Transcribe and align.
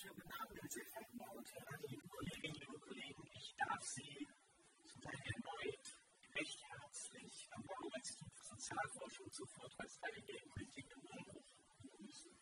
sehr 0.00 0.14
verehrte 0.14 1.18
Damen 1.18 1.36
und 1.36 1.52
Herren, 1.52 1.82
liebe 1.86 2.08
Kolleginnen, 2.08 2.54
liebe 2.54 2.78
Kollegen. 2.78 3.22
Ich 3.34 3.54
darf 3.58 3.82
Sie 3.82 4.28
zum 4.86 5.02
erneut 5.04 5.98
recht 6.34 6.62
herzlich 6.72 7.48
am 7.52 7.62
Bauinstitut 7.64 8.32
für 8.32 8.44
Sozialforschung 8.44 9.30
zur 9.30 9.46
Vortragsreihe 9.48 10.22
Geldpolitik 10.22 10.90
im 10.90 11.00
Umbruch 11.04 11.44
begrüßen. 11.82 12.32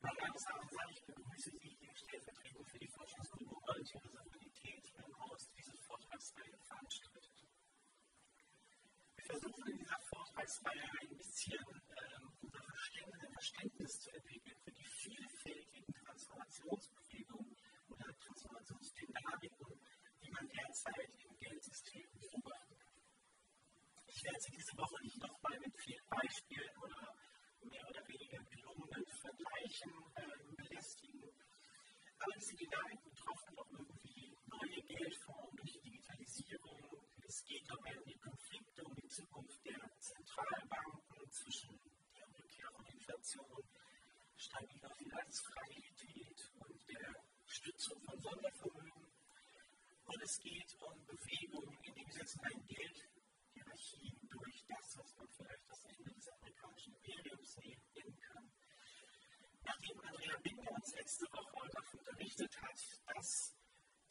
Mein 0.00 0.14
Name 0.14 0.36
ist 0.36 0.46
Arne 0.46 0.68
Sall, 0.70 0.90
ich 0.92 1.04
begrüße 1.06 1.50
Sie 1.58 1.76
hier 1.80 1.96
stellvertretend 1.96 2.70
für 2.70 2.78
die 2.78 2.88
Forschungsgruppe 2.88 3.56
Orientierung 3.66 4.14
Mobilität 4.14 4.86
hier 4.86 5.04
im 5.06 5.18
Haus 5.18 5.50
diese 5.58 5.74
Vortragsreihe 5.74 6.56
veranstaltet. 6.62 7.50
Wir 9.16 9.24
versuchen 9.24 9.66
in 9.72 9.78
dieser 9.78 9.98
Vortragsreihe 10.06 10.86
ein 11.00 11.16
bisschen 11.16 11.66
ähm, 11.66 12.27
unser 12.42 12.62
Verständnis, 12.62 13.28
Verständnis 13.38 14.00
zu 14.00 14.10
entwickeln 14.10 14.56
für 14.64 14.72
die 14.72 14.84
vielfältigen 14.84 15.94
Transformationsbewegungen 15.94 17.56
oder 17.88 18.18
Transformationsdynamiken, 18.18 19.80
die 20.22 20.30
man 20.30 20.48
derzeit 20.48 21.10
im 21.22 21.38
Geldsystem 21.38 22.08
beobachten 22.18 22.76
kann. 22.78 23.00
Ich 24.06 24.24
werde 24.24 24.40
Sie 24.40 24.50
diese 24.50 24.76
Woche 24.76 25.02
nicht 25.02 25.18
nochmal 25.22 25.58
mit 25.60 25.72
vielen 25.78 26.06
Beispielen 26.08 26.76
oder 26.82 27.14
mehr 27.62 27.88
oder 27.88 28.08
weniger 28.08 28.42
gelungenen 28.50 29.06
Vergleichen 29.06 29.92
äh, 30.16 30.54
belästigen, 30.56 31.30
aber 32.18 32.32
diese 32.34 32.56
Dynamiken 32.56 33.10
betroffen 33.10 33.54
doch 33.54 33.70
irgendwie 33.70 34.36
neue 34.46 34.82
Geldformen 34.82 35.56
durch 35.56 35.72
die 35.72 35.80
Digitalisierung. 35.80 37.06
Es 37.22 37.44
geht 37.44 37.70
um 37.70 37.84
die 38.04 38.18
Konflikte, 38.18 38.84
um 38.84 38.94
die 38.96 39.08
Zukunft 39.08 39.64
der 39.64 39.78
Zentralbanken 40.00 41.30
zwischen 41.30 41.78
Inflation, 43.08 43.64
stabiler 44.36 44.90
Finanzfragilität 44.90 46.52
und 46.60 46.88
der 46.90 47.14
Stützung 47.46 48.02
von 48.02 48.20
Sondervermögen. 48.20 49.08
Und 50.04 50.22
es 50.22 50.38
geht 50.40 50.76
um 50.82 51.06
Bewegungen 51.06 51.78
in 51.84 51.94
dem 51.94 52.10
Sinne 52.10 52.44
ein 52.52 52.66
Geldhierarchien 52.66 54.28
durch 54.28 54.62
das, 54.68 54.98
was 54.98 55.16
man 55.16 55.28
vielleicht 55.32 55.70
das 55.70 55.84
Ende 55.84 56.12
des 56.12 56.28
amerikanischen 56.28 56.94
Imperiums 56.96 57.56
nennen 57.56 58.20
kann. 58.20 58.52
Nachdem 59.64 60.00
Andrea 60.00 60.38
Binder 60.42 60.70
uns 60.72 60.92
letzte 60.92 61.24
Woche 61.32 61.68
davon 61.72 61.98
unterrichtet 62.00 62.60
hat, 62.60 62.80
dass 63.16 63.56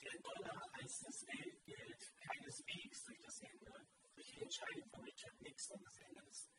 der 0.02 0.22
Dollar 0.22 0.61
als 0.73 1.02
das 1.02 1.22
Weltgeld 1.28 2.02
keineswegs 2.20 3.04
durch 3.04 3.22
das 3.22 3.42
Ende, 3.42 3.88
durch 4.16 4.32
die 4.32 4.42
Entscheidung 4.42 4.89
von 4.89 5.04
Richard 5.04 5.42
Nixon 5.42 5.84
das 5.84 5.98
Ende 5.98 6.22
des 6.26 6.57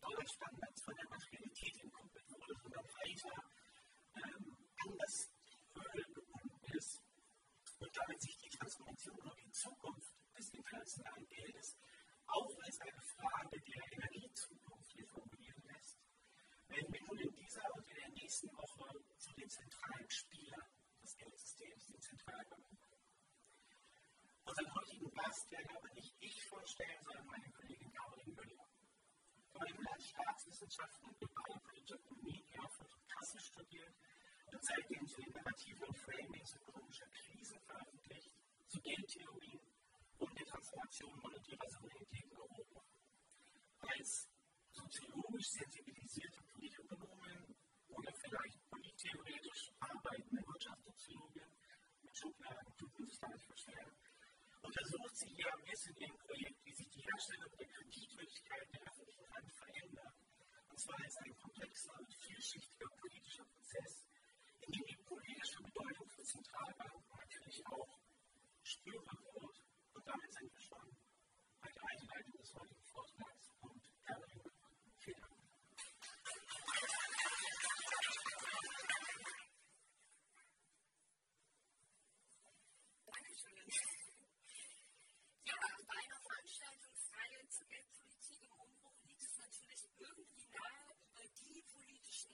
Dollarstandards 0.00 0.82
von 0.82 0.94
der 0.94 1.08
Materialität 1.08 1.80
entkoppelt 1.80 2.30
wurde, 2.30 2.54
sondern 2.62 2.84
weiter 2.84 3.44
ähm, 4.16 4.56
an 4.84 4.98
das 4.98 5.30
Öl 5.74 6.04
gebunden 6.14 6.76
ist 6.76 7.00
und 7.78 7.96
damit 7.96 8.20
sich 8.20 8.36
die 8.38 8.50
Transformation 8.50 9.18
und 9.20 9.38
die 9.40 9.50
Zukunft 9.52 10.14
des 10.36 10.50
internationalen 10.52 11.26
Geldes 11.28 11.76
auch 12.26 12.50
als 12.64 12.80
eine 12.80 13.02
Frage 13.02 13.60
der 13.60 13.92
Energiezukunft 13.92 14.92
hier 14.92 15.06
formulieren 15.06 15.62
lässt, 15.64 15.98
werden 16.68 16.92
wir 16.92 17.02
nun 17.06 17.18
in 17.18 17.34
dieser 17.34 17.74
und 17.74 17.88
in 17.88 17.96
der 17.96 18.10
nächsten 18.10 18.48
Woche 18.56 19.04
zu 19.18 19.32
den 19.32 19.48
zentralen 19.48 20.10
Spielern 20.10 20.68
des 21.02 21.16
Geldsystems, 21.16 21.86
den 21.86 22.00
Zentralbanken. 22.00 22.78
Unseren 24.44 24.74
heutigen 24.74 25.10
Gast 25.12 25.50
werde 25.50 25.76
aber 25.76 25.94
nicht 25.94 26.14
ich 26.20 26.44
vorstellen, 26.46 27.02
sondern 27.02 27.26
meine 27.26 27.50
Kollegin 27.50 27.92
Caroline 27.92 28.34
Müller. 28.34 28.66
Hat 29.54 30.02
Staatswissenschaften 30.02 31.08
und 31.08 31.18
globale 31.18 31.60
politische 31.60 31.94
Ökonomie 31.94 32.44
in 32.46 32.60
Erfurt 32.60 32.94
und 32.94 33.08
Kassel 33.08 33.40
studiert 33.40 33.94
und 34.52 34.64
seitdem 34.64 35.06
zu 35.06 35.20
und 35.20 35.96
Framings 35.98 36.54
ökonomischer 36.54 37.06
Krisen 37.08 37.60
veröffentlicht, 37.60 38.30
zu 38.68 38.80
Geldtheorien 38.80 39.60
und 40.18 40.38
der 40.38 40.46
Transformation 40.46 41.18
monetärer 41.20 41.68
Souveränität 41.68 42.24
in 42.24 42.36
Europa. 42.36 42.82
Als 43.80 44.28
soziologisch 44.70 45.50
sensibilisierte 45.50 46.42
Politökonomin 46.42 47.56
oder 47.88 48.12
vielleicht 48.12 48.70
polittheoretisch 48.70 49.72
arbeitende 49.80 50.46
Wirtschaftssoziologin 50.46 51.50
mit 52.02 52.16
Schubladen 52.16 52.76
tut 52.76 52.96
sich 53.08 53.20
gar 53.20 53.30
nicht 53.30 53.46
verstehen, 53.46 53.90
untersucht 54.70 55.16
sie 55.16 55.30
hier 55.34 55.52
am 55.52 55.60
in 55.66 55.96
ihrem 55.98 56.18
Projekt, 56.18 56.64
wie 56.64 56.74
sich 56.74 56.88
die 56.90 57.02
Herstellung 57.02 57.50
der 57.58 57.66
Kreditwürdigkeit 57.66 58.66
der 58.70 58.82
öffentlichen 58.86 59.26
Hand 59.34 59.50
verändert. 59.50 60.14
Und 60.70 60.78
zwar 60.78 60.98
als 61.02 61.16
ein 61.16 61.34
komplexer 61.34 61.98
und 61.98 62.14
vielschichtiger 62.14 62.88
politischer 63.00 63.44
Prozess, 63.50 64.06
in 64.60 64.70
dem 64.70 64.86
die 64.86 65.02
politische 65.02 65.58
Bedeutung 65.62 66.08
für 66.08 66.22
Zentralbanken 66.22 67.02
natürlich 67.18 67.66
auch 67.66 67.98
spürbar 68.62 69.18
wird. 69.34 69.56
Und 69.94 70.06
damit 70.06 70.32
sind 70.38 70.52
wir 70.54 70.62
schon 70.62 70.86
bei 71.58 71.70
der 71.74 71.84
Einleitung 71.90 72.36
des 72.38 72.54
heutigen 72.54 72.84
Vortrags 72.94 73.50
und 73.66 73.82
Caroline. 74.06 74.50
Vielen 75.00 75.20
Dank. 75.20 75.40
Dankeschön. 83.10 84.00
Ja, 85.44 85.56
bei 85.86 85.96
einer 85.96 86.20
Veranstaltungsreihe 86.20 87.48
zur 87.48 87.66
Geldpolitik 87.66 88.42
im 88.42 88.52
Umbruch 88.52 88.96
liegt 89.04 89.22
es 89.22 89.36
natürlich 89.36 89.82
irgendwie 89.98 90.46
nahe, 90.52 90.94
über 91.10 91.26
die 91.26 91.62
politischen 91.74 92.32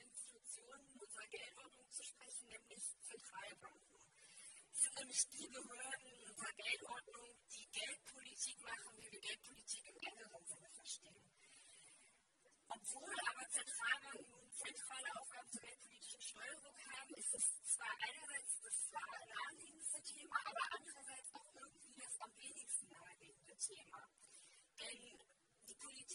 Institutionen 0.67 0.99
unserer 0.99 1.29
Geldordnung 1.29 1.91
zu 1.91 2.03
sprechen, 2.03 2.49
nämlich 2.49 2.83
Zentralbanken. 3.07 4.01
Es 4.73 4.81
sind 4.81 4.95
nämlich 4.99 5.29
die 5.31 5.47
Behörden 5.47 6.13
unserer 6.27 6.53
Geldordnung, 6.59 7.29
die 7.55 7.67
Geldpolitik 7.71 8.59
machen, 8.63 8.91
wie 8.99 9.13
wir 9.13 9.21
Geldpolitik 9.21 9.87
im 9.87 9.97
engeren 9.97 10.45
Sinne 10.47 10.71
verstehen. 10.71 11.31
Obwohl 12.69 13.15
aber 13.31 13.49
Zentralbanken 13.49 14.51
zentrale 14.51 15.11
Aufgaben 15.21 15.51
zur 15.51 15.63
geldpolitischen 15.63 16.21
Steuerung 16.21 16.77
haben, 16.91 17.15
ist 17.15 17.35
es 17.35 17.47
zwar 17.63 17.95
einerseits 18.03 18.61
das 18.61 18.91
naheliegendste 18.91 20.03
Thema, 20.03 20.37
aber 20.51 20.65
andererseits 20.75 21.35
auch 21.35 21.55
irgendwie 21.55 21.95
das 21.95 22.21
am 22.21 22.33
wenigsten 22.37 22.89
naheliegende 22.91 23.57
Thema. 23.57 24.03
Denn 24.81 25.26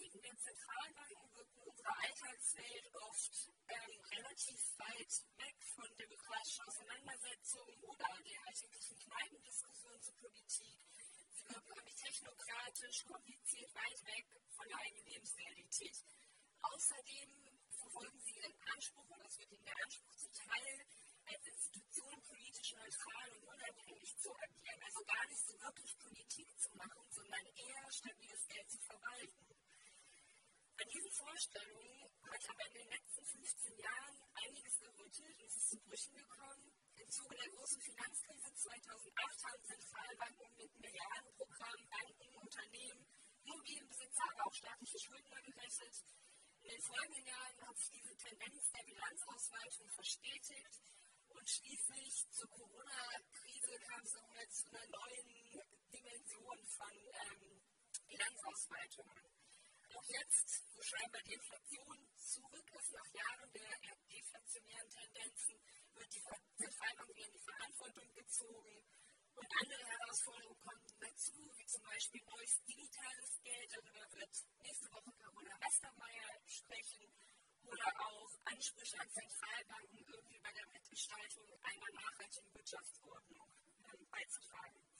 die 0.01 0.09
Politiken 0.09 0.22
der 0.22 0.38
Zentralbanken 0.38 1.35
wirken 1.35 1.62
unserer 1.62 1.95
Alltagswelt 2.01 2.89
oft 2.95 3.51
ähm, 3.69 4.01
relativ 4.17 4.62
weit 4.79 5.13
weg 5.38 5.57
von 5.75 5.89
demokratischen 5.95 6.62
Auseinandersetzungen 6.66 7.78
oder 7.85 8.09
der 8.25 8.40
alltäglichen 8.47 8.97
Kneipendiskussion 8.97 10.01
zur 10.01 10.16
Politik. 10.16 10.50
Sie 10.50 11.45
wirken 11.53 11.73
nämlich 11.75 11.95
technokratisch, 11.95 13.06
kompliziert, 13.06 13.75
weit 13.75 14.06
weg 14.06 14.25
von 14.50 14.67
der 14.67 14.78
eigenen 14.79 15.06
Lebensrealität. 15.06 15.97
Außerdem 16.61 17.29
verfolgen 17.69 18.19
sie 18.22 18.34
ihren 18.41 18.57
Anspruch, 18.73 19.06
und 19.06 19.22
das 19.22 19.38
wird 19.38 19.51
ihnen 19.51 19.66
der 19.66 19.78
Anspruch 19.85 20.16
zuteil, 20.17 20.85
als 21.29 21.45
Institution 21.45 22.22
politisch 22.25 22.73
neutral 22.73 23.29
und 23.38 23.44
unabhängig 23.53 24.17
zu 24.17 24.34
agieren. 24.34 24.81
Also 24.81 25.06
gar 25.06 25.25
nicht 25.28 25.45
so 25.45 25.53
wirklich 25.61 25.97
Politik 26.00 26.50
zu 26.57 26.69
machen, 26.73 27.06
sondern 27.11 27.45
eher 27.53 27.91
stabiles 27.91 28.47
Geld 28.47 28.72
zu 28.72 28.79
verwalten. 28.79 29.60
An 30.81 30.89
diesen 30.89 31.11
Vorstellungen 31.11 32.09
hat 32.25 32.49
aber 32.49 32.65
in 32.65 32.73
den 32.73 32.89
letzten 32.89 33.23
15 33.23 33.77
Jahren 33.77 34.17
einiges 34.33 34.79
gerüttelt 34.79 35.37
und 35.37 35.45
es 35.45 35.55
ist 35.55 35.69
zu 35.69 35.77
Brüchen 35.77 36.15
gekommen. 36.17 36.73
Im 36.97 37.09
Zuge 37.11 37.35
der 37.37 37.49
großen 37.53 37.81
Finanzkrise 37.81 38.49
2008 38.49 39.45
haben 39.45 39.61
Zentralbanken 39.61 40.57
mit 40.57 40.73
Milliardenprogrammen 40.81 41.85
Banken, 41.85 42.33
Unternehmen, 42.33 43.05
Immobilienbesitzer, 43.45 44.25
aber 44.25 44.47
auch 44.47 44.53
staatliche 44.57 44.97
Schuldner 44.97 45.41
gerettet. 45.45 45.95
In 46.65 46.69
den 46.73 46.81
folgenden 46.81 47.25
Jahren 47.29 47.61
hat 47.61 47.77
sich 47.77 47.91
diese 48.01 48.17
Tendenz 48.17 48.71
der 48.73 48.83
Bilanzausweitung 48.83 49.87
verstetigt 49.93 50.81
und 51.29 51.45
schließlich 51.45 52.25
zur 52.31 52.49
Corona-Krise 52.49 53.77
kam 53.85 54.01
es 54.01 54.13
nochmal 54.17 54.49
zu 54.49 54.66
einer 54.66 54.87
neuen 54.89 55.29
Dimension 55.93 56.57
von 56.73 56.95
ähm, 56.97 57.61
Bilanzausweitungen. 58.09 59.30
Auch 59.93 60.08
jetzt, 60.08 60.64
wo 60.73 60.82
scheinbar 60.82 61.22
die 61.23 61.34
Inflation 61.34 61.97
zurück 62.17 62.67
ist 62.72 62.91
nach 62.91 63.14
Jahren 63.14 63.52
der 63.52 63.78
deflationären 64.08 64.90
Tendenzen, 64.90 65.59
wird 65.93 66.14
die 66.14 66.23
Zentralbank 66.55 67.09
wieder 67.09 67.26
in 67.28 67.34
die 67.34 67.43
Verantwortung 67.43 68.14
gezogen. 68.14 68.84
Und 69.35 69.47
andere 69.59 69.84
Herausforderungen 69.85 70.59
kommen 70.59 70.88
dazu, 70.99 71.34
wie 71.58 71.66
zum 71.66 71.82
Beispiel 71.84 72.22
neues 72.23 72.64
digitales 72.64 73.41
Geld. 73.43 73.72
Darüber 73.72 74.05
wird 74.14 74.34
nächste 74.59 74.91
Woche 74.91 75.11
Carola 75.17 75.55
Westermeier 75.59 76.29
sprechen. 76.47 77.11
Oder 77.64 77.87
auch 77.99 78.32
Ansprüche 78.46 78.99
an 78.99 79.09
Zentralbanken, 79.09 79.99
irgendwie 79.99 80.40
bei 80.40 80.52
der 80.52 80.67
Mitgestaltung 80.67 81.47
einer 81.61 81.91
nachhaltigen 81.94 82.53
Wirtschaftsordnung 82.53 83.47
ähm, 83.84 84.08
beizutragen. 84.09 84.91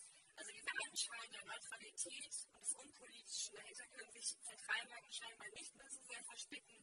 Also 0.42 0.58
diese 0.58 0.74
Anschauung 0.74 1.30
der 1.38 1.46
Neutralität 1.46 2.34
und 2.50 2.62
des 2.66 2.74
Unpolitischen, 2.74 3.54
dahinter 3.54 3.86
können 3.94 4.10
sich 4.10 4.26
Zentralbanken 4.42 5.14
scheinbar 5.14 5.50
nicht 5.54 5.76
mehr 5.78 5.90
so 5.94 6.02
sehr 6.02 6.24
verstecken, 6.26 6.78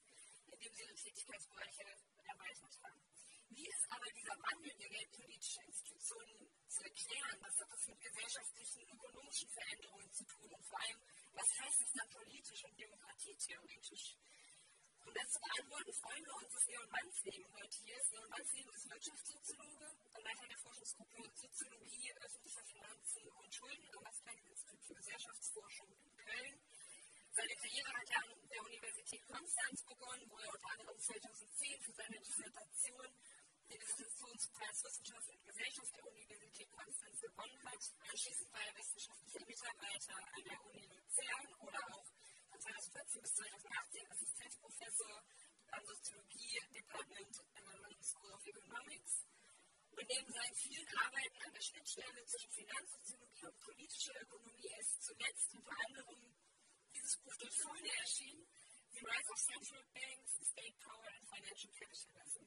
indem 0.47 0.71
sie 0.71 0.83
ihre 0.87 0.95
Tätigkeitsbereiche 0.95 1.83
erweitert 2.23 2.75
haben. 2.87 3.03
Wie 3.51 3.67
ist 3.67 3.85
aber 3.91 4.07
diese 4.15 4.29
dieser 4.29 4.39
Wandel 4.45 4.75
der 4.79 4.91
geldpolitischen 4.95 5.65
Institutionen 5.65 6.39
zu 6.69 6.83
erklären, 6.85 7.37
was 7.41 7.55
hat 7.59 7.71
das 7.73 7.87
mit 7.89 7.99
gesellschaftlichen, 7.99 8.83
ökonomischen 8.95 9.49
Veränderungen 9.51 10.13
zu 10.13 10.25
tun 10.25 10.55
und 10.55 10.65
vor 10.69 10.79
allem, 10.79 11.01
was 11.33 11.49
heißt 11.59 11.81
es 11.83 11.93
dann 11.99 12.11
politisch 12.15 12.63
und 12.63 12.79
demokratietheoretisch? 12.79 14.07
Um 15.09 15.15
das 15.15 15.33
zu 15.33 15.41
beantworten, 15.41 15.93
freuen 16.05 16.21
wir 16.21 16.37
uns, 16.37 16.53
dass 16.53 16.67
Leon 16.69 16.91
Mansleben 16.93 17.49
heute 17.57 17.77
hier 17.81 17.97
ist. 17.97 18.13
Leon 18.13 18.29
Mansleben 18.29 18.75
ist 18.77 18.91
Wirtschaftssoziologe 18.93 19.89
und 19.89 20.21
Leiter 20.21 20.47
der 20.53 20.59
Forschungsgruppe 20.59 21.17
Soziologie 21.33 22.13
öffentlicher 22.13 22.65
Finanzen 22.69 23.25
und 23.33 23.49
Schulden 23.49 23.89
am 23.97 24.03
Max-Planck-Institut 24.05 24.85
für 24.85 24.95
Gesellschaftsforschung 25.01 25.89
in 25.97 26.13
Köln. 26.13 26.61
Seine 27.33 27.55
Karriere 27.57 27.89
hat 27.89 28.11
er 28.13 28.21
an 28.21 28.49
der 28.53 28.63
Universität 28.69 29.25
Konstanz 29.25 29.81
begonnen, 29.89 30.29
wo 30.29 30.37
er 30.45 30.53
unter 30.53 30.71
anderem 30.77 30.99
2010 31.01 31.81
für 31.81 31.93
seine 31.97 32.19
Dissertation 32.21 33.09
den 33.65 33.81
Dissertationspreis 33.81 34.85
Wissenschaft 34.85 35.29
und 35.33 35.41
Gesellschaft 35.49 35.97
der 35.97 36.05
Universität 36.05 36.69
Konstanz 36.69 37.17
gewonnen 37.17 37.61
hat. 37.65 37.83
Anschließend 38.13 38.53
war 38.53 38.61
er 38.61 38.77
wissenschaftlicher 38.77 39.41
Mitarbeiter 39.41 40.17
an 40.21 40.45
der 40.45 40.61
Uni 40.69 40.85
Luzern 40.85 41.49
oder 41.65 41.81
auch 41.97 42.18
2014 42.69 43.23
bis 43.23 43.33
2018 43.33 44.13
Assistenzprofessor 44.13 45.25
am 45.73 45.85
Soziologie-Department 45.87 47.35
an 47.57 47.65
der 47.65 47.79
London 47.81 48.03
School 48.05 48.33
of 48.33 48.45
Economics. 48.45 49.25
Und 49.97 50.05
neben 50.05 50.29
seinen 50.29 50.55
vielen 50.55 50.89
Arbeiten 51.01 51.41
an 51.49 51.53
der 51.53 51.63
Schnittstelle 51.63 52.25
zwischen 52.27 52.53
Finanzsoziologie 52.53 53.47
und 53.47 53.59
politischer 53.59 54.21
Ökonomie 54.21 54.69
ist 54.79 55.03
zuletzt 55.03 55.49
unter 55.55 55.77
anderem 55.89 56.37
dieses 56.93 57.17
Buch 57.25 57.37
dort 57.41 57.57
vorne 57.57 57.89
erschienen, 57.89 58.45
The 58.93 59.01
Rise 59.01 59.31
of 59.33 59.41
Central 59.41 59.85
Banks, 59.95 60.31
State 60.45 60.77
Power 60.85 61.09
and 61.09 61.25
Financial 61.25 61.73
Capitalism. 61.73 62.45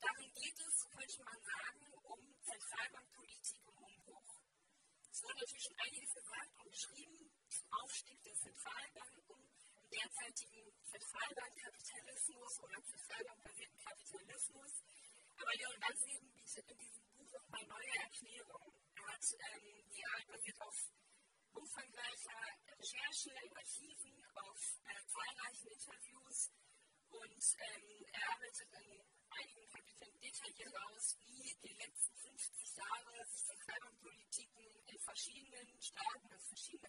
Darin 0.00 0.32
geht 0.34 0.58
es, 0.58 0.74
könnte 0.90 1.22
man 1.22 1.38
sagen, 1.38 1.94
um 2.02 2.20
Zentralbankpolitik 2.42 3.62
im 3.62 3.78
Umbruch. 3.78 4.42
Es 5.10 5.22
wurde 5.22 5.38
natürlich 5.38 5.64
schon 5.64 5.78
einiges 5.78 6.14
gesagt 6.14 6.52
und 6.58 6.70
geschrieben 6.70 7.35
zum 7.48 7.72
Aufstieg 7.82 8.22
der 8.22 8.34
Zentralbanken, 8.34 9.48
im 9.76 9.90
derzeitigen 9.90 10.72
Zentralbankkapitalismus 10.84 12.60
oder 12.60 12.82
zentralbankbasierten 12.84 13.78
Kapitalismus. 13.78 14.72
Aber 15.36 15.52
Leon 15.54 15.80
Gansleben 15.80 16.32
bietet 16.32 16.70
in 16.70 16.78
diesem 16.78 17.06
Buch 17.16 17.30
nochmal 17.32 17.66
neue 17.66 17.96
Erklärungen. 18.02 18.72
Er 18.94 19.06
hat 19.06 19.24
ähm, 19.24 19.90
die 19.92 20.04
Arbeit 20.06 20.26
basiert 20.28 20.60
auf 20.60 20.76
umfangreicher 21.52 22.40
Recherche 22.78 23.30
in 23.44 23.56
Archiven, 23.56 24.24
auf 24.34 24.60
äh, 24.84 25.06
zahlreichen 25.06 25.68
Interviews 25.68 26.50
und 27.08 27.44
ähm, 27.58 28.04
er 28.12 28.32
arbeitet 28.32 28.68
in 28.72 29.00
einigen 29.30 29.68
Kapiteln 29.68 30.20
detailliert 30.20 30.74
aus, 30.88 31.16
wie 31.24 31.54
die 31.62 31.74
letzten 31.74 32.16
50 32.16 32.76
Jahre 32.76 33.26
sich 33.26 33.44
Zentralbankpolitiken 33.44 34.66
in 34.86 34.98
verschiedenen 35.00 35.80
Staaten, 35.80 36.25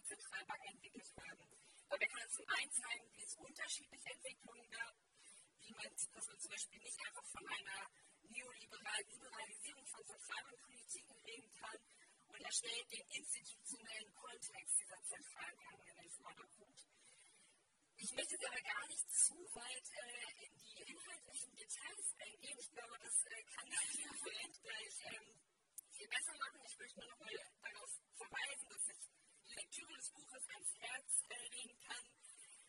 Zentralbanken 0.08 0.68
entwickelt 0.72 1.12
haben. 1.20 1.44
Dabei 1.88 2.06
kann 2.06 2.20
er 2.20 2.30
zum 2.30 2.48
einen 2.48 2.72
zeigen, 2.72 3.06
wie 3.12 3.24
es 3.24 3.34
unterschiedliche 3.36 4.08
Entwicklungen 4.08 4.70
gab, 4.70 4.94
wie 5.60 5.72
man, 5.74 5.88
dass 5.92 6.26
man 6.26 6.38
zum 6.40 6.50
Beispiel 6.50 6.80
nicht 6.80 6.98
einfach 7.06 7.26
von 7.28 7.44
einer 7.46 7.80
neoliberalen 8.24 9.08
Liberalisierung 9.08 9.86
von 9.86 10.04
Zentralbankpolitiken 10.06 11.16
reden 11.28 11.52
kann, 11.60 11.78
und 12.28 12.40
er 12.40 12.52
stellt 12.52 12.92
den 12.92 13.06
institutionellen 13.10 14.14
Kontext 14.14 14.80
dieser 14.80 15.02
Zentralbanken 15.02 15.88
in 15.88 15.96
den 15.96 16.10
Vordergrund. 16.10 16.78
Ich 17.96 18.12
möchte 18.14 18.34
jetzt 18.34 18.46
aber 18.46 18.62
gar 18.62 18.86
nicht 18.86 19.10
zu 19.10 19.34
weit 19.58 19.86
äh, 19.90 20.46
in 20.46 20.54
die 20.56 20.92
inhaltlichen 20.92 21.52
Details 21.56 22.14
eingehen. 22.16 22.58
Ich 22.60 22.70
glaube, 22.70 22.96
das 23.02 23.26
äh, 23.26 23.42
kann 23.42 23.66
der 23.68 23.80
Referent 23.82 24.62
gleich 24.62 24.94
ähm, 25.04 25.40
viel 25.90 26.08
besser 26.08 26.36
machen. 26.38 26.60
Ich 26.64 26.78
möchte 26.78 27.00
nur 27.00 27.08
noch 27.10 27.18
mal 27.18 27.34
darauf 27.60 27.90
verweisen, 28.16 28.68
dass 28.70 28.88
ich 28.88 29.17
Lektüre 29.58 29.92
des 29.96 30.08
Buches 30.10 30.48
ans 30.54 30.72
Herz 30.78 31.24
äh, 31.30 31.48
legen 31.50 31.80
kann 31.80 32.06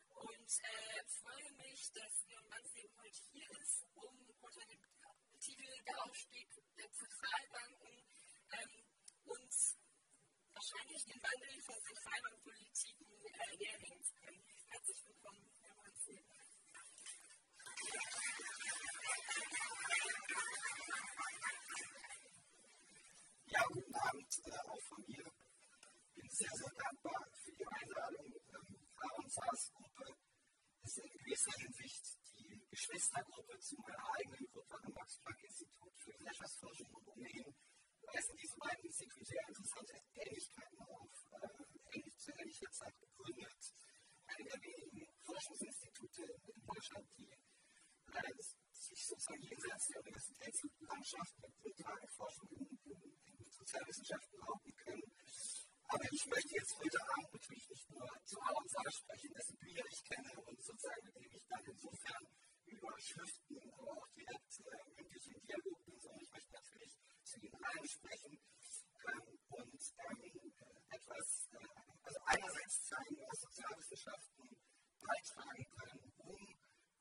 und 0.10 0.50
äh, 0.50 1.04
freue 1.22 1.52
mich, 1.62 1.92
dass 1.94 2.26
Leon 2.26 2.50
Mansleben 2.50 2.98
heute 2.98 3.22
hier 3.32 3.50
ist, 3.62 3.86
um 3.94 4.10
unter 4.42 4.66
dem 4.66 4.82
Titel 5.40 5.70
Der 5.86 6.04
Aufstieg 6.04 6.50
der 6.50 6.92
Zentralbanken 6.92 7.94
ähm, 7.94 8.90
uns 9.26 9.78
wahrscheinlich 10.52 11.06
den 11.06 11.22
Wandel 11.22 11.62
von 11.62 11.78
Zentralbankpolitiken 11.80 13.06
äh, 13.06 13.58
näherlegen 13.58 14.02
zu 14.02 14.16
können. 14.16 14.44
Herzlich 14.66 15.06
willkommen, 15.06 15.46
Herr 15.62 15.76
Manzi. 15.76 16.26
Sehr, 26.40 26.56
sehr 26.56 26.72
dankbar 26.72 27.28
für 27.44 27.52
die 27.52 27.68
Einladung. 27.68 28.32
Ähm, 28.32 28.80
Aaron 28.96 29.28
Saas 29.28 29.72
Gruppe 29.76 30.16
ist 30.84 30.98
in 31.00 31.10
gewisser 31.12 31.52
Hinsicht 31.60 32.06
die 32.40 32.64
Geschwistergruppe 32.72 33.60
zu 33.60 33.76
meiner 33.84 34.08
eigenen 34.16 34.48
Gruppe 34.48 34.76
am 34.82 34.94
Max-Planck-Institut 34.94 35.92
für 35.98 36.12
Gesellschaftsforschung 36.14 36.88
und 36.96 37.08
ohnehin 37.10 37.56
weisen 38.08 38.38
diese 38.38 38.56
beiden 38.56 38.86
Institute 38.86 39.26
sehr 39.26 39.48
interessante 39.50 39.94
Ähnlichkeiten 40.16 40.80
auf. 40.80 41.12
Äh, 41.44 41.98
ähnlich 42.00 42.18
zu 42.18 42.32
ähnlicher 42.32 42.72
Zeit 42.72 42.96
gegründet. 43.02 43.60
Eine 44.28 44.44
der 44.48 44.62
wenigen 44.62 45.08
Forschungsinstitute 45.20 46.24
in 46.24 46.62
Deutschland, 46.64 47.08
die 47.18 47.28
sich 48.72 49.06
sozusagen 49.06 49.42
jenseits 49.44 49.88
der 49.88 50.00
Universitätslandschaft 50.00 51.36
mit 51.42 51.56
Grundlagenforschung 51.58 52.50
in, 52.52 52.80
in, 52.86 53.02
in 53.28 53.52
Sozialwissenschaften 53.52 54.40
behaupten 54.40 54.76
können. 54.78 55.04
Aber 55.92 56.06
ich 56.12 56.26
möchte 56.28 56.54
jetzt 56.54 56.78
heute 56.78 57.02
Abend 57.02 57.34
natürlich 57.34 57.68
nicht 57.70 57.90
nur 57.90 58.08
zu 58.24 58.40
Alan 58.40 58.92
sprechen, 58.92 59.34
dessen 59.34 59.58
Bücher 59.58 59.84
ich 59.90 60.04
kenne 60.04 60.32
und 60.46 60.62
sozusagen 60.62 61.04
mit 61.06 61.16
dem 61.16 61.32
ich 61.34 61.48
dann 61.50 61.66
insofern 61.66 62.28
über 62.66 62.94
Schriften, 63.00 63.58
aber 63.74 63.98
auch 63.98 64.08
direkt 64.14 64.54
äh, 64.70 64.86
mündlich 64.94 65.28
in 65.34 65.42
Dialog 65.42 65.86
bin, 65.86 66.00
sondern 66.00 66.22
ich 66.22 66.30
möchte 66.30 66.54
natürlich 66.54 66.94
zu 67.24 67.40
Ihnen 67.42 67.64
allen 67.64 67.88
sprechen 67.88 68.38
ähm, 68.38 69.40
und 69.50 69.82
ähm, 69.98 70.54
etwas, 70.90 71.50
äh, 71.54 71.68
also 72.04 72.20
einerseits 72.26 72.84
zeigen, 72.84 73.18
was 73.26 73.42
Sozialwissenschaften 73.42 74.46
beitragen 75.02 75.66
können, 75.74 76.14
um 76.18 76.38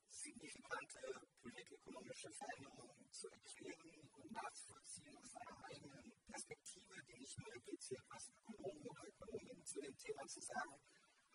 signifikante 0.08 1.28
politökonomische 1.42 2.30
Veränderungen 2.32 3.12
zu 3.12 3.28
erklären 3.28 4.08
und 4.16 4.32
nachzuvollziehen 4.32 5.14
aus 5.18 5.36
einer 5.36 5.64
eigenen 5.68 6.17
Perspektive, 6.28 7.02
die 7.08 7.18
nicht 7.18 7.38
nur 7.38 7.54
impliziert, 7.54 8.04
was 8.08 8.28
Ökonomen 8.28 8.86
oder 8.86 9.04
Ökonominnen 9.08 9.64
zu 9.64 9.80
dem 9.80 9.96
Thema 9.96 10.26
zu 10.26 10.40
sagen 10.40 10.80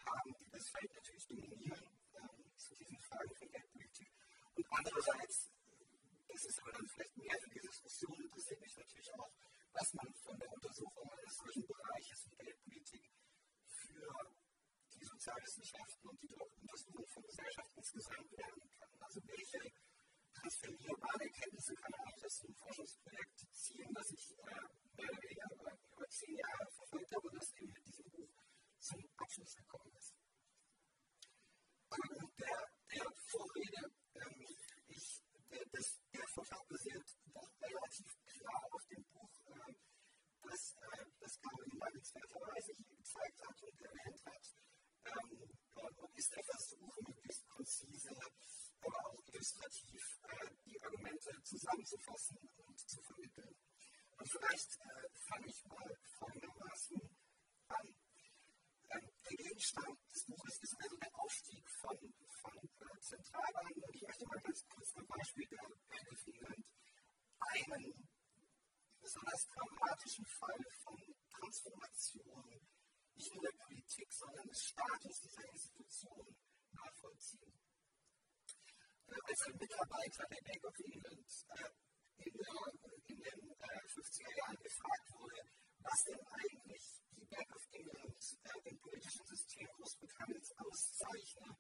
haben, 0.06 0.36
die 0.40 0.50
das 0.50 0.70
Feld 0.70 0.94
natürlich 0.94 1.28
dominieren 1.28 1.98
ähm, 2.16 2.52
zu 2.56 2.76
diesen 2.76 3.00
Fragen 3.00 3.36
von 3.36 3.50
Geldpolitik. 3.50 4.12
Und 4.56 4.66
andererseits 4.70 5.50
das 6.34 6.46
ist 6.46 6.60
aber 6.62 6.72
dann 6.72 6.88
vielleicht 6.88 7.18
mehr 7.18 7.40
für 7.40 7.50
die 7.50 7.60
Diskussion, 7.60 8.20
interessiert 8.20 8.60
mich 8.60 8.76
natürlich 8.76 9.14
auch, 9.14 9.32
was 9.74 9.94
man 9.94 10.14
von 10.16 10.40
der 10.40 10.52
Untersuchung 10.52 11.12
eines 11.12 11.36
solchen 11.38 11.68
Bereiches 11.68 12.26
wie 12.26 12.36
Geldpolitik 12.38 13.12
für 13.68 14.34
die 14.94 15.06
Sozialwissenschaften 15.06 16.10
und 16.10 16.22
die 16.22 16.34
Untersuchung 16.34 17.08
von 17.08 17.24
Gesellschaft 17.24 17.72
insgesamt 17.76 18.32
lernen 18.32 18.72
kann. 18.80 18.90
Also 19.00 19.22
welche 19.28 19.60
transferierbaren 20.34 21.22
Erkenntnisse 21.22 21.76
kann 21.76 21.92
man 21.92 22.14
aus 22.26 22.42
einem 22.42 22.56
Forschungsprojekt 22.56 23.40
ziehen, 23.54 23.94
das 23.94 24.12
ich 24.12 24.32
äh, 24.32 24.46
mehr 24.98 25.10
oder 25.10 25.22
weniger 25.22 25.48
über, 25.54 25.78
über 25.94 26.10
zehn 26.10 26.36
Jahre 26.36 26.72
verfolgt 26.72 27.16
habe 27.16 27.28
und 27.28 27.36
das 27.36 27.54
eben 27.58 27.74
mit 27.74 27.86
diesem 27.86 28.10
Buch 28.10 28.34
zum 28.80 29.10
Abschluss 29.18 29.56
gekommen 29.56 29.96
ist. 29.96 30.16
Und 31.90 32.40
der, 32.40 32.70
der 32.90 33.14
Vorrede, 33.28 33.94
ähm, 34.16 34.46
ich, 34.88 35.22
der, 35.52 35.66
das 35.72 36.04
der 36.14 36.28
Vortrag 36.28 36.68
basiert 36.68 37.18
doch 37.34 37.50
relativ 37.62 38.14
klar 38.26 38.68
auf 38.72 38.86
dem 38.86 39.04
Buch, 39.12 39.32
äh, 39.46 39.74
das, 40.44 40.76
äh, 40.76 41.06
das 41.20 41.40
Dankenswerterweise 42.04 42.74
hier 42.74 42.98
gezeigt 42.98 43.40
hat 43.48 43.64
und 43.64 43.82
erwähnt 43.82 44.26
hat. 44.26 44.46
Ähm, 45.06 45.40
und 45.96 46.18
ist 46.18 46.36
der 46.36 46.44
Versuch, 46.44 46.98
möglichst 47.08 47.48
konzise, 47.48 48.10
aber 48.82 49.08
auch 49.08 49.24
illustrativ 49.28 50.20
äh, 50.28 50.50
die 50.66 50.82
Argumente 50.84 51.32
zusammenzufassen 51.44 52.38
und 52.58 52.80
zu 52.80 53.02
vermitteln. 53.04 53.56
Und 54.18 54.30
vielleicht 54.30 54.80
äh, 54.82 55.08
fange 55.16 55.48
ich 55.48 55.66
mal 55.66 55.98
folgendermaßen 56.20 57.00
an. 57.68 57.88
Ähm, 57.88 59.10
der 59.24 59.38
Gegenstand 59.38 59.98
des 60.12 60.26
Buches 60.26 60.60
ist 60.62 60.76
also 60.82 60.98
der 60.98 61.16
Aufstieg 61.16 61.70
von, 61.80 61.98
von 62.42 62.58
äh, 62.58 63.00
Zentralbanken. 63.00 63.84
Und 63.84 63.96
ich 63.96 64.02
möchte 64.02 64.26
mal 64.26 64.42
ganz 64.42 64.66
kurz 64.68 64.96
ein 64.98 65.08
Beispiel 65.08 65.48
der 65.48 65.60
England 65.64 66.66
einen 67.40 68.13
besonders 69.04 69.46
dramatischen 69.52 70.26
Fall 70.26 70.64
von 70.80 70.96
Transformation 71.30 72.48
nicht 73.16 73.34
nur 73.34 73.44
der 73.44 73.58
Politik, 73.60 74.12
sondern 74.14 74.48
des 74.48 74.64
Status 74.64 75.20
dieser 75.20 75.46
Institution 75.52 76.36
nachvollziehen. 76.72 77.54
Äh, 79.08 79.20
als 79.28 79.42
ein 79.42 79.58
Mitarbeiter 79.58 80.24
der 80.32 80.42
Bank 80.42 80.64
of 80.64 80.80
England 80.80 81.30
äh, 81.52 82.24
in, 82.24 82.34
in 83.08 83.22
den 83.22 83.40
äh, 83.52 83.88
50er 83.92 84.38
Jahren 84.38 84.58
gefragt 84.64 85.08
wurde, 85.20 85.42
was 85.80 86.04
denn 86.06 86.24
eigentlich 86.40 86.84
die 87.12 87.26
Bank 87.26 87.56
of 87.56 87.68
England 87.72 88.38
im 88.64 88.80
politischen 88.80 89.26
System 89.26 89.68
Großbritanniens 89.68 90.52
auszeichne, 90.58 91.58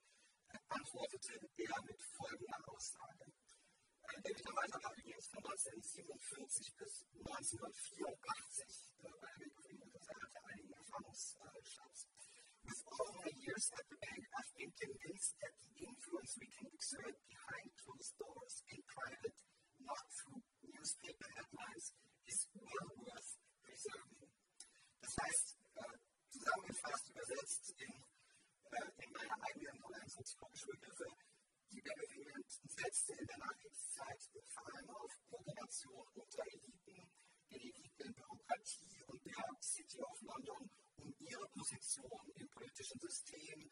antwortete 0.69 1.33
er 1.57 1.83
mit 1.83 2.01
folgender 2.15 2.69
Aussage. 2.71 3.42
Der 4.03 4.36
Mitarbeiter 4.36 4.79
war 4.83 4.93
übrigens 4.98 5.27
von 5.27 5.43
1947 5.43 6.75
bis 6.75 7.05
1984 7.24 8.89
bei 9.00 9.10
of 9.10 9.65
England, 9.69 9.95
also 9.95 10.12
er 10.12 10.22
hatte 10.22 10.39
einigen 10.43 10.74
Erfahrungsschatz. 10.74 12.07
With 12.63 12.83
all 12.91 13.12
my 13.24 13.31
years 13.43 13.72
at 13.79 13.86
the 13.89 13.98
bank, 14.00 14.24
I've 14.36 14.53
been 14.55 14.72
convinced 14.75 15.36
that 15.39 15.53
the 15.60 15.88
influence 15.88 16.36
we 16.39 16.48
can 16.48 16.67
exert 16.72 17.15
behind 17.27 17.67
closed 17.79 18.15
doors 18.19 18.63
in 18.72 18.83
private, 18.88 19.39
not 19.79 20.03
through 20.19 20.43
newspaper 20.63 21.29
headlines, 21.36 21.95
is 22.27 22.48
well 22.55 22.89
worth 23.03 23.31
preserving. 23.63 24.31
Das 25.00 25.15
heißt, 25.15 25.48
äh, 25.75 25.98
zusammengefasst, 26.31 27.10
übersetzt 27.10 27.75
in, 27.79 27.93
äh, 28.72 29.03
in 29.03 29.12
meiner 29.12 29.38
eigenen 29.43 29.83
oder 29.83 30.00
soziologischen 30.07 30.72
Begriffe, 30.72 31.07
die 31.74 31.82
England 31.82 32.51
setzte 32.68 33.13
in 33.13 33.25
der 33.25 33.38
Nachkriegszeit 33.39 34.22
vor 34.48 34.75
allem 34.75 34.89
auf 34.89 35.12
Kooperation 35.30 36.08
unter 36.13 36.44
Eliten, 36.46 37.10
den 37.50 37.62
Eliten, 37.62 38.13
Bürokratie 38.13 39.03
und 39.08 39.25
der 39.25 39.58
City 39.62 40.01
of 40.03 40.22
London 40.22 40.70
um 40.98 41.15
ihre 41.20 41.48
Position 41.50 42.32
im 42.36 42.48
politischen 42.50 43.00
System 43.00 43.72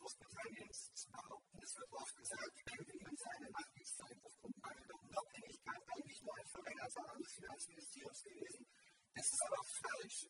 Großbritanniens 0.00 0.92
zu 0.94 1.10
behaupten. 1.10 1.58
Es 1.62 1.76
wird 1.76 1.92
oft 1.92 2.16
gesagt, 2.16 2.52
die 2.56 2.64
Bank 2.64 3.18
sei 3.18 3.30
eine 3.36 3.50
Nachkriegszeit 3.50 4.16
aufgrund 4.22 4.56
mangelnder 4.62 5.02
Unabhängigkeit 5.02 5.82
eigentlich 5.94 6.22
nur 6.22 6.36
ein 6.36 6.46
verlängerter 6.46 7.08
Arm 7.08 7.22
des 7.22 7.32
Finanzministeriums 7.32 8.22
gewesen. 8.22 8.66
Das 9.14 9.26
ist 9.26 9.42
aber 9.46 9.64
falsch. 9.64 10.26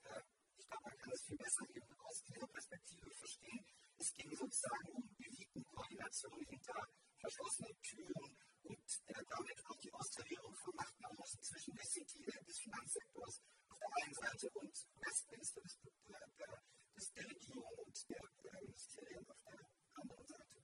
Ich 0.56 0.66
glaube, 0.68 0.84
man 0.84 0.98
kann 0.98 1.12
es 1.12 1.22
viel 1.22 1.36
besser 1.36 1.66
eben 1.74 2.00
aus 2.00 2.22
dieser 2.22 2.46
Perspektive 2.46 3.10
verstehen. 3.10 3.64
Es 3.98 4.12
ging 4.14 4.36
sozusagen 4.36 4.88
um 4.92 5.19
Elitenkoordination 5.60 6.40
hinter 6.48 6.88
verschlossenen 7.18 7.76
Türen 7.82 8.36
und 8.62 9.02
damit 9.28 9.66
auch 9.66 9.76
die 9.76 9.92
Austarierung 9.92 10.54
von 10.54 10.74
Machtbalanzen 10.74 11.42
zwischen 11.42 11.74
der 11.74 11.84
City 11.84 12.24
des 12.24 12.58
Finanzsektors 12.60 13.42
auf 13.68 13.78
der 13.78 14.04
einen 14.04 14.14
Seite 14.14 14.50
und 14.54 14.86
Westminster 14.96 15.60
des 15.60 15.78
des 16.96 17.12
der 17.12 17.26
Regierung 17.26 17.72
und 17.78 18.08
der 18.08 18.62
Ministerien 18.62 19.28
auf 19.28 19.40
der 19.44 19.58
anderen 19.94 20.26
Seite. 20.26 20.62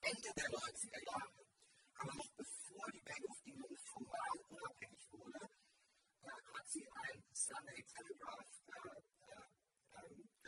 Ende 0.00 0.32
der 0.36 0.48
90er 0.50 1.04
Jahre, 1.04 1.46
aber 1.94 2.14
noch 2.14 2.30
bevor 2.36 2.90
die 2.92 3.02
Bank 3.02 3.24
of 3.28 3.40
England 3.44 3.80
formal 3.80 4.38
unabhängig 4.48 5.12
wurde, 5.12 5.50
hat 6.22 6.68
sie 6.68 6.88
ein 6.88 7.24
Sunday 7.32 7.84
Telegraph 7.84 8.48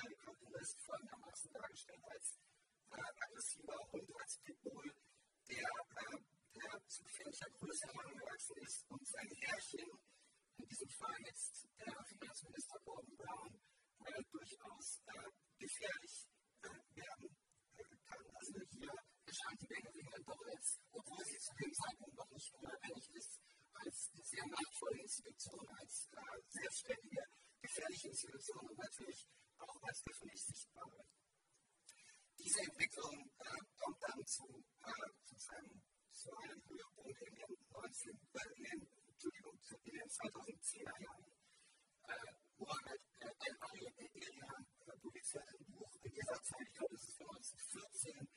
Telegraph 0.00 0.43
Invest 0.43 0.81
folgendermaßen 0.81 1.52
dargestellt 1.52 2.05
als 2.09 2.38
aggressiver 2.92 3.78
Hund, 3.92 4.11
als 4.20 4.38
Pitbull, 4.44 4.92
der, 5.49 5.70
der 6.54 6.88
zu 6.88 7.02
gefährlicher 7.04 7.50
Größe 7.50 7.87
herangewachsen 7.87 8.56
ist 8.62 8.85
und 8.88 9.06
sein 9.06 9.28
Herrchen, 9.40 9.90
in 10.59 10.66
diesem 10.66 10.88
Fall 10.88 11.16
jetzt 11.25 11.66
der 11.78 12.04
Finanzminister 12.04 12.78
Gordon 12.85 13.16
Brown, 13.16 13.61
äh, 14.04 14.23
durchaus 14.30 15.02
äh, 15.06 15.30
gefährlich 15.59 16.28
äh, 16.62 16.68
werden 16.97 17.37
kann. 18.04 18.25
Also 18.35 18.61
hier 18.70 18.92
erscheint 19.25 19.61
die 19.62 19.75
England 19.75 20.28
doch 20.28 20.42
als, 20.47 20.80
obwohl 20.90 21.25
sie 21.25 21.38
zu 21.38 21.54
dem 21.54 21.73
Zeitpunkt 21.73 22.16
noch 22.16 22.30
nicht 22.30 22.54
unabhängig 22.54 23.11
ist, 23.14 23.40
als 23.73 24.11
sehr 24.23 24.47
machtvolle 24.47 25.00
Institution, 25.00 25.68
als 25.78 26.09
selbstständige, 26.49 27.23
gefährliche 27.62 28.09
Institution 28.09 28.68
und 28.68 28.78
natürlich 28.78 29.26
auch 29.59 29.82
als 29.82 30.02
öffentlich 30.06 30.42
sichtbare. 30.44 31.04
Diese 32.42 32.61
Entwicklung 32.62 33.30
kommt 33.76 34.02
dann 34.02 34.25
zu, 34.25 34.64
sozusagen 35.25 35.82
zu 36.11 36.30
einem 36.37 36.62
Höhepunkt 36.68 37.20
in 37.20 37.35
den, 37.35 37.56
19, 37.70 38.11
in 38.11 38.62
den, 38.64 38.88
Entschuldigung, 39.09 39.61
in 39.85 39.92
den 39.92 40.09
2010er 40.09 41.02
Jahren. 41.04 41.32
Mohammed 42.56 43.00
El-Ali-Elian 43.20 44.66
publiziert 45.02 45.49
ein 45.49 45.64
Buch 45.66 45.92
in 46.02 46.12
dieser 46.12 46.42
Zeit, 46.42 46.66
ich 46.66 46.75
glaube, 46.75 46.94
es 46.94 47.09
ist 47.09 47.16
von 47.18 47.28
1914, 47.28 48.28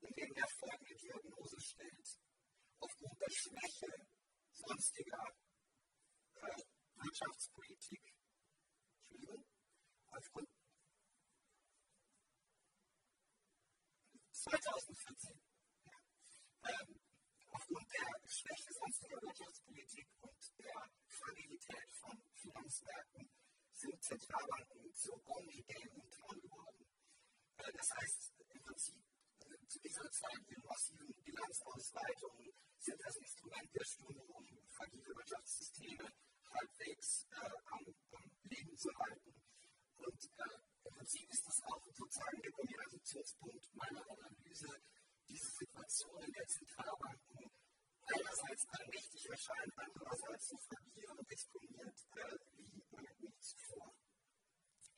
in 0.00 0.12
dem 0.12 0.32
er 0.34 0.48
folgende 0.48 0.94
Diagnose 0.96 1.60
stellt. 1.60 2.08
Aufgrund 2.80 3.20
der 3.20 3.30
Schwäche 3.30 4.06
sonstiger 4.52 5.24
äh, 6.34 6.62
Wirtschaftspolitik, 6.96 8.02
Entschuldigung, 9.08 9.44
aufgrund 10.08 10.48
2014, 14.42 15.40
ja, 15.84 15.92
ähm, 16.68 17.00
aufgrund 17.50 17.86
der 17.92 18.28
Schwäche 18.28 18.72
sonstiger 18.72 19.22
Wirtschaftspolitik 19.22 20.08
und 20.20 20.58
der 20.58 20.90
Fragilität 21.06 21.90
von 21.92 22.22
Finanzmärkten 22.34 23.30
sind 23.72 24.02
Zentralbanken 24.02 24.84
in 24.84 26.10
Town 26.10 26.40
geworden. 26.40 26.86
Das 27.56 27.90
heißt, 27.94 28.32
im 28.50 28.62
Prinzip 28.62 29.02
zu 29.68 29.78
dieser 29.80 30.10
Zeit 30.10 30.42
in 30.48 30.62
massiven 30.64 31.14
Bilanzausweitungen 31.24 32.52
sind 32.78 33.00
das 33.00 33.16
Instrument 33.16 33.74
der 33.74 33.84
Stunde, 33.84 34.22
um 34.22 34.46
fragile 34.68 35.14
Wirtschaftssysteme 35.14 36.12
halbwegs 36.52 37.26
äh, 37.30 37.50
am, 37.70 37.94
am, 38.12 38.30
Leben 38.44 38.76
zu 38.76 38.90
halten. 38.98 39.34
Und 39.96 40.24
äh, 40.24 40.88
im 40.88 40.94
Prinzip 40.94 41.30
ist 41.30 41.46
das 41.46 41.62
auch 41.64 41.82
sozusagen 41.82 42.42
der 42.42 42.52
Kombinationspunkt 42.52 43.74
meiner 43.74 44.10
Analyse, 44.10 44.68
diese 45.28 45.50
Situation 45.50 46.22
in 46.22 46.32
der 46.32 46.46
Zentralbanken 46.46 47.50
einerseits 48.82 48.88
allmächtig 48.88 49.30
erscheinen, 49.30 49.72
andererseits 49.76 50.54
fragil 50.68 51.10
und 51.10 51.30
exponiert 51.30 52.06
äh, 52.16 52.38
wie 52.56 52.82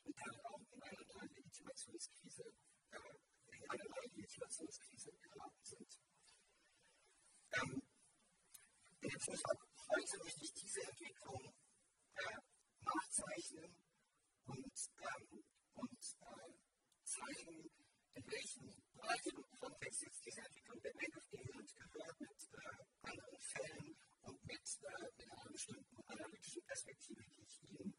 und 0.04 0.20
damit 0.20 0.44
auch 0.44 0.60
in 0.70 0.82
eine 0.82 1.04
neue 1.06 1.28
Legitimationskrise, 1.28 2.44
äh, 2.90 2.96
in 3.52 3.70
eine 3.70 3.84
neue 3.84 4.06
Legitimationskrise 4.14 5.12
geraten 5.12 5.64
sind. 5.64 5.98
Ähm, 7.52 7.82
in 9.00 9.08
dem 9.08 9.20
Vortrag 9.20 9.58
heute 9.88 10.18
möchte 10.18 10.44
ich 10.44 10.52
diese 10.54 10.82
Entwicklung 10.82 11.54
äh, 12.14 12.36
nachzeichnen 12.80 13.76
und, 14.46 14.74
ähm, 14.98 15.44
und 15.74 16.16
äh, 16.20 16.54
zeigen, 17.04 17.70
in 18.14 18.83
welchem 19.08 19.34
breiten 19.34 19.58
Kontext 19.61 20.02
jetzt 20.02 20.25
diese 20.25 20.40
Entwicklung 20.40 20.80
der 20.82 20.92
England 20.92 21.30
gehört, 21.30 22.20
mit 22.20 22.30
äh, 22.30 23.08
anderen 23.08 23.40
Fällen 23.40 23.96
und 24.23 24.44
mit, 24.44 24.66
äh, 24.82 25.04
mit 25.18 25.30
einer 25.30 25.50
bestimmten 25.50 26.02
analytischen 26.06 26.62
Perspektive, 26.64 27.23
die 27.25 27.42
ich 27.42 27.62
Ihnen 27.62 27.94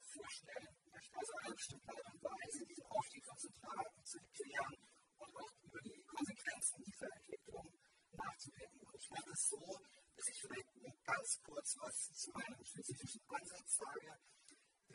vorstellen 0.00 0.76
möchte. 0.90 1.18
Also 1.18 1.32
eine 1.44 1.54
bestimmte 1.54 1.88
Art 1.88 2.14
und 2.14 2.22
Weise, 2.22 2.66
diesen 2.66 2.86
Aufstieg 2.86 3.24
von 3.24 3.38
Zentralbanken 3.38 4.04
zu 4.04 4.18
erklären 4.18 4.76
und 5.18 5.36
auch 5.36 5.52
über 5.62 5.80
die 5.82 6.02
Konsequenzen 6.04 6.82
dieser 6.84 7.12
Entwicklung 7.14 7.72
nachzudenken. 8.12 8.80
Und 8.80 8.94
ich 8.96 9.10
mache 9.10 9.30
es 9.30 9.48
so, 9.48 9.80
dass 10.16 10.28
ich 10.28 10.40
vielleicht 10.40 10.76
nur 10.76 10.92
ganz 11.04 11.40
kurz 11.42 11.76
was 11.80 12.12
zu 12.14 12.30
meinem 12.32 12.64
spezifischen 12.64 13.22
Ansatz 13.28 13.76
sage, 13.76 14.18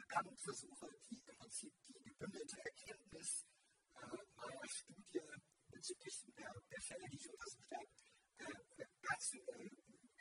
dann 0.10 0.38
versuche, 0.38 0.90
die 1.10 1.24
im 1.26 1.38
Prinzip 1.38 1.74
die 1.88 1.94
gebündelte 2.04 2.58
Erkenntnis 2.60 3.46
äh, 3.46 3.63
meiner 4.36 4.68
Studie 4.68 5.22
bezüglich 5.70 6.26
der, 6.38 6.54
der 6.72 6.82
Fälle, 6.82 7.10
die 7.10 7.18
ich 7.18 7.30
untersucht 7.30 7.72
habe, 7.72 7.88
äh, 8.38 8.86
ganz, 9.02 9.34
äh, 9.34 9.70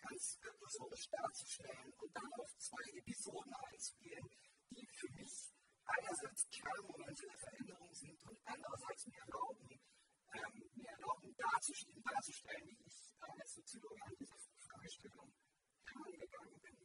ganz 0.03 0.39
prosorisch 0.59 1.09
darzustellen 1.11 1.93
und 1.99 2.17
dann 2.17 2.33
auf 2.35 2.57
zwei 2.59 2.99
Episoden 2.99 3.55
einzugehen, 3.55 4.29
die 4.71 4.87
für 4.87 5.09
mich 5.13 5.53
einerseits 5.85 6.49
Kernmomente 6.51 7.27
der 7.27 7.39
Veränderung 7.39 7.93
sind 7.93 8.23
und 8.25 8.39
andererseits 8.45 9.07
mir 9.07 9.21
erlauben, 9.21 9.81
ähm, 10.35 10.71
mir 10.75 10.91
erlauben 10.91 11.35
darzustellen, 11.37 12.03
darzustellen, 12.03 12.67
wie 12.67 12.87
ich 12.87 13.15
äh, 13.21 13.41
als 13.41 13.55
Soziologe 13.55 14.03
an 14.05 14.15
diese 14.19 14.37
Fragestellung 14.59 15.33
herangegangen 15.85 16.61
bin. 16.61 16.77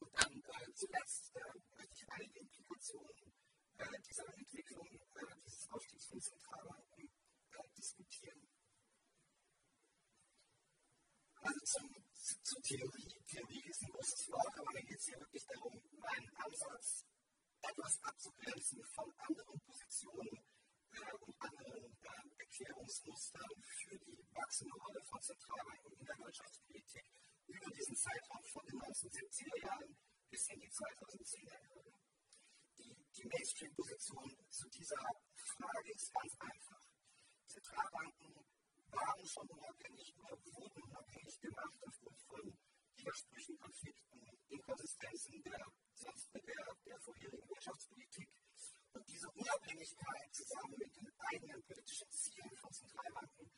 Und 0.00 0.22
dann 0.22 0.32
äh, 0.32 0.72
zuletzt 0.74 1.36
äh, 1.36 1.58
möchte 1.76 1.94
ich 1.94 2.10
einige 2.10 2.38
Implikationen 2.40 3.32
äh, 3.78 4.00
dieser 4.08 4.26
Entwicklung, 4.34 4.86
äh, 4.86 5.26
dieses 5.44 5.68
Aufstiegs 5.70 6.06
von 6.06 6.20
Zentralbanken 6.20 7.04
äh, 7.04 7.68
diskutieren. 7.76 8.48
Also 11.40 11.60
zum, 11.60 11.94
zur 12.42 12.62
Theorie. 12.62 13.16
Theorie 13.26 13.62
ist 13.68 13.82
ein 13.82 13.90
großes 13.90 14.30
Wort, 14.32 14.58
aber 14.58 14.72
mir 14.72 14.82
geht 14.82 14.98
es 14.98 15.06
hier 15.06 15.20
wirklich 15.20 15.46
darum, 15.46 15.80
meinen 15.98 16.36
Ansatz 16.36 17.04
etwas 17.62 18.02
abzugrenzen 18.02 18.82
von 18.84 19.12
anderen 19.18 19.60
Positionen 19.60 20.38
äh, 20.92 21.12
und 21.20 21.34
anderen 21.42 21.84
äh, 21.84 22.42
Erklärungsmustern 22.42 23.62
für 23.62 23.98
die 23.98 24.18
wachsende 24.34 24.74
Rolle 24.74 25.02
von 25.04 25.20
Zentralbanken 25.20 25.92
in 25.92 26.06
der 26.06 26.18
Wirtschaftspolitik 26.18 27.04
über 27.46 27.70
diesen 27.70 27.96
Zeitraum 27.96 28.44
von 28.44 28.66
den 28.66 28.80
1970er 28.80 29.64
Jahren 29.64 29.96
bis 30.30 30.48
in 30.48 30.60
die 30.60 30.70
2010er 30.70 31.50
Jahre. 31.50 31.95
Die 33.16 33.28
Mainstream-Position 33.28 34.36
zu 34.50 34.68
dieser 34.68 34.96
Frage 35.56 35.92
ist 35.94 36.12
ganz 36.12 36.36
einfach. 36.38 36.82
Zentralbanken 37.46 38.44
waren 38.90 39.26
schon 39.26 39.48
unabhängig 39.48 40.14
oder 40.18 40.36
wurden 40.44 40.82
unabhängig 40.82 41.40
gemacht 41.40 41.80
aufgrund 41.86 42.20
von 42.20 42.58
Widersprüchen, 42.96 43.58
Konflikten, 43.58 44.20
Inkonsistenzen 44.48 45.42
der, 45.42 45.64
der, 46.34 46.76
der 46.84 47.00
vorherigen 47.00 47.48
Wirtschaftspolitik. 47.48 48.28
Und 48.92 49.08
diese 49.08 49.30
Unabhängigkeit 49.30 50.34
zusammen 50.34 50.76
mit 50.78 50.96
den 50.96 51.10
eigenen 51.18 51.62
politischen 51.64 52.10
Zielen 52.10 52.56
von 52.56 52.72
Zentralbanken 52.72 53.50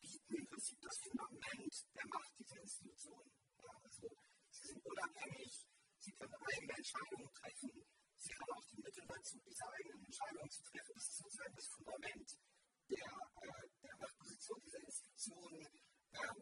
bieten 0.00 0.34
im 0.34 0.46
Prinzip 0.48 0.80
das 0.82 0.98
Fundament 0.98 1.86
der 1.94 2.06
Macht 2.08 2.38
dieser 2.38 2.60
Institutionen. 2.60 3.32
Ja, 3.62 3.72
also 3.82 4.08
sie 4.50 4.66
sind 4.68 4.84
unabhängig, 4.84 5.66
sie 5.98 6.12
können 6.12 6.34
eigene 6.34 6.72
Entscheidungen 6.76 7.32
treffen, 7.32 7.84
sie 8.24 8.34
haben 8.34 8.52
auch 8.56 8.64
die 8.64 8.80
Mittel 8.80 9.04
dazu, 9.06 9.38
diese 9.44 9.68
eigenen 9.68 10.04
Entscheidungen 10.04 10.50
zu 10.50 10.62
treffen. 10.62 10.92
Das 10.94 11.08
ist 11.08 11.18
sozusagen 11.18 11.54
das 11.54 11.68
Fundament 11.68 12.38
der, 12.88 13.12
äh, 13.42 13.68
der 13.82 13.96
Machtposition 13.98 14.60
dieser 14.64 14.80
Institutionen. 14.80 15.66
Äh, 16.12 16.32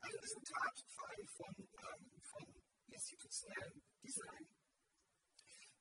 ein 0.00 0.14
Resultat 0.18 0.76
vor 0.88 1.08
allem 1.08 1.28
von, 1.28 1.54
ähm, 1.58 2.22
von 2.22 2.44
institutionellem 2.88 3.82
Design. 4.02 4.46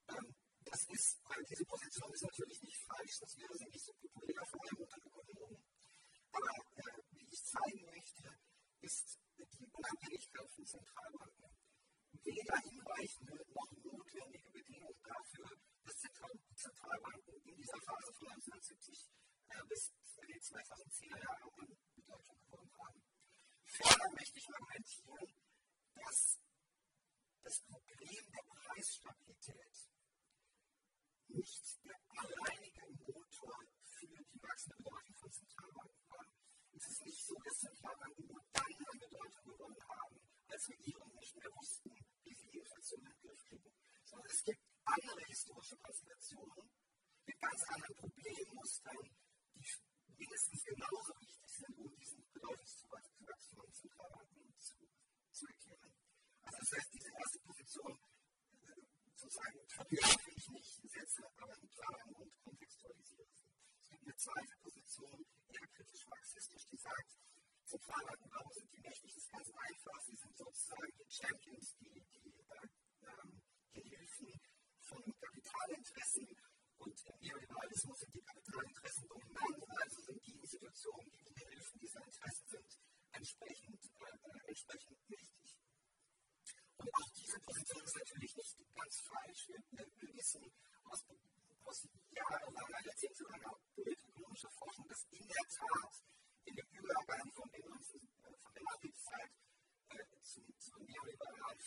Ähm, 0.09 0.35
das 0.65 0.81
ist, 0.89 1.21
diese 1.49 1.65
Position 1.65 2.13
ist 2.13 2.23
natürlich 2.23 2.61
nicht 2.61 2.77
falsch, 2.85 3.19
das 3.19 3.37
wäre 3.37 3.57
sie 3.57 3.65
nicht 3.65 3.85
so 3.85 3.93
populär, 3.93 4.45
vor 4.45 4.61
allem 4.61 4.77
unter 4.77 4.97
Ökonomen. 4.97 5.63
Aber 6.31 6.53
äh, 6.75 7.01
wie 7.11 7.27
ich 7.31 7.43
zeigen 7.43 7.85
möchte, 7.85 8.29
ist 8.81 9.19
die 9.37 9.69
Unabhängigkeit 9.71 10.49
von 10.51 10.65
Zentralbanken 10.65 11.54
weder 12.25 12.57
hinreichende 12.57 13.35
noch 13.53 13.71
notwendige 13.83 14.49
Bedingung 14.49 14.95
dafür, 15.03 15.49
dass 15.83 15.95
Zentralbanken 16.55 17.35
in 17.45 17.55
dieser 17.55 17.79
Phase 17.85 18.13
von 18.13 18.27
1970 18.29 19.11
äh, 19.49 19.63
bis 19.69 19.93
in 20.21 20.27
die 20.27 20.41
2010er 20.41 21.21
Jahre 21.21 21.45
an 21.61 21.77
Bedeutung 21.95 22.37
gewonnen 22.41 22.71
haben. 22.81 23.01
Ferner 23.65 24.11
möchte 24.17 24.39
ich 24.39 24.49
argumentieren, 24.49 25.35
dass 25.93 26.39
das 27.43 27.61
Problem 27.61 28.25
der 28.33 28.43
Preisstabilität 28.57 29.75
nicht 31.27 31.85
der 31.85 31.99
alleinige 32.09 32.85
Motor 33.05 33.53
für 33.83 34.07
die 34.07 34.41
wachsende 34.41 34.77
Bedeutung 34.77 35.15
von 35.15 35.31
Zentralbanken 35.31 36.09
war. 36.09 36.25
Es 36.73 36.87
ist 36.89 37.05
nicht 37.05 37.23
so, 37.23 37.35
dass 37.45 37.59
Zentralbanken 37.59 38.25
nur 38.25 38.41
dann 38.51 38.73
an 38.73 38.99
Bedeutung 38.99 39.45
gewonnen 39.45 39.83
haben, 39.89 40.34
als 40.49 40.69
Regierungen 40.69 41.15
nicht 41.15 41.35
mehr 41.35 41.51
wussten, 41.55 41.91
wie 42.23 42.33
sie 42.33 42.47
die 42.49 42.59
Inflation 42.59 42.99
in 42.99 43.11
den 43.11 43.21
Griff 43.21 43.43
kriegen, 43.45 43.73
sondern 44.03 44.29
es 44.29 44.43
gibt 44.43 44.61
andere 44.85 45.21
historische 45.25 45.77
Konstellationen 45.77 46.69
mit 47.25 47.39
ganz 47.39 47.61
anderen 47.69 47.95
Problemmustern, 47.95 49.03
die 49.55 49.65
mindestens 50.17 50.63
genauso 50.63 51.11
wichtig 51.19 51.51
sind, 51.51 51.77
um 51.77 51.95
diesen 51.95 52.23
Bedeutungszuwachs 52.31 53.15
von 53.55 53.71
Zentralbanken 53.73 54.53
zu, 54.57 54.75
zu 55.31 55.45
erklären. 55.47 55.93
Also 56.43 56.57
das 56.59 56.71
heißt, 56.71 56.93
diese 56.93 57.09
erste 57.09 57.39
Position 57.39 57.99
sozusagen 59.25 59.59
verwerfe 59.67 60.31
ich 60.35 60.49
nicht, 60.49 60.81
setze 60.91 61.23
aber 61.37 61.57
in 61.57 61.69
Klammern 61.69 62.13
und 62.15 62.31
kontextualisiere 62.43 63.25
sie. 63.33 63.47
Es 63.81 63.89
gibt 63.89 64.03
eine 64.03 64.15
zweite 64.15 64.55
Position, 64.61 65.25
eher 65.49 65.67
kritisch-marxistisch, 65.67 66.65
die 66.69 66.77
sagt, 66.77 67.17
Zentralbanken, 67.65 68.29
warum 68.31 68.51
sind 68.53 68.71
die 68.71 68.79
mächtig? 68.79 69.13
Das 69.13 69.23
ist 69.23 69.31
ganz 69.31 69.49
einfach. 69.49 69.99
Sie 70.05 70.15
sind 70.15 70.37
sozusagen 70.37 70.93
die 70.97 71.09
Champions, 71.09 71.75
die, 71.81 72.03
die, 72.13 72.29
äh, 72.45 72.67
ähm, 73.09 73.41
die 73.73 74.39
von 74.81 75.01
Kapitalinteressen 75.19 76.27
und 76.77 77.05
im 77.05 77.19
Neoliberalismus 77.21 77.99
sind 77.99 78.13
die 78.13 78.21
Kapitalinteressen 78.21 79.07
dominant, 79.07 79.63
also 79.81 80.01
sind 80.01 80.21
die 80.27 80.37
Institutionen, 80.37 81.09
die 81.09 81.33
die 81.33 81.45
Hilfen 81.49 81.79
dieser 81.79 82.05
Interessen 82.05 82.47
sind, 82.47 82.79
entsprechend, 83.11 83.81
äh, 83.97 84.47
entsprechend 84.47 85.09
wichtig. 85.09 85.57
Und 86.77 86.89
auch 86.93 87.09
diese 87.17 87.39
Position 87.39 87.83
ist 87.83 87.95
natürlich 87.97 88.35
nicht 88.35 88.75
ganz 88.75 88.84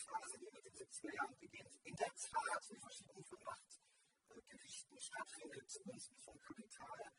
Die 0.09 0.49
mit 0.51 0.65
den 0.65 0.73
70er 0.73 1.13
Jahren 1.13 1.37
beginnt, 1.37 1.75
in 1.83 1.95
der 1.95 2.07
Tat 2.07 2.63
eine 2.69 2.79
Verschiebung 2.81 3.23
von 3.25 3.39
Machtgewichten 3.45 4.97
äh, 4.97 5.01
stattfindet 5.01 5.69
zugunsten 5.69 6.17
von 6.17 6.39
Kapital. 6.39 7.13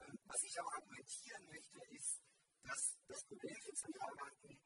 Ähm, 0.00 0.18
was 0.26 0.42
ich 0.42 0.60
auch 0.60 0.72
argumentieren 0.72 1.46
möchte, 1.48 1.80
ist, 1.96 2.20
dass 2.62 2.98
das 3.08 3.24
Problem 3.24 3.56
für 3.62 3.72
Zentralbanken 3.72 4.60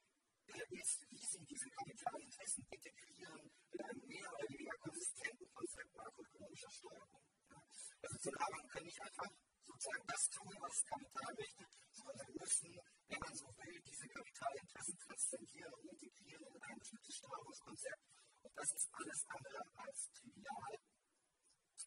äh, 0.46 0.80
ist, 0.80 1.06
wie 1.10 1.22
sie 1.22 1.44
diese 1.46 1.70
Kapitalinteressen 1.70 2.66
integrieren 2.68 3.50
mit 3.70 3.80
einem 3.84 4.06
mehr 4.08 4.32
oder 4.32 4.48
weniger 4.48 4.76
konsistenten 4.78 5.54
Konzept 5.54 5.94
makroökonomischer 5.94 6.70
Steuerung. 6.70 7.22
Ja. 7.48 7.62
Also 8.02 8.18
Zentralbanken 8.18 8.70
können 8.70 8.86
nicht 8.86 9.02
einfach 9.02 9.30
sozusagen 9.66 10.06
das 10.08 10.30
tun, 10.30 10.54
was 10.58 10.84
Kapital 10.84 11.34
möchte, 11.38 11.64
sondern 11.92 12.34
müssen 12.34 12.74
wenn 13.08 13.20
man 13.20 13.34
so 13.34 13.46
will, 13.56 13.80
diese 13.80 14.08
Kapitalinteressen 14.08 14.98
transzendieren 14.98 15.74
und 15.74 15.84
integrieren 15.92 16.46
in 16.54 16.62
ein 16.62 16.78
bestimmtes 16.78 17.16
Steuerungskonzept. 17.16 18.04
Und 18.42 18.56
das 18.56 18.70
ist 18.72 18.88
alles 18.92 19.24
andere 19.28 19.62
als 19.76 20.10
trivial 20.12 20.74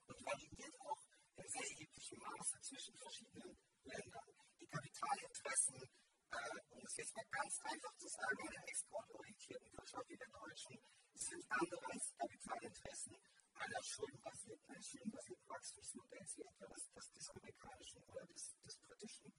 und 0.07 0.25
variiert 0.25 0.75
auch 0.81 1.01
in 1.37 1.47
sehr 1.47 1.67
erheblichem 1.69 2.19
Maße 2.19 2.61
zwischen 2.61 2.97
verschiedenen 2.97 3.57
Ländern. 3.83 4.29
Die 4.59 4.67
Kapitalinteressen 4.67 5.89
äh, 6.31 6.59
um 6.71 6.85
es 6.85 6.95
jetzt 6.95 7.15
mal 7.15 7.25
ganz 7.29 7.59
einfach 7.63 7.93
zu 7.97 8.07
sagen, 8.07 8.47
einer 8.47 8.67
exportorientierten 8.67 9.71
Wirtschaft 9.73 10.09
wie 10.09 10.17
der 10.17 10.29
deutschen, 10.29 10.79
sind 11.13 11.45
andere 11.49 11.85
als 11.91 12.13
Kapitalinteressen 12.17 13.15
einer 13.53 13.83
schuldenbasierten, 13.83 14.69
eines 14.69 14.87
schuldenbasierten 14.87 15.49
Wachstumsmodells 15.49 16.37
wie 16.37 16.41
etwa 16.41 16.67
des 16.67 17.29
amerikanischen 17.29 18.03
oder 18.03 18.25
des 18.25 18.77
britischen. 18.81 19.33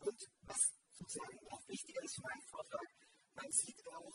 Und 0.00 0.20
was 0.42 0.72
sozusagen 1.00 1.38
noch 1.48 1.66
wichtiger 1.68 2.02
ist 2.02 2.14
für 2.16 2.22
meinen 2.22 2.42
Vortrag, 2.42 2.88
man 3.34 3.50
sieht 3.50 3.86
auch, 3.88 4.14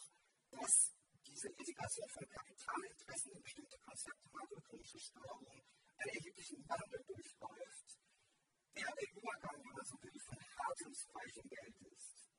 dass 0.52 0.94
diese 1.26 1.50
Integration 1.50 2.10
von 2.10 2.30
Kapitalinteressen 2.30 3.32
in 3.32 3.42
bestimmte 3.42 3.78
Konzepte 3.80 4.30
makroökonomischer 4.32 5.00
Steuerung 5.00 5.64
einen 5.98 6.10
erheblichen 6.16 6.70
Wandel 6.70 7.04
durchläuft, 7.08 8.00
der 8.76 8.94
der 8.94 9.12
Übergang, 9.18 9.58
wenn 9.66 9.74
man 9.74 9.86
so 9.86 9.98
will, 10.04 10.20
von 10.20 10.38
hartem 10.38 10.94
weichen 10.94 11.50
Geld 11.50 11.82
ist. 11.82 12.30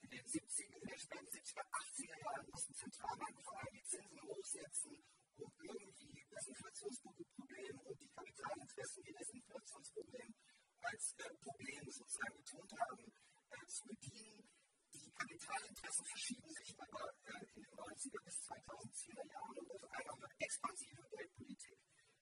In 0.00 0.10
den 0.10 0.24
70er, 0.24 0.76
in 0.80 0.88
den 0.88 0.98
späten 0.98 1.28
70er, 1.28 1.60
80er 1.60 2.20
Jahren 2.24 2.50
mussten 2.50 2.74
Zentralbanken 2.74 3.42
vor 3.44 3.58
allem 3.60 3.74
die 3.74 3.84
Zinsen 3.84 4.22
hochsetzen, 4.22 5.04
um 5.36 5.52
irgendwie 5.60 6.24
das 6.30 6.46
Inflationsproblem 6.46 7.78
und 7.80 8.00
die 8.00 8.08
Kapitalinteressen, 8.08 9.02
die 9.04 9.12
das 9.12 9.28
Inflationsproblem 9.30 10.34
als 10.82 11.14
äh, 11.18 11.34
Problem 11.42 11.90
sozusagen 11.90 12.36
betont 12.36 12.72
haben, 12.80 13.12
zu 13.70 13.84
bedienen. 13.86 14.48
Die 14.92 15.10
Kapitalinteressen 15.10 16.04
verschieben 16.06 16.50
sich 16.50 16.74
aber 16.78 17.12
äh, 17.24 17.46
in 17.54 17.62
den 17.62 17.74
90er 17.74 18.24
bis 18.24 18.36
2010er 18.46 19.26
Jahren 19.32 19.58
und 19.58 19.70
auf 19.72 19.90
einmal 19.90 20.30
expansive 20.38 21.02
Geldpolitik, 21.10 21.78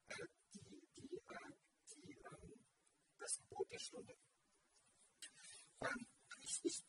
äh, 0.08 0.26
die, 0.54 0.88
die, 0.96 1.16
äh, 1.16 1.52
die 1.94 2.12
ähm, 2.12 2.64
das 3.18 3.36
Gebot 3.36 3.70
der 3.70 3.78
Stunde. 3.78 4.14
Ähm, 5.80 6.06
ich, 6.40 6.60
ich, 6.64 6.84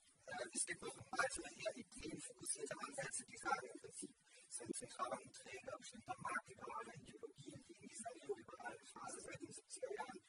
es 0.54 0.66
gibt 0.66 0.82
noch 0.82 0.96
weitere 0.96 1.50
eher 1.56 1.76
ideenfokussierte 1.76 2.76
Ansätze, 2.80 3.26
die 3.26 3.38
sagen 3.38 3.68
im 3.74 3.80
Prinzip, 3.80 4.16
sind 4.50 4.76
zentralen 4.76 5.32
Träger 5.32 5.78
bestimmter 5.78 6.16
marktliberale 6.22 6.94
Ideologien, 6.96 7.66
die 7.68 7.76
in 7.76 7.90
dieser 7.90 8.14
neoliberalen 8.16 8.86
Phase 8.86 9.22
seit 9.22 9.42
den 9.42 9.52
70er 9.52 9.96
Jahren 9.96 10.22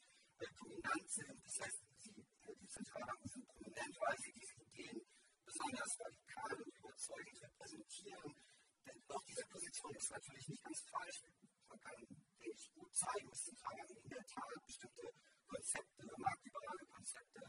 dominant 0.57 1.11
sind. 1.11 1.44
Das 1.44 1.61
heißt, 1.61 1.89
äh, 2.51 2.57
die 2.61 2.69
Zentralbanken 2.69 3.29
sind 3.29 3.47
prominent, 3.47 3.97
weil 4.01 4.17
sie 4.19 4.33
diese 4.33 4.55
Ideen 4.55 5.01
besonders 5.45 6.01
radikal 6.01 6.63
und 6.63 6.79
überzeugend 6.79 7.43
repräsentieren. 7.43 8.35
Denn 8.87 9.03
auch 9.09 9.25
diese 9.25 9.47
Position 9.47 9.95
ist 9.95 10.11
natürlich 10.11 10.49
nicht 10.49 10.65
ganz 10.65 10.81
falsch. 10.91 11.23
Man 11.69 11.81
kann, 11.81 11.97
denke 12.39 12.57
ich, 12.57 12.73
gut 12.75 12.95
zeigen, 12.95 13.29
dass 13.31 13.45
Zentralbanken 13.45 13.97
in 13.97 14.09
der 14.11 14.27
Tat 14.27 14.67
bestimmte 14.67 15.03
Konzepte, 15.47 16.07
marktliberale 16.17 16.87
Konzepte 16.87 17.41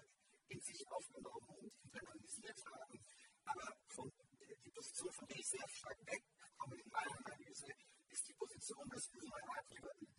in 0.50 0.60
sich 0.60 0.88
aufgenommen 0.92 1.48
und 1.58 1.74
internalisiert 1.84 2.60
haben. 2.66 3.00
Aber 3.46 3.68
von, 3.88 4.12
die 4.66 4.72
Position, 4.72 5.12
von 5.14 5.28
der 5.28 5.38
ich 5.38 5.48
sehr 5.48 5.68
stark 5.68 5.98
wegkomme 6.06 6.76
in 6.76 6.90
meiner 6.90 7.18
Analyse, 7.26 7.74
ist 8.10 8.28
die 8.28 8.34
Position, 8.34 8.90
dass 8.90 9.12
wir 9.14 9.22
so 9.22 9.34
eine 9.34 9.50
Art 9.50 9.66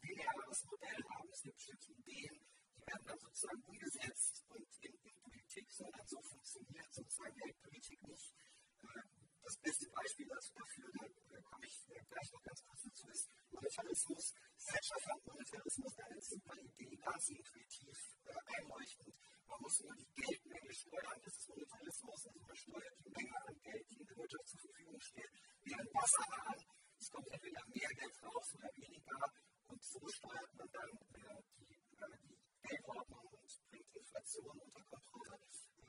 lineares 0.01 0.65
Modell 0.65 1.03
haben. 1.11 1.29
Es 1.31 1.43
gibt 1.43 1.57
bestimmte 1.57 1.93
Ideen, 1.93 2.52
werden 2.87 3.07
dann 3.07 3.19
sozusagen 3.19 3.63
umgesetzt. 3.65 4.45
Und 4.49 4.67
in, 4.81 4.95
in 5.03 5.15
Politik 5.23 5.71
soll 5.73 5.91
das 5.93 6.09
so 6.09 6.21
funktioniert, 6.23 6.93
sozusagen 6.93 7.37
Geldpolitik 7.37 8.03
nicht. 8.09 8.35
Ähm, 8.83 9.23
das 9.43 9.57
beste 9.59 9.91
Beispiel 9.91 10.27
dazu 10.29 10.55
dafür, 10.55 10.91
da 11.31 11.41
komme 11.43 11.67
ich 11.67 11.85
gleich 11.87 12.33
noch 12.33 12.43
ganz 12.43 12.63
kurz 12.63 12.83
dazu, 12.83 13.09
ist 13.09 13.31
Monetarismus. 13.51 14.35
Thatcher 14.59 15.01
fand 15.01 15.27
Monetarismus 15.27 15.99
eine 15.99 16.21
super 16.21 16.57
Idee, 16.57 16.97
ganz 16.97 17.29
intuitiv, 17.29 17.99
äh, 18.25 18.39
einleuchtend. 18.57 19.15
Man 19.47 19.61
muss 19.61 19.81
nur 19.81 19.95
die 19.97 20.09
Geldmenge 20.15 20.73
steuern, 20.73 21.21
das 21.25 21.37
ist 21.37 21.49
Monetarismus, 21.49 22.27
also 22.27 22.41
man 22.41 22.57
steuert 22.57 22.97
die 23.05 23.11
Menge 23.11 23.37
an 23.47 23.61
Geld, 23.61 23.91
die 23.91 24.01
in 24.01 24.07
der 24.07 24.17
Wirtschaft 24.17 24.49
zur 24.49 24.61
Verfügung 24.61 25.01
steht, 25.01 25.33
während 25.65 25.95
Wasser 25.95 26.47
an. 26.47 26.59
Es 26.99 27.11
kommt 27.11 27.29
entweder 27.29 27.63
mehr 27.67 27.91
Geld 27.99 28.23
raus 28.23 28.55
oder 28.55 28.71
weniger 28.77 29.33
und 29.67 29.83
so 29.83 30.01
steuert 30.09 30.55
man 30.55 30.69
dann 30.71 30.91
äh, 31.19 31.43
die, 31.59 31.75
äh, 31.75 32.19
die 32.23 32.32
Geldordnung 32.63 33.27
und 33.27 33.51
bringt 33.71 33.97
Inflation 33.97 34.59
unter 34.59 34.83
Kontrolle. 34.85 35.39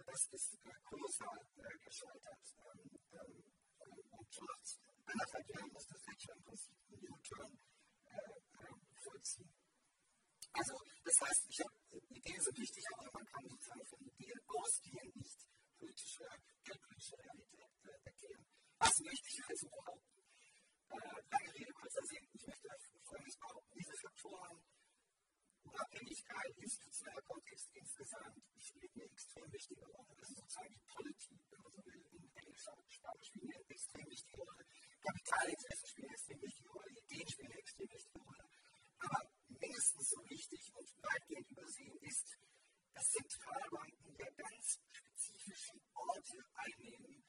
Das 0.06 0.22
ist 0.32 0.54
äh, 0.54 0.74
kolossal 0.84 1.40
äh, 1.58 1.78
gescheitert. 1.86 2.44
Ähm, 2.64 2.92
ähm, 3.14 3.44
und 4.12 4.34
schon 4.34 4.46
nach 4.46 5.14
anderthalb 5.14 5.50
Jahren 5.50 5.72
muss 5.72 5.88
das 5.88 6.02
Thatcher 6.02 6.34
im 6.36 6.44
Prinzip 6.44 6.78
einen 6.90 7.10
U-Turn 7.14 7.60
vollziehen. 9.04 9.54
Also, 10.54 10.74
das 11.04 11.18
heißt, 11.22 11.42
ich 11.50 11.60
habe 11.66 11.74
Ideen 12.14 12.42
sind 12.42 12.58
wichtig, 12.60 12.84
aber 12.94 13.10
man 13.14 13.26
kann 13.26 13.44
sozusagen 13.50 13.86
von 13.86 14.00
Ideen 14.06 14.40
ausgehend 14.48 15.16
nicht 15.16 15.40
politische, 15.78 16.26
geldpolitische 16.64 17.18
Realität 17.18 17.72
äh, 17.84 17.98
erklären. 18.06 18.46
Was 18.78 19.00
möchte 19.02 19.28
ich 19.34 19.42
also 19.50 19.68
behaupten? 19.68 20.22
Äh, 20.90 21.22
lange 21.32 21.52
Rede, 21.58 21.74
kurzer 21.74 22.06
Sinn. 22.06 22.26
Ich 22.34 22.48
möchte 22.48 22.70
Folgendes 23.04 23.38
behaupten. 23.38 23.74
Diese 23.74 23.96
Faktoren, 23.98 24.58
Unabhängigkeit, 25.64 26.58
institutioneller 26.58 27.22
Kontext 27.24 27.70
insgesamt, 27.74 28.42
spielen 28.58 28.92
eine 28.96 29.04
extrem 29.06 29.52
wichtige 29.52 29.86
Rolle. 29.86 30.16
Das 30.18 30.30
ist 30.30 30.38
sozusagen 30.38 30.74
die 30.74 30.94
Politik, 30.94 31.40
wenn 31.50 31.62
man 31.62 31.72
so 31.72 31.86
will, 31.86 32.06
in 32.12 32.36
englischer 32.36 32.78
Sprache, 32.88 33.24
spielen 33.24 33.54
eine 33.54 33.70
extrem 33.70 34.06
wichtige 34.10 34.42
Rolle. 34.42 34.66
Kapitalinteressen 35.02 35.88
spielen 35.88 36.08
eine 36.08 36.16
extrem 36.16 36.42
wichtige 36.42 36.70
Rolle, 36.70 36.90
Ideen 36.92 37.28
spielen 37.30 37.52
eine 37.52 37.60
extrem 37.60 37.90
wichtige 37.90 38.20
Rolle. 38.20 38.46
Aber 39.00 39.20
mindestens 39.48 40.10
so 40.10 40.30
wichtig 40.30 40.72
und 40.76 40.90
weitgehend 41.04 41.50
übersehen 41.52 41.98
ist, 42.02 42.38
dass 42.94 43.10
Zentralbanken 43.10 44.16
ja 44.18 44.30
ganz 44.32 44.80
spezifische 44.92 45.74
Orte 45.94 46.38
einnehmen 46.56 47.24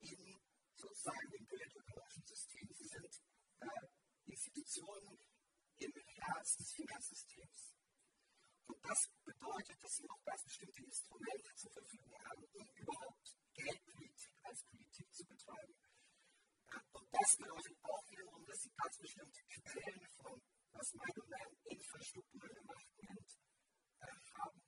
in 0.00 0.40
sozusagen 0.76 1.30
dem 1.30 1.46
geldökonomischen 1.46 2.26
System. 2.26 2.68
Sie 2.74 2.88
sind 2.88 3.22
äh, 3.60 3.86
Institutionen 4.26 5.18
im 5.78 5.92
Herz 5.92 6.56
des 6.56 6.72
Finanzsystems. 6.72 7.75
Und 8.66 8.78
das 8.82 9.08
bedeutet, 9.24 9.82
dass 9.82 9.96
sie 9.96 10.08
auch 10.10 10.22
ganz 10.24 10.42
bestimmte 10.44 10.82
Instrumente 10.82 11.54
zur 11.54 11.70
Verfügung 11.72 12.18
haben, 12.24 12.44
um 12.52 12.68
überhaupt 12.76 13.36
Geldpolitik 13.54 14.30
als 14.42 14.62
Politik 14.64 15.14
zu 15.14 15.24
betreiben. 15.24 15.74
Und 16.92 17.08
das 17.12 17.36
bedeutet 17.36 17.76
auch 17.82 18.10
wiederum, 18.10 18.44
dass 18.44 18.60
sie 18.60 18.70
ganz 18.76 18.98
bestimmte 18.98 19.40
Quellen 19.48 20.06
von 20.20 20.42
was 20.72 20.92
Meidelmann 20.94 21.56
infrastrukturelle 21.64 22.62
Macht 22.64 22.88
nennt, 23.00 23.30
äh, 24.00 24.16
haben. 24.34 24.60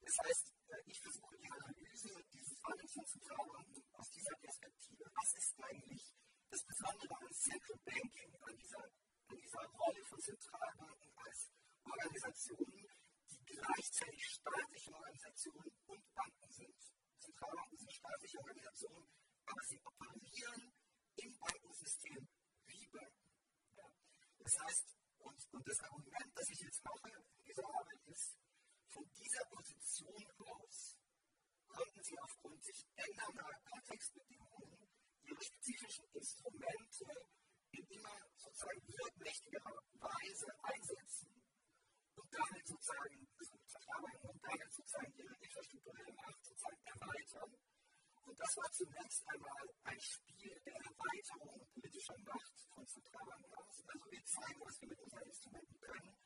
Das 0.00 0.16
heißt, 0.24 0.54
äh, 0.68 0.82
ich 0.86 1.00
versuche 1.00 1.36
die 1.38 1.50
Analyse 1.50 2.24
dieses 2.32 2.62
Wandels 2.62 2.92
von 2.92 3.06
Zentralbanken 3.06 3.82
aus 3.92 4.10
dieser 4.10 4.36
Perspektive. 4.36 5.04
Was 5.14 5.34
ist 5.34 5.54
eigentlich 5.58 6.14
das 6.50 6.62
Besondere 6.64 7.14
an 7.16 7.32
Central 7.32 7.78
Banking, 7.84 8.36
an 8.42 8.56
dieser, 8.56 8.84
an 9.26 9.36
dieser 9.36 9.64
Rolle 9.64 10.04
von 10.04 10.20
Zentralbanken 10.20 11.10
als 11.16 11.50
Organisationen, 11.84 12.81
gleichzeitig 13.62 14.22
staatliche 14.26 14.92
Organisationen 14.92 15.72
und 15.86 16.14
Banken 16.14 16.50
sind? 16.50 16.78
Zentralbanken 17.18 17.78
sind 17.78 17.92
staatliche 17.92 18.38
Organisationen, 18.38 19.08
aber 19.46 19.62
sie 19.62 19.80
operieren 19.84 20.72
im 21.16 21.38
Bankensystem 21.38 22.28
wie 22.66 22.86
Banken. 22.88 23.32
Das 24.38 24.58
heißt, 24.58 24.86
und, 25.18 25.54
und 25.54 25.68
das 25.68 25.80
Argument, 25.80 26.30
das 26.34 26.48
ich 26.50 26.60
jetzt 26.60 26.84
mache 26.84 27.08
in 27.10 27.44
dieser 27.44 27.66
Arbeit 27.66 28.02
ist, 28.06 28.36
von 28.88 29.04
dieser 29.14 29.44
Position 29.46 30.26
aus 30.38 30.98
konnten 31.68 32.02
sie 32.02 32.18
aufgrund 32.18 32.62
sich 32.62 32.86
ändernder 32.96 33.48
Kontextbedingungen 33.70 34.90
ihre 35.22 35.42
spezifischen 35.42 36.04
Instrumente 36.12 37.06
in 37.70 37.86
immer 37.86 38.18
sozusagen 38.36 38.82
wirkmächtigerer 38.86 39.82
Weise 39.94 40.46
einsetzen 40.62 41.31
damit 42.32 42.66
sozusagen, 42.66 43.28
also 43.38 43.54
und 44.22 44.40
damit 44.42 44.72
sozusagen 44.72 45.12
ihre 45.14 45.34
infrastrukturelle 45.40 46.12
Macht 46.14 46.44
sozusagen 46.44 46.82
erweitern 46.84 47.52
und 48.32 48.40
das 48.40 48.56
war 48.56 48.70
zunächst 48.72 49.28
einmal 49.28 49.68
ein 49.84 50.00
Spiel 50.00 50.60
der 50.64 50.74
Erweiterung 50.74 51.66
politischer 51.74 52.16
Macht 52.24 52.54
von 52.72 52.86
Zentralbanken 52.86 53.52
aus. 53.54 53.84
Also 53.86 54.10
wir 54.10 54.24
zeigen, 54.24 54.60
was 54.64 54.80
wir 54.80 54.88
mit 54.88 55.00
unseren 55.00 55.26
Instrumenten 55.26 55.80
können. 55.80 56.16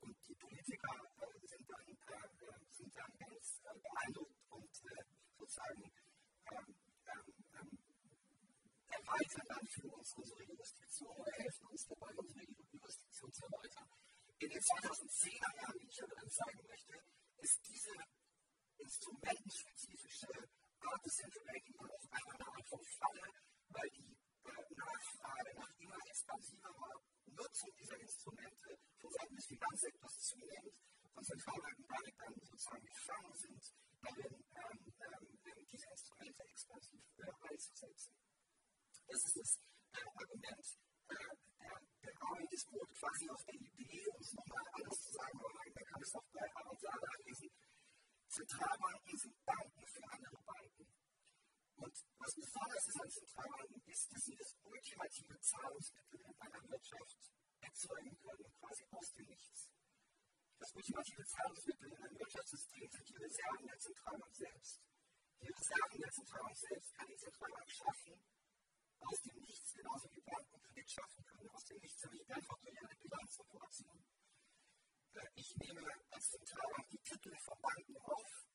Und 0.00 0.16
die 0.28 0.34
Politiker 0.34 0.94
äh, 1.18 1.46
sind, 1.46 1.70
dann, 1.70 1.88
äh, 1.88 2.64
sind 2.70 2.96
dann 2.96 3.12
ganz 3.18 3.60
äh, 3.64 3.78
beeindruckt 3.80 4.38
und 4.50 4.70
sozusagen 5.36 5.82
ähm, 6.52 6.74
ähm, 7.08 7.78
erweitern 8.88 9.46
dann 9.48 9.66
für 9.66 9.88
uns 9.88 10.14
unsere 10.14 10.44
Jurisdiktion 10.44 11.16
oder 11.16 11.32
helfen 11.32 11.66
uns 11.66 11.86
dabei, 11.86 12.14
unsere 12.14 12.44
Jurisdiktion 12.70 13.32
zu 13.32 13.44
erweitern. 13.44 13.88
In 14.40 14.50
den 14.50 14.62
2010er 14.62 15.56
Jahren, 15.56 15.80
wie 15.80 15.88
ich 15.88 15.96
dann 15.96 16.30
zeigen 16.30 16.66
möchte, 16.68 16.94
ist 17.38 17.58
diese 17.66 17.90
instrumentenspezifische 18.78 20.28
Art 20.80 21.04
des 21.04 21.16
Central 21.16 21.44
Banking 21.44 21.76
auf 21.80 22.12
einmal 22.12 22.36
eine 22.36 22.46
Art 22.46 22.68
von 22.68 22.84
Falle, 22.84 23.32
weil 23.70 23.90
die 23.90 24.16
äh, 24.44 24.74
Nachfrage 24.76 25.54
nach 25.58 25.74
immer 25.80 25.98
expansiverer 26.06 27.02
Nutzung 27.26 27.74
dieser 27.80 27.98
Instrumente 27.98 28.78
von 29.00 29.10
Seiten 29.10 29.34
des 29.34 29.46
Finanzsektors 29.46 30.20
zunimmt 30.20 30.78
und 31.14 31.26
Zentralbanken 31.26 31.84
damit 31.88 32.14
dann 32.20 32.34
sozusagen 32.38 32.86
gefangen 32.86 33.34
sind, 33.34 33.74
darin 34.02 34.44
ähm, 34.54 34.92
ähm, 35.00 35.66
diese 35.72 35.90
Instrumente 35.90 36.44
expansiv 36.44 37.02
äh, 37.18 37.32
einzusetzen. 37.50 38.14
Das 39.08 39.24
ist 39.24 39.36
das 39.36 39.58
äh, 39.94 40.06
Argument 40.14 40.78
äh, 41.08 41.47
der, 42.08 42.22
Arbeit 42.22 42.52
ist 42.52 42.70
beruht 42.70 42.92
quasi 42.94 43.28
auf 43.30 43.44
der 43.44 43.54
Idee, 43.54 44.06
um 44.08 44.20
es 44.20 44.32
nochmal 44.32 44.64
anders 44.72 45.00
zu 45.00 45.12
sagen, 45.12 45.38
aber 45.38 45.52
man 45.52 45.84
kann 45.84 46.02
es 46.02 46.14
auch 46.14 46.24
bei 46.32 46.56
Aaron 46.56 46.78
Saar 46.78 46.98
nachlesen, 47.00 47.50
Zentralbanken 48.28 49.18
sind 49.18 49.44
Banken 49.44 49.86
für 49.86 50.04
andere 50.12 50.38
Banken. 50.44 50.86
Und 51.76 51.94
was 52.18 52.34
besonders 52.34 52.88
ist 52.88 53.00
an 53.00 53.10
Zentralbanken, 53.10 53.82
ist, 53.86 54.12
dass 54.12 54.24
sie 54.24 54.36
das 54.36 54.56
ultimative 54.64 55.40
Zahlungsmittel 55.40 56.20
in 56.20 56.40
einer 56.40 56.68
Wirtschaft 56.68 57.16
erzeugen 57.60 58.18
können, 58.18 58.52
quasi 58.60 58.84
aus 58.90 59.12
dem 59.12 59.26
Nichts. 59.26 59.70
Das 60.58 60.74
ultimative 60.74 61.24
Zahlungsmittel 61.24 61.92
in 61.92 62.02
einem 62.02 62.18
Wirtschaftssystem 62.18 62.90
sind 62.90 63.08
die 63.08 63.16
Reserven 63.16 63.66
der 63.66 63.78
Zentralbank 63.78 64.34
selbst. 64.34 64.82
Die 65.40 65.48
Reserven 65.48 66.00
der 66.00 66.10
Zentralbank 66.10 66.56
selbst 66.56 66.94
kann 66.94 67.06
die 67.06 67.16
Zentralbank 67.16 67.70
schaffen, 67.70 68.20
aus 69.00 69.22
dem 69.22 69.40
Nichts, 69.40 69.72
genauso 69.72 70.10
wie 70.12 70.20
Banken 70.20 70.60
Kredit 70.60 70.90
schaffen 70.90 71.24
können. 71.24 71.48
Aus 71.50 71.64
dem 71.64 71.78
Nichts 71.78 72.04
habe 72.04 72.16
ich 72.16 72.34
einfach 72.34 72.58
durch 72.60 72.78
Bilanzoperation 73.38 74.04
ich 75.34 75.56
nehme 75.56 75.82
als 76.10 76.30
Zentralbank 76.30 76.88
die 76.90 76.98
Titel 76.98 77.34
von 77.44 77.60
Banken 77.60 77.96
auf 77.98 78.46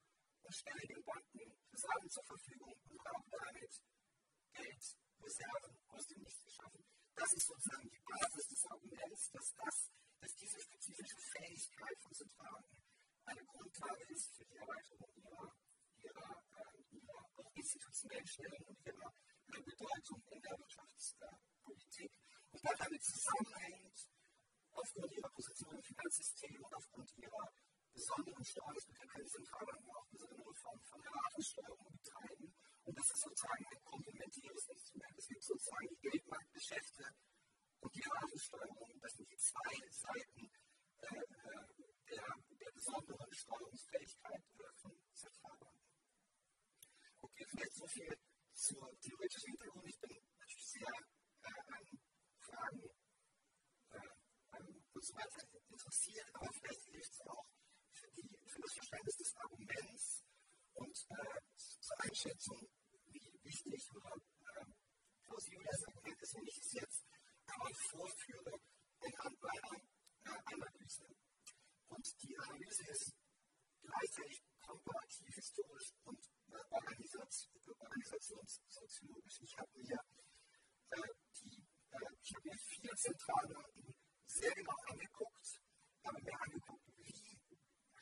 und 0.43 0.53
stelle 0.53 0.87
den 0.87 1.03
Banken 1.03 1.55
Reserven 1.71 2.09
zur 2.09 2.23
Verfügung 2.23 2.75
und 2.89 3.05
habe 3.05 3.23
damit 3.31 3.81
Geld, 4.53 4.97
Reserven 5.21 5.77
aus 5.87 6.07
dem 6.07 6.21
Nichts 6.21 6.43
geschaffen. 6.43 6.83
Das 7.15 7.33
ist 7.33 7.47
sozusagen 7.47 7.89
die 7.89 7.99
Basis 7.99 8.47
des 8.47 8.65
Arguments, 8.65 9.31
dass, 9.31 9.53
das, 9.55 9.91
dass 10.19 10.35
diese 10.35 10.59
spezifische 10.59 11.17
Fähigkeit 11.17 11.97
von 12.01 12.13
Zentralbanken 12.13 12.83
eine 13.25 13.45
Grundlage 13.45 14.03
ist 14.09 14.35
für 14.35 14.45
die 14.45 14.57
Erweiterung 14.57 15.09
ihrer, 15.15 15.55
ihrer, 15.99 16.43
äh, 16.55 16.95
ihrer 16.95 17.25
auch 17.37 17.51
institutionellen 17.55 18.27
Stellung 18.27 18.61
und 18.67 18.85
ihrer 18.85 19.13
Bedeutung 19.47 20.23
in 20.31 20.41
der 20.41 20.59
Wirtschaftspolitik. 20.59 22.11
Und 22.51 22.61
damit 22.79 23.03
zusammenhängt, 23.03 24.12
aufgrund 24.73 25.13
ihrer 25.13 25.29
Position 25.29 25.75
im 25.75 25.83
Finanzsystem 25.83 26.63
und 26.63 26.73
aufgrund 26.73 27.17
ihrer 27.17 27.53
besonderen 27.93 28.43
Steuerungsmittel 28.43 29.07
können 29.07 29.27
Zentralbanken 29.27 29.89
auch 29.89 30.07
besondere 30.07 30.53
Formen 30.55 30.83
von 30.83 31.03
Erwartungssteuerung 31.03 31.91
betreiben. 31.91 32.53
Und 32.83 32.97
das 32.97 33.11
ist 33.11 33.21
sozusagen 33.21 33.65
ein 33.65 33.83
komplementäres 33.83 34.67
Instrument. 34.67 35.17
Es 35.17 35.27
gibt 35.27 35.43
sozusagen 35.43 35.87
die 35.89 36.09
Geldmarktgeschäfte 36.09 37.03
und 37.79 37.95
die 37.95 38.01
Erwartungssteuerung. 38.01 38.99
Das 39.01 39.13
sind 39.13 39.29
die 39.29 39.37
zwei 39.37 39.89
Seiten 39.89 40.51
äh 41.01 41.21
der, 42.09 42.35
der 42.59 42.71
besonderen 42.71 43.33
Steuerungsfähigkeit 43.33 44.43
äh, 44.59 44.73
von 44.75 44.91
Zentralbanken. 45.13 45.81
Okay, 47.21 47.45
vielleicht 47.49 47.75
so 47.75 47.87
viel 47.87 48.17
zur 48.53 48.99
theoretischen 48.99 49.51
Hintergrund. 49.51 49.87
Ich 49.87 49.99
bin 49.99 50.17
natürlich 50.39 50.67
sehr 50.67 50.93
äh, 51.43 51.73
an 51.73 51.99
Fragen 52.39 53.02
weiter 55.11 55.43
interessiert, 55.69 56.29
aber 56.33 56.49
vielleicht 56.53 56.85
hilft 56.85 57.11
es 57.11 57.21
auch 57.27 57.45
für, 57.91 58.09
die, 58.11 58.29
für 58.47 58.61
das 58.61 58.73
Verständnis 58.73 59.17
des 59.17 59.35
Arguments 59.35 60.23
und 60.73 61.05
äh, 61.09 61.41
zur 61.57 61.99
Einschätzung, 61.99 62.69
wie 63.07 63.39
wichtig 63.43 63.91
oder 63.95 64.15
äh, 64.15 64.65
plausibel 65.23 65.65
das 65.65 65.83
Argument 65.87 66.21
ist, 66.21 66.35
wenn 66.35 66.47
ich 66.47 66.57
es 66.57 66.71
jetzt 66.73 67.05
einmal 67.47 67.73
vorführe 67.73 68.61
anhand 69.01 69.41
meiner 69.41 69.81
äh, 70.25 70.39
Analyse. 70.53 71.05
Und 71.87 72.23
die 72.23 72.37
Analyse 72.37 72.87
ist 72.87 73.13
gleichzeitig 73.81 74.41
komparativ, 74.61 75.35
historisch 75.35 75.91
und 76.05 76.29
äh, 76.47 76.63
organisationssoziologisch. 76.69 79.41
Ich 79.41 79.57
habe 79.57 79.79
mir 79.79 79.99
äh, 80.91 81.01
mir 82.83 82.95
Zentralbanken 82.95 83.95
sehr 84.33 84.51
genau 84.53 84.73
angeguckt, 84.89 85.61
habe 86.03 86.21
mir 86.23 86.41
angeguckt, 86.41 86.87
wie 86.97 87.37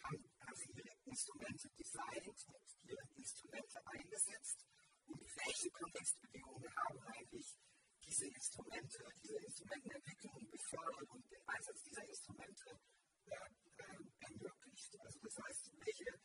haben, 0.03 0.31
haben 0.39 0.55
sie 0.55 0.71
ihre 0.71 0.95
Instrumente 1.05 1.69
designt 1.77 2.27
und 2.27 2.65
ihre 2.83 3.03
Instrumente 3.15 3.79
eingesetzt 3.85 4.65
und 5.07 5.19
welche 5.19 5.69
Kontextbedingungen 5.71 6.75
haben 6.75 6.99
eigentlich 7.07 7.57
diese 8.05 8.27
Instrumente, 8.27 8.97
diese 9.23 9.37
Instrumentenentwicklung 9.43 10.49
befördert 10.49 11.09
und 11.09 11.31
den 11.31 11.47
Einsatz 11.47 11.83
dieser 11.83 12.03
Instrumente 12.07 12.79
äh, 13.25 13.35
äh, 13.77 13.99
ermöglicht. 14.19 14.99
Also 14.99 15.19
das 15.19 15.37
heißt, 15.37 15.71
welche 15.85 16.19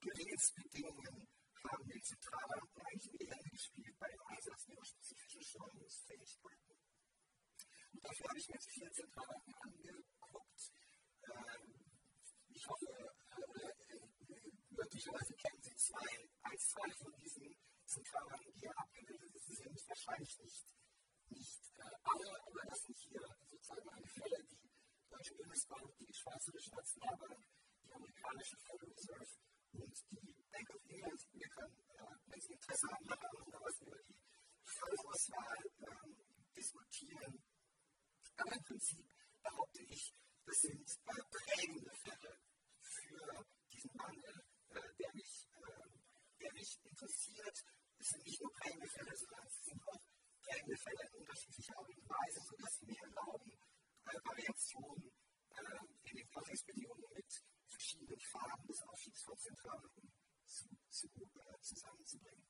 Gewinnsbedingungen 0.00 1.28
haben 1.70 1.88
die 1.88 2.02
Zentralbanken 2.02 2.82
eigentlich 2.82 3.12
in 3.12 3.18
die 3.18 3.30
Hände 3.30 3.50
gespielt 3.50 3.98
bei 3.98 4.08
dem 4.08 4.20
Einsatz 4.26 4.68
ihrer 4.68 4.84
spezifischen 4.84 5.42
Steuerungsfähigkeiten. 5.42 6.83
Und 7.94 8.04
dafür 8.04 8.28
habe 8.28 8.38
ich 8.38 8.48
mir 8.48 8.54
jetzt 8.54 8.70
vier 8.70 8.90
Zentralbanken 8.90 9.54
angeguckt. 9.54 10.72
Ähm, 11.22 11.74
ich 12.48 12.66
hoffe, 12.66 12.86
äh, 12.90 14.40
möglicherweise 14.70 15.34
kennen 15.34 15.62
Sie 15.62 15.76
zwei, 15.76 16.28
ein, 16.42 16.58
zwei 16.58 16.90
von 16.90 17.14
diesen 17.22 17.54
Zentralbanken, 17.86 18.52
die 18.52 18.58
hier 18.58 18.76
abgebildet 18.76 19.40
sind. 19.44 19.88
Wahrscheinlich 19.88 20.38
nicht, 20.40 20.74
nicht 21.28 21.60
äh, 21.78 21.82
alle, 22.02 22.42
aber 22.46 22.62
das 22.66 22.82
sind 22.82 22.98
hier 22.98 23.22
sozusagen 23.46 23.88
eine 23.88 24.08
Fälle, 24.08 24.42
die 24.42 24.70
Deutsche 25.08 25.34
Bundesbank, 25.36 25.96
die 25.98 26.12
Schweizerische 26.12 26.74
Nationalbank, 26.74 27.46
die 27.84 27.92
amerikanische 27.92 28.56
Federal 28.56 28.92
Reserve 28.92 29.30
und 29.70 30.04
die 30.10 30.34
Bank 30.50 30.70
of 30.70 30.84
England. 30.88 31.26
Wir 31.32 31.48
können, 31.48 31.78
äh, 31.90 32.16
wenn 32.26 32.40
Sie 32.40 32.54
Interesse 32.54 32.88
haben, 32.88 33.04
noch 33.06 33.62
was 33.62 33.80
über 33.82 34.02
die 34.02 34.16
Fallauswahl 34.64 35.64
ähm, 35.78 36.16
diskutieren. 36.56 37.53
Aber 38.36 38.52
im 38.52 38.62
Prinzip 38.64 39.06
behaupte 39.42 39.82
ich, 39.82 40.14
das 40.44 40.60
sind 40.60 40.90
äh, 40.90 41.22
prägende 41.30 41.90
Fälle 41.94 42.38
für 42.80 43.46
diesen 43.72 43.90
Wandel, 43.94 44.44
äh, 44.70 44.80
der, 44.98 45.14
mich, 45.14 45.48
äh, 45.52 46.40
der 46.40 46.52
mich 46.52 46.78
interessiert. 46.84 47.64
Es 47.98 48.08
sind 48.08 48.24
nicht 48.24 48.40
nur 48.40 48.52
prägende 48.52 48.88
Fälle, 48.88 49.16
sondern 49.16 49.46
es 49.46 49.64
sind 49.64 49.82
auch 49.88 50.00
prägende 50.42 50.76
Fälle 50.76 51.02
in 51.06 51.14
unterschiedlicher 51.14 51.78
Art 51.78 51.88
und 51.88 52.08
Weise, 52.08 52.40
sodass 52.42 52.78
sie 52.78 52.86
mir 52.86 53.00
erlauben, 53.00 53.52
äh, 53.52 54.18
Variationen 54.24 55.12
äh, 55.50 56.10
in 56.10 56.16
den 56.16 56.30
Kontextbedingungen 56.30 57.04
mit 57.14 57.44
verschiedenen 57.68 58.20
Farben 58.20 58.66
des 58.66 58.82
Aufstiegs 58.82 59.22
von 59.22 59.38
Zentralbanken 59.38 60.12
zu, 60.44 60.68
zu, 60.88 61.06
äh, 61.06 61.60
zusammenzubringen. 61.60 62.46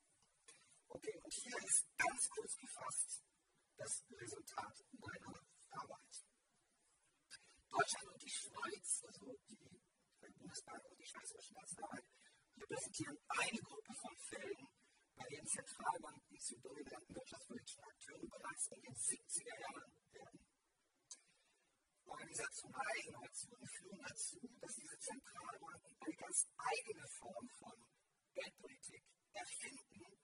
Okay, 0.88 1.20
und 1.23 1.33
hier 1.33 1.59
ist 1.59 1.87
ganz 1.97 2.29
kurz 2.31 2.57
gefasst 2.57 3.25
das 3.77 4.05
Resultat 4.11 4.85
meiner 4.92 5.54
Arbeit. 5.74 6.14
Deutschland 7.70 8.08
und 8.08 8.22
die 8.22 8.30
Schweiz, 8.30 9.02
also 9.06 9.34
die 9.48 9.56
Bundesbank 10.38 10.84
und 10.84 10.98
die 10.98 11.06
Schweizerische 11.06 11.54
Nationalbank, 11.54 12.04
repräsentieren 12.56 13.18
eine 13.28 13.58
Gruppe 13.58 13.94
von 13.94 14.16
Fällen, 14.16 14.68
bei 15.16 15.26
denen 15.28 15.46
Zentralbanken 15.46 16.38
zu 16.38 16.58
dominanten 16.60 17.14
wirtschaftspolitischen 17.14 17.84
Akteuren 17.84 18.28
bereits 18.28 18.66
in 18.68 18.82
den 18.82 18.94
70er 18.94 19.60
Jahren 19.60 19.92
werden. 20.12 20.46
Organisationale 22.06 23.00
Innovationen 23.06 23.66
führen 23.66 24.00
dazu, 24.06 24.38
dass 24.60 24.74
diese 24.74 24.98
Zentralbanken 24.98 25.96
eine 26.00 26.14
ganz 26.14 26.46
eigene 26.56 27.08
Form 27.08 27.48
von 27.58 27.74
Geldpolitik 28.34 29.02
erfinden, 29.32 30.23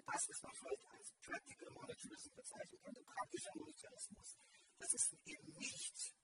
das, 0.00 0.28
was 0.28 0.42
man 0.42 0.54
vielleicht 0.54 0.84
als 0.86 1.12
Practical 1.20 1.70
Monetarism 1.70 2.34
bezeichnen 2.34 2.80
könnte, 2.80 3.02
praktischer 3.02 3.50
Monetarismus. 3.54 4.38
Das 4.78 4.92
ist 4.94 5.12
eben 5.24 5.52
nicht 5.58 6.14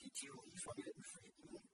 die 0.00 0.10
Theorie 0.10 0.58
von 0.58 0.74
Milton 0.76 1.04
Friedman, 1.04 1.68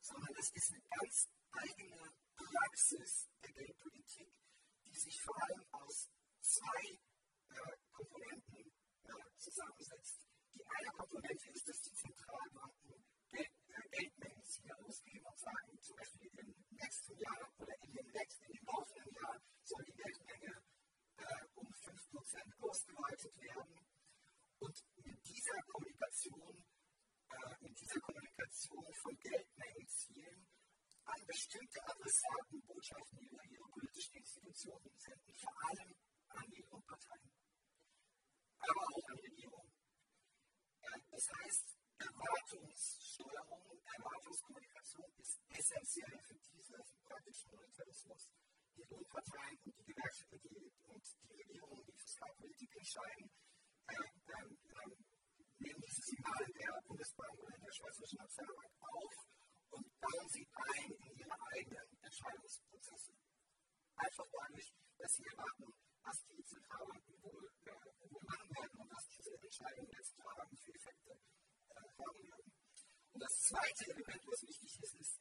sondern 0.00 0.34
es 0.38 0.50
ist 0.52 0.72
eine 0.72 0.82
ganz 1.00 1.28
eigene 1.52 2.12
Praxis 2.36 3.28
der 3.42 3.52
Geldpolitik, 3.52 4.32
die 4.86 4.98
sich 4.98 5.20
vor 5.22 5.36
allem 5.42 5.64
aus 5.72 6.10
zwei 6.40 6.98
äh, 7.48 7.76
Komponenten 7.92 8.72
äh, 9.04 9.38
zusammensetzt. 9.38 10.26
Die 10.54 10.64
eine 10.66 10.90
Komponente 10.92 11.50
ist, 11.50 11.68
dass 11.68 11.80
die 11.80 11.94
Zentralbanken 11.94 12.99
Geld, 13.70 13.92
Geldmengenziele 13.92 14.74
ausgeben 14.84 15.26
und 15.26 15.38
sagen, 15.38 15.78
zum 15.80 15.96
Beispiel 15.96 16.30
im 16.38 16.54
nächsten 16.70 17.16
Jahr 17.18 17.52
oder 17.58 17.74
in 17.82 17.92
dem 17.92 18.10
nächsten, 18.10 18.44
in 18.50 18.64
laufenden 18.66 19.14
Jahr 19.14 19.40
soll 19.62 19.84
die 19.84 19.92
Geldmenge 19.92 20.62
äh, 21.16 21.44
um 21.54 21.66
5% 21.66 22.68
ausgeweitet 22.68 23.40
werden. 23.40 23.86
Und 24.58 24.84
mit 25.04 25.26
dieser 25.26 25.62
Kommunikation, 25.62 26.64
äh, 27.30 27.54
mit 27.60 27.80
dieser 27.80 28.00
Kommunikation 28.00 28.94
von 28.94 29.16
Geldmengenzielen 29.18 30.46
an 31.04 31.26
bestimmte 31.26 31.80
Adressaten 31.86 32.62
Botschaften 32.66 33.18
über 33.20 33.44
ihre 33.44 33.68
politischen 33.70 34.16
Institutionen 34.16 34.92
senden, 34.98 35.34
vor 35.34 35.54
allem 35.68 35.94
an 36.28 36.52
ihre 36.52 36.80
Parteien, 36.82 37.32
aber 38.58 38.82
auch 38.94 39.08
an 39.10 39.18
Regierungen. 39.18 39.72
Äh, 40.82 41.00
das 41.10 41.26
heißt, 41.30 41.79
Erwartungssteuerung, 42.00 43.82
Erwartungskommunikation 43.96 45.12
ist 45.18 45.38
essentiell 45.50 46.18
für 46.24 46.34
diesen 46.34 46.80
praktischen 47.04 47.50
Monetarismus 47.50 48.30
die 48.76 48.84
Lohnparteien 48.88 49.58
und 49.64 49.76
die 49.76 49.84
Gewerkschaften 49.84 50.40
und 50.88 51.04
die 51.28 51.42
Regierungen, 51.42 51.84
die 51.84 51.92
Fiskalpolitik 51.92 52.76
entscheiden, 52.76 53.30
äh, 53.86 53.94
ähm, 53.94 54.58
ähm, 54.64 55.04
nehmen 55.58 55.80
diese 55.84 56.02
Signale 56.02 56.46
der 56.48 56.82
Bundesbank 56.86 57.38
oder 57.38 57.58
der 57.58 57.72
Schweizerischen 57.72 58.18
Nationalbank 58.18 58.72
auf 58.80 59.14
und 59.70 60.00
bauen 60.00 60.28
sie 60.28 60.48
ein 60.48 60.90
in 60.90 61.18
ihre 61.18 61.36
eigenen 61.52 61.88
Entscheidungsprozesse. 62.00 63.12
Einfach 63.96 64.26
dadurch, 64.32 64.72
dass 64.96 65.12
sie 65.12 65.24
erwarten, 65.24 65.74
was 66.02 66.24
die 66.24 66.44
Zentralbanken 66.44 67.22
wohl, 67.22 67.52
äh, 67.66 68.08
wohl 68.08 68.22
machen 68.24 68.48
werden 68.56 68.80
und 68.80 68.90
was 68.90 69.04
diese 69.08 69.36
Entscheidungen 69.36 69.90
der 69.90 70.02
Zentralbanken 70.02 70.56
für 70.56 70.74
Effekte 70.74 71.20
werden. 71.74 72.52
Und 73.12 73.20
das 73.22 73.34
zweite 73.42 73.84
Element, 73.90 74.22
was 74.26 74.42
wichtig 74.42 74.82
ist, 74.82 74.94
ist, 74.94 75.20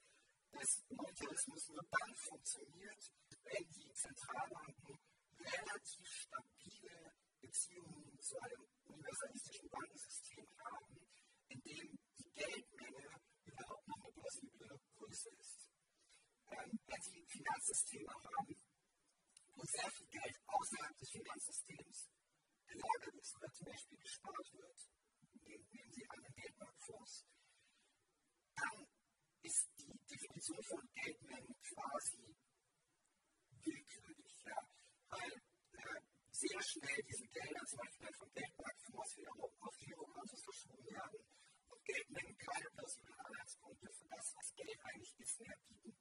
dass 0.52 0.84
Monetarismus 0.90 1.70
nur 1.70 1.84
dann 1.90 2.16
funktioniert, 2.16 3.12
wenn 3.44 3.70
die 3.72 3.94
Zentralbanken 3.94 5.00
relativ 5.40 6.08
stabile 6.08 7.14
Beziehungen 7.42 8.20
zu 8.20 8.40
einem 8.40 8.66
universalistischen 8.86 9.70
Bankensystem 9.70 10.48
haben, 10.58 11.08
in 11.50 11.62
dem 11.62 12.00
die 12.18 12.32
Geldmenge 12.32 13.22
überhaupt 13.46 13.88
noch 13.88 14.04
eine 14.04 14.14
plausible 14.14 14.80
Größe 14.98 15.30
ist. 15.40 15.70
Ähm, 16.52 16.80
wenn 16.86 17.02
Sie 17.02 17.26
Finanzsysteme 17.28 18.14
haben, 18.14 18.56
wo 19.56 19.64
sehr 19.66 19.92
viel 19.92 20.08
Geld 20.08 20.36
außerhalb 20.48 20.98
des 20.98 21.10
Finanzsystems 21.10 22.10
gelagert 22.68 23.16
ist 23.16 23.36
oder 23.36 23.52
zum 23.54 23.66
Beispiel 23.66 23.98
gespart 23.98 24.54
wird, 24.54 24.90
nehmen 25.34 25.92
Sie 25.92 26.02
den 26.02 26.34
Geldmarktfonds, 26.36 27.26
dann 28.56 28.88
ist 29.44 29.70
die 29.78 30.00
Definition 30.10 30.64
von 30.64 30.90
Geldmengen 30.94 31.56
quasi 31.62 32.36
willkürlich, 33.64 34.44
ja, 34.46 34.60
weil 35.10 35.32
äh, 35.74 36.02
sehr 36.32 36.62
schnell 36.62 37.04
diese 37.04 37.28
Gelder 37.28 37.66
zum 37.66 37.80
Beispiel 37.80 38.14
vom 38.18 38.32
Geldmarktfonds 38.34 39.18
wiederum 39.18 39.52
auf 39.60 39.78
Girokontos 39.78 40.44
verschoben 40.44 40.86
werden 40.86 41.20
und 41.68 41.86
Geldmengen 41.86 42.38
keine 42.38 42.70
plausiblen 42.72 43.20
Anhaltspunkte 43.20 43.88
für 43.94 44.08
das, 44.08 44.36
was 44.36 44.56
Geld 44.56 44.80
eigentlich 44.84 45.20
ist, 45.20 45.40
mehr 45.42 45.58
bieten. 45.68 45.98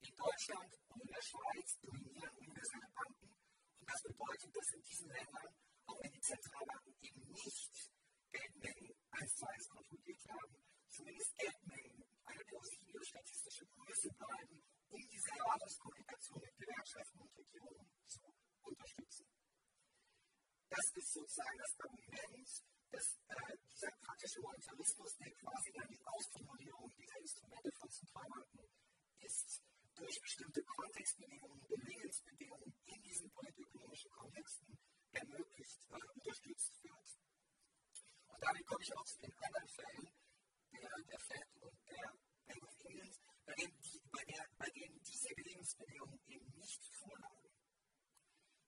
In 0.00 0.16
Deutschland 0.16 0.74
und 0.88 1.00
in 1.00 1.08
der 1.08 1.22
Schweiz 1.22 1.78
dominieren 1.80 2.36
universelle 2.36 2.88
Banken 2.94 3.34
und 3.80 3.90
das 3.90 4.02
bedeutet, 4.02 4.56
dass 4.56 4.72
in 4.72 4.82
diesen 4.82 5.08
Ländern, 5.08 5.54
auch 5.86 6.02
wenn 6.02 6.12
die 6.12 6.20
Zentralbanken 6.20 6.94
eben 7.00 7.32
nicht 7.32 7.93
Geldmengen 8.34 8.94
eins 9.10 9.34
zu 9.36 9.46
eins 9.46 9.68
kontrolliert 9.68 10.24
haben, 10.28 10.56
zumindest 10.90 11.38
Geldmengen 11.38 12.04
eine 12.24 12.44
plausible 12.44 13.04
statistische 13.04 13.66
Größe 13.66 14.08
bleiben 14.18 14.64
um 14.94 15.02
diese 15.10 15.30
Erwartungskommunikation 15.30 16.40
mit 16.40 16.56
Gewerkschaften 16.56 17.18
und 17.18 17.36
Regierungen 17.36 17.90
zu 18.06 18.20
unterstützen. 18.62 19.26
Das 20.68 20.86
ist 20.94 21.12
sozusagen 21.12 21.58
das 21.58 21.74
Argument, 21.80 22.48
dass 22.90 23.18
äh, 23.26 23.56
dieser 23.70 23.90
praktische 24.02 24.40
Monetarismus, 24.40 25.16
der 25.18 25.32
quasi 25.32 25.72
dann 25.72 25.88
die 25.88 26.00
Ausformulierung 26.06 26.90
dieser 26.94 27.18
Instrumente 27.18 27.70
von 27.72 27.90
Zentralbanken 27.90 28.68
ist, 29.18 29.62
durch 29.94 30.20
bestimmte 30.20 30.62
Kontextbedingungen, 30.62 31.60
Belingensbedingungen 31.66 32.74
in 32.84 33.02
diesen 33.02 33.30
politökonomischen 33.30 34.10
Kontexten 34.10 34.78
ermöglicht, 35.12 35.80
äh, 35.90 36.06
unterstützt 36.14 36.82
wird. 36.82 37.23
Und 38.34 38.42
damit 38.42 38.66
komme 38.66 38.82
ich 38.82 38.96
auch 38.96 39.04
zu 39.04 39.18
den 39.18 39.32
anderen 39.32 39.68
Fällen, 39.68 40.08
der, 40.72 40.90
der 41.06 41.20
FED 41.20 41.62
und 41.62 41.78
der 41.86 42.12
Bank 42.46 42.64
of 42.64 42.80
England, 42.80 43.20
bei 43.46 43.54
denen, 43.54 43.80
die, 43.80 44.00
bei, 44.10 44.24
der, 44.24 44.46
bei 44.58 44.70
denen 44.70 45.00
diese 45.02 45.28
Lebensbedingungen 45.36 46.20
eben 46.26 46.50
nicht 46.58 46.82
vorlagen. 46.98 47.48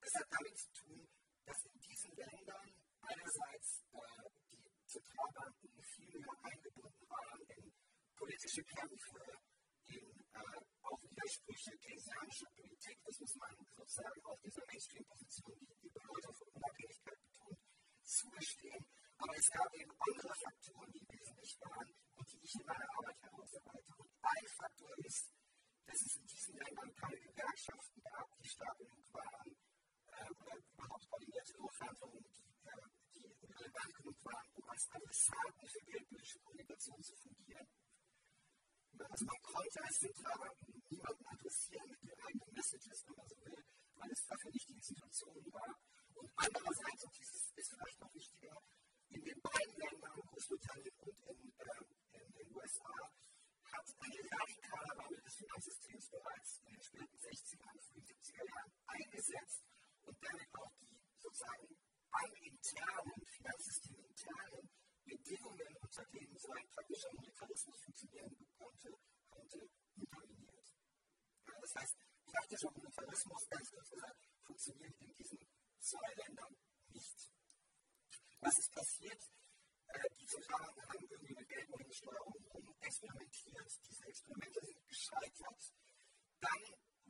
Das 0.01 0.15
hat 0.15 0.27
damit 0.31 0.57
zu 0.57 0.73
tun, 0.73 1.09
dass 1.45 1.65
in 1.65 1.81
diesen 1.81 2.15
Ländern 2.15 2.71
einerseits 3.03 3.83
äh, 3.91 4.27
primär 6.17 6.39
eingebunden 6.43 7.09
waren 7.09 7.41
in 7.57 7.73
politische 8.15 8.63
Kämpfe, 8.63 9.39
in 9.87 10.25
äh, 10.33 10.61
auch 10.83 11.03
Widersprüche 11.03 11.77
keynesianischer 11.79 12.51
Politik. 12.55 12.99
Das 13.05 13.19
muss 13.19 13.35
man 13.35 13.67
sozusagen 13.75 14.25
auch 14.25 14.39
dieser 14.41 14.63
Mainstream-Position, 14.67 15.59
die 15.59 15.79
die 15.83 15.91
Bedeutung 15.91 16.35
von 16.35 16.49
Unabhängigkeit 16.55 17.19
betont, 17.21 17.59
zugestehen. 18.03 18.96
Aber 19.19 19.37
es 19.37 19.49
gab 19.51 19.75
eben 19.75 19.93
andere 19.99 20.35
Faktoren, 20.35 20.93
die 20.93 21.07
wesentlich 21.09 21.57
waren 21.61 21.89
und 22.17 22.33
die 22.33 22.41
ich 22.45 22.55
in 22.55 22.67
meiner 22.67 22.89
Arbeit 22.97 23.23
herausarbeite. 23.23 23.93
Und 23.97 24.11
ein 24.23 24.47
Faktor 24.47 24.99
ist, 24.99 25.33
dass 25.87 26.01
es 26.03 26.17
in 26.17 26.27
diesen 26.27 26.57
Ländern 26.57 26.95
keine 26.95 27.21
Gewerkschaften 27.21 28.03
gab, 28.03 28.29
die 28.39 28.49
stark 28.49 28.77
genug 28.79 29.15
waren, 29.15 29.57
äh, 30.07 30.31
oder 30.31 30.57
überhaupt 30.57 31.09
koordinierte 31.09 31.53
Lohnverhandlungen, 31.57 32.25
die, 32.37 32.51
äh, 32.67 32.85
die 33.15 33.53
relevant 33.53 33.95
genug 33.95 34.25
waren, 34.25 34.49
um 34.55 34.69
als 34.69 34.89
Adressaten 34.91 35.67
für 35.67 35.81
geldpolitische 35.81 36.39
Kommunikation 36.41 37.03
zu 37.03 37.17
fungieren. 37.17 37.69
Also 38.99 39.25
man 39.27 39.43
konnte 39.43 39.83
als 39.85 39.99
Zentraler 39.99 40.53
niemanden 40.91 41.27
adressieren 41.27 41.89
mit 41.91 42.03
den 42.03 42.21
eigenen 42.21 42.53
Messages, 42.53 43.05
wenn 43.07 43.17
man 43.17 43.29
so 43.29 43.37
will, 43.45 43.65
weil 43.95 44.11
es 44.11 44.25
dafür 44.27 44.51
nicht 44.51 44.69
die 44.69 44.75
Institution 44.75 45.53
war. 45.53 45.81
Und 46.15 46.33
andererseits, 46.37 47.05
und 47.05 47.17
dieses 47.17 47.53
ist 47.55 47.71
vielleicht 47.71 48.01
noch 48.01 48.15
wichtiger, 48.15 48.57
in 49.11 49.25
den 49.25 49.41
beiden 49.41 49.77
Ländern, 49.77 50.21
Großbritannien 50.21 50.95
und 50.99 51.21
in, 51.27 51.53
äh, 51.59 52.23
in 52.23 52.33
den 52.33 52.55
USA, 52.55 53.11
hat 53.73 53.87
ein 54.01 54.13
radikaler 54.13 54.97
Wandel 54.97 55.21
des 55.23 55.35
Finanzsystems 55.37 56.09
bereits 56.09 56.61
in 56.61 56.73
den 56.73 56.83
späten 56.83 57.19
60er, 57.19 57.81
frühen 57.83 58.05
70er 58.05 58.47
Jahren 58.49 58.73
eingesetzt 58.87 59.65
und 60.05 60.17
damit 60.23 60.49
auch 60.55 60.73
die 60.81 60.99
sozusagen 61.19 61.77
bankinternen, 62.11 63.27
finanzsysteminternen 63.27 64.71
Bedingungen, 65.05 65.77
unter 65.81 66.05
denen 66.07 66.39
so 66.39 66.51
ein 66.53 66.69
praktischer 66.69 67.13
Monetarismus 67.15 67.81
funktionieren 67.81 68.37
konnte, 68.59 68.91
konnte 69.31 69.69
unterminiert. 69.97 70.67
Ja, 71.47 71.55
das 71.61 71.75
heißt, 71.75 71.97
praktischer 72.25 72.71
Monetarismus, 72.73 73.49
ganz 73.49 73.71
kurz 73.71 73.91
gesagt, 73.91 74.21
funktioniert 74.43 75.01
in 75.01 75.15
diesen 75.15 75.39
zwei 75.79 76.15
Ländern 76.15 76.57
nicht. 76.89 77.36
Was 78.41 78.59
ist 78.59 78.73
passiert? 78.73 79.23
Äh, 79.89 80.09
die 80.19 80.27
Zentralbanken 80.27 80.89
haben 80.89 81.07
irgendwie 81.11 81.35
mit 81.35 81.49
Geldmengensteuerung 81.49 82.35
experimentiert. 82.81 83.71
Diese 83.89 84.05
Experimente 84.07 84.61
sind 84.65 84.87
gescheitert. 84.87 85.73
Dann 86.41 86.63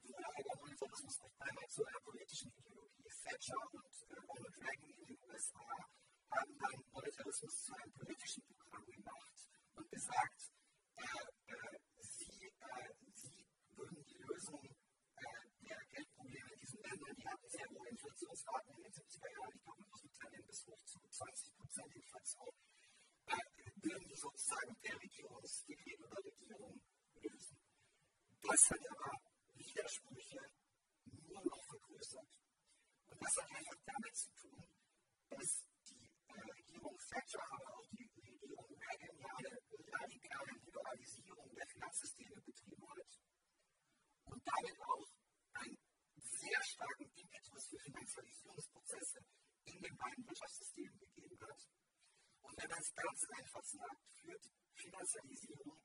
wurde 0.03 0.25
aber 0.27 0.57
Monetarismus 0.61 1.21
auf 1.21 1.41
einmal 1.41 1.69
zu 1.69 1.85
einer 1.85 2.01
politischen 2.01 2.53
Ideologie. 2.53 2.97
Thatcher 3.27 3.59
und 3.73 3.83
äh, 3.83 4.21
Ronald 4.23 4.57
Reagan 4.63 4.91
in 4.91 5.07
den 5.07 5.19
USA 5.27 5.67
haben 6.31 6.59
dann 6.59 6.85
Monetarismus 6.93 7.65
zu 7.65 7.75
einem 7.75 7.93
politischen 7.93 8.43
Programm 8.47 8.87
gemacht 8.87 9.51
und 9.75 9.91
gesagt, 9.91 10.53
äh, 10.95 11.03
äh, 11.03 11.79
sie, 12.03 12.47
äh, 12.47 12.95
sie 13.15 13.47
würden 13.75 14.05
die 14.05 14.19
Lösung 14.23 14.63
äh, 14.63 15.67
der 15.67 15.79
Geldprobleme 15.91 16.53
in 16.53 16.61
die 17.27 17.33
hatten 17.33 17.49
sehr 17.49 17.69
hohe 17.71 17.89
Inflationsraten 17.89 18.77
in 18.77 18.83
den 18.83 18.93
70er 18.93 19.33
Jahren, 19.35 19.53
ich 19.57 19.63
glaube 19.63 19.83
Großbritannien 19.83 20.47
bis 20.47 20.67
hoch 20.67 20.85
zu 20.85 21.01
20 21.11 21.57
Prozent 21.57 21.97
Inflation, 21.97 22.55
äh, 23.27 23.37
würden 23.83 24.09
die 24.09 24.15
sozusagen 24.15 24.77
per 24.81 25.01
Regierungsdekret 25.03 26.01
oder 26.07 26.25
Regierung 26.25 26.81
lösen. 27.19 27.59
Das 28.43 28.71
hat 28.71 28.87
aber 28.91 29.11
Widersprüche 29.55 30.41
nur 31.27 31.45
noch 31.45 31.65
vergrößert. 31.67 32.29
Und 33.07 33.23
das 33.23 33.37
hat 33.37 33.51
einfach 33.51 33.81
damit 33.87 34.17
zu 34.17 34.31
tun, 34.35 34.65
dass 35.31 35.67
Regierung 36.31 36.97
Thatcher, 37.11 37.43
aber 37.51 37.75
auch 37.75 37.87
die 37.91 38.07
Regierung 38.07 38.67
Reagan 38.71 39.19
ja 39.19 39.31
eine 39.37 39.59
radikale 39.99 40.53
Liberalisierung 40.63 41.55
der 41.57 41.67
Finanzsysteme 41.67 42.41
betrieben 42.43 42.89
hat 42.89 43.11
und 44.27 44.43
damit 44.47 44.81
auch 44.81 45.07
einen 45.55 45.79
sehr 46.47 46.63
starken 46.63 47.11
Impetus 47.17 47.67
für 47.69 47.79
Finanzialisierungsprozesse 47.79 49.19
in 49.65 49.81
den 49.81 49.97
beiden 49.97 50.27
Wirtschaftssystemen 50.27 50.99
gegeben 50.99 51.39
hat. 51.41 51.61
Und 52.87 52.97
wenn 52.97 53.05
man 53.07 53.15
es 53.15 53.27
ganz 53.27 53.39
einfach 53.39 53.65
sagt, 53.65 54.03
führt 54.21 54.51
Finanzialisierung 54.75 55.79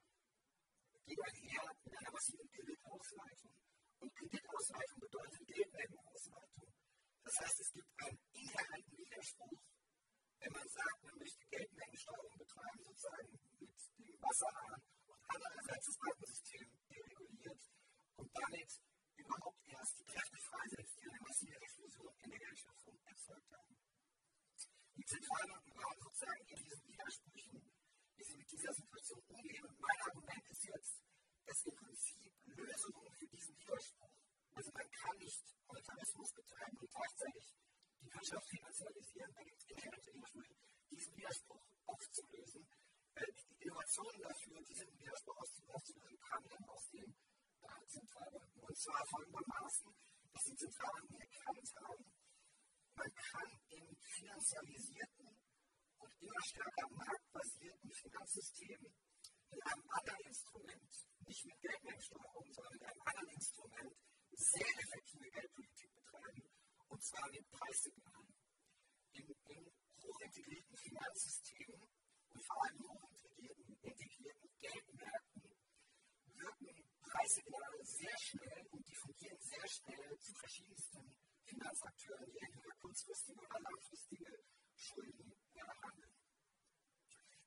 geht 1.05 1.19
einher 1.19 1.75
mit 1.83 1.97
einer 1.97 2.11
massiven 2.11 2.49
Kreditausweitung. 2.51 3.55
Und 3.99 4.15
Kreditausweitung 4.15 4.99
bedeutet 4.99 5.47
Geldmengenausweitung. 5.47 6.73
Das 7.23 7.39
heißt, 7.39 7.59
es 7.59 7.71
gibt 7.73 7.89
einen 8.01 8.19
inhärenten 8.33 8.97
Widerspruch 8.97 9.61
wenn 10.41 10.53
man 10.53 10.67
sagt, 10.69 11.03
man 11.03 11.15
möchte 11.17 11.45
Geldmengensteuerung 11.49 12.37
betreiben, 12.37 12.83
sozusagen 12.83 13.29
mit 13.29 13.41
dem 13.61 14.21
Wasserhahn 14.21 14.81
und 15.05 15.19
andererseits 15.29 15.85
das 15.85 15.97
Bankensystem 15.97 16.65
dereguliert 16.89 17.61
und 18.15 18.29
damit 18.33 18.71
überhaupt 19.17 19.61
erst 19.69 19.99
die 19.99 20.05
Kräfte 20.05 20.39
freisetzt, 20.41 20.97
die 20.97 21.09
eine 21.09 21.21
massive 21.21 21.61
Explosion 21.61 22.13
in 22.23 22.29
der 22.31 22.39
Geldschöpfung 22.39 22.97
erzeugt 23.05 23.51
haben. 23.53 23.77
Die 24.97 25.05
Zentralbanken 25.05 25.73
waren 25.75 25.99
sozusagen 25.99 26.45
in 26.47 26.55
diesen 26.55 26.87
Widersprüchen, 26.87 27.61
wie 28.15 28.23
sie 28.23 28.37
mit 28.37 28.51
dieser 28.51 28.73
Situation 28.73 29.23
umgehen. 29.29 29.65
Und 29.65 29.79
mein 29.79 30.01
Argument 30.01 30.49
ist 30.49 30.63
jetzt, 30.65 31.01
dass 31.45 31.65
im 31.65 31.75
Prinzip 31.75 32.31
Lösungen 32.45 33.11
für 33.13 33.27
diesen 33.27 33.57
Widerspruch, 33.57 34.11
also 34.53 34.71
man 34.71 34.91
kann 34.91 35.17
nicht 35.17 35.43
Monetarismus 35.67 36.33
betreiben 36.33 36.77
und 36.77 36.89
gleichzeitig 36.91 37.55
die 38.01 38.13
Wirtschaft 38.13 38.49
finanzialisieren, 38.49 39.33
da 39.33 39.43
gibt 39.43 39.57
es 39.57 39.69
inhärente 39.69 40.13
Widersprüche, 40.13 40.55
diesen 40.91 41.15
Widerspruch 41.15 41.65
aufzulösen. 41.85 42.67
Äh, 43.15 43.25
die 43.31 43.63
Innovationen 43.63 44.21
dafür, 44.21 44.61
diesen 44.63 44.99
Widerspruch 44.99 45.37
aufzulösen, 45.37 46.19
kamen 46.19 46.49
dann 46.49 46.63
aus 46.69 46.89
den 46.91 47.15
äh, 47.61 47.87
Zentralbanken. 47.87 48.61
Und 48.61 48.77
zwar 48.77 49.05
folgendermaßen, 49.07 49.95
dass 50.33 50.43
die 50.43 50.55
Zentralbanken 50.55 51.19
erkannt 51.21 51.73
haben, 51.75 52.20
man 52.95 53.13
kann 53.13 53.59
in 53.69 53.95
finanzialisierten 53.95 55.27
und 55.97 56.11
immer 56.21 56.41
stärker 56.43 56.87
marktbasierten 56.89 57.91
Finanzsystemen 57.91 58.93
mit 59.51 59.65
einem 59.65 59.89
anderen 59.89 60.25
Instrument, 60.27 60.91
nicht 61.27 61.45
mit 61.45 61.59
Geldmengensteuerung, 61.61 62.53
sondern 62.53 62.73
mit 62.73 62.83
einem 62.83 63.01
anderen 63.01 63.29
Instrument, 63.29 63.93
sehr 64.31 64.73
effektive 64.79 65.29
Geldpolitik 65.29 65.93
betreiben 65.93 66.49
und 66.87 67.03
zwar 67.03 67.29
mit 67.29 67.49
Preissignalen. 67.51 68.33
In, 69.13 69.27
in 69.27 69.71
hochintegrierten 70.01 70.77
Finanzsystemen 70.77 71.81
und 72.29 72.43
vor 72.45 72.63
allem 72.63 72.79
hochintegrierten 72.89 73.77
integrierten 73.81 74.49
Geldmärkten 74.59 75.41
wirken 76.25 76.89
Preissignale 77.01 77.83
sehr 77.83 78.17
schnell 78.19 78.67
und 78.71 78.87
diffundieren 78.87 79.39
sehr 79.39 79.67
schnell 79.67 80.17
zu 80.19 80.33
verschiedensten 80.33 81.13
Finanzakteuren, 81.51 82.31
die 82.31 82.39
entweder 82.39 82.71
kurzfristige 82.79 83.41
oder 83.43 83.59
langfristige 83.59 84.31
Schulden 84.75 85.35
handeln. 85.83 86.15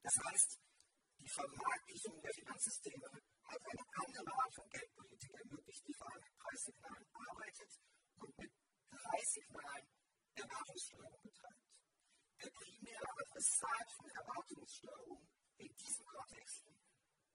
Das 0.03 0.17
heißt, 0.29 0.61
die 1.21 1.29
Vermarktlichung 1.29 2.21
der 2.21 2.35
Finanzsysteme 2.35 3.09
hat 3.09 3.63
eine 3.65 3.85
andere 3.97 4.33
Art 4.37 4.55
von 4.55 4.69
Geldpolitik 4.69 5.33
ermöglicht, 5.33 5.83
die 5.89 5.95
vor 5.95 6.13
allem 6.13 6.23
mit 6.23 6.37
Preissignalen 6.37 7.07
arbeitet 7.15 7.71
und 8.21 8.39
mit 8.39 8.53
Preissignalen 8.91 9.89
Erwartungssteuerung 10.35 11.23
betreibt. 11.23 11.65
Der 12.43 12.51
primäre 12.51 13.09
Adressat 13.09 13.89
von 13.97 14.11
Erwartungssteuerung 14.11 15.29
in 15.57 15.73
diesen 15.77 16.05
Kontexten 16.05 16.77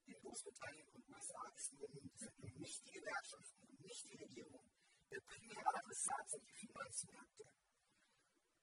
in 0.06 0.20
Großbritannien 0.22 0.90
und 0.90 1.10
USA 1.10 1.52
sind 1.56 2.60
nicht 2.60 2.86
die 2.86 2.92
Gewerkschaften 2.92 3.62
und 3.68 3.82
nicht 3.82 4.08
die 4.10 4.18
Regierung. 4.18 4.79
Der 5.12 5.22
primäre 5.22 5.76
Adressat 5.76 6.30
sind 6.30 6.46
die 6.46 6.68
Finanzmärkte. 6.68 7.44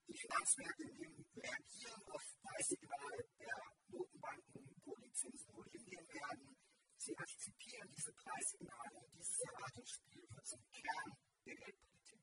Die 0.07 0.15
Finanzmärkte 0.15 0.85
reagieren 0.85 2.03
auf 2.15 2.23
Preissignale 2.41 3.29
der 3.41 3.57
Notenbanken, 3.89 4.81
wo 4.85 4.95
die 4.97 5.13
Zinsen 5.13 5.57
wohl 5.57 5.69
hingehen 5.71 6.07
werden. 6.07 6.57
Sie 6.99 7.17
antizipieren 7.19 7.91
diese 7.91 8.13
Preissignale 8.13 8.99
und 8.99 9.13
dieses 9.19 9.41
Erwartungsspiel 9.41 10.23
wird 10.31 10.47
zum 10.47 10.63
Kern 10.71 11.19
der 11.47 11.57
Geldpolitik. 11.57 12.23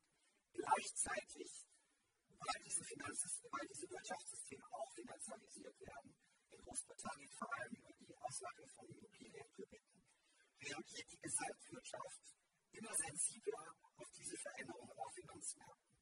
Gleichzeitig, 0.52 1.66
weil 2.40 2.62
diese, 2.64 2.80
weil 2.80 3.66
diese 3.68 3.90
Wirtschaftssysteme 3.90 4.64
auch 4.72 4.90
finanzialisiert 4.94 5.80
werden, 5.80 6.16
in 6.50 6.60
Großbritannien 6.62 7.30
vor 7.30 7.52
allem 7.58 7.74
über 7.76 7.92
die 7.92 8.16
Auslage 8.16 8.66
von 8.68 8.88
Immobilienkrediten, 8.88 10.02
reagiert 10.60 11.12
die 11.12 11.20
Gesamtwirtschaft 11.20 12.34
immer 12.74 12.94
sensibler 12.94 13.64
auf 13.96 14.10
diese 14.10 14.36
Veränderungen 14.36 14.90
auf 14.98 15.14
Finanzmärkten. 15.14 15.98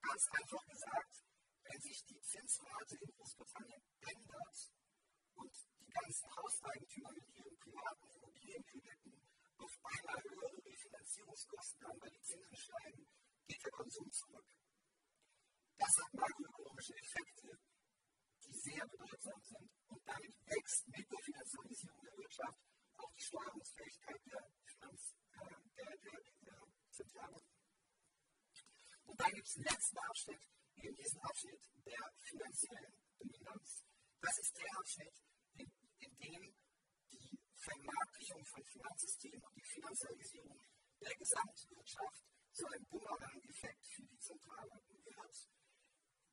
Ganz 0.00 0.22
einfach 0.32 0.64
gesagt, 0.66 1.24
wenn 1.62 1.80
sich 1.80 2.04
die 2.06 2.20
Zinsrate 2.20 2.96
in 2.96 3.10
Großbritannien 3.12 3.82
ändert 4.00 4.58
und 5.34 5.52
die 5.80 5.90
ganzen 5.92 6.28
Hauseigentümer 6.36 7.12
mit 7.12 7.28
ihren 7.36 7.56
privaten 7.58 8.08
Immobilienkrediten 8.08 9.20
auf 9.58 9.72
einmal 9.82 10.22
höhere 10.22 10.64
Refinanzierungskosten 10.64 11.86
haben, 11.86 12.00
weil 12.00 12.10
die 12.10 12.22
Zinsen 12.22 12.56
steigen, 12.56 13.06
geht 13.46 13.64
der 13.64 13.72
Konsum 13.72 14.10
zurück. 14.10 14.46
Das 15.76 15.94
hat 15.98 16.14
makroökonomische 16.14 16.94
Effekte, 16.96 17.58
die 18.44 18.54
sehr 18.54 18.86
bedeutsam 18.86 19.40
sind. 19.42 19.70
Und 19.88 20.00
damit 20.06 20.34
wächst 20.46 20.88
Steuerungsfähigkeit 23.28 24.20
der, 24.24 24.40
Finanz, 24.64 25.12
äh, 25.12 25.18
der, 25.18 25.27
der, 25.76 25.96
der 25.96 26.66
Zentralbank. 26.90 27.44
Und 29.06 29.20
dann 29.20 29.32
gibt 29.32 29.46
es 29.46 29.54
den 29.54 29.64
letzten 29.64 29.98
Abschnitt, 29.98 30.42
eben 30.76 30.96
diesen 30.96 31.20
Abschnitt 31.20 31.60
der 31.86 32.12
finanziellen 32.16 32.94
Dominanz. 33.18 33.84
Das 34.20 34.38
ist 34.38 34.56
der 34.58 34.78
Abschnitt, 34.78 35.14
in, 35.56 35.70
in 35.98 36.18
dem 36.18 36.54
die 37.10 37.38
Vermarktlichung 37.54 38.44
von 38.44 38.64
Finanzsystemen 38.64 39.42
und 39.42 39.56
die 39.56 39.64
Finanzialisierung 39.64 40.60
der 41.00 41.14
Gesamtwirtschaft 41.14 42.24
zu 42.52 42.66
einem 42.66 42.84
Bumerang-Effekt 42.86 43.86
für 43.86 44.02
die 44.02 44.18
Zentralbanken 44.18 45.04
wird. 45.04 45.48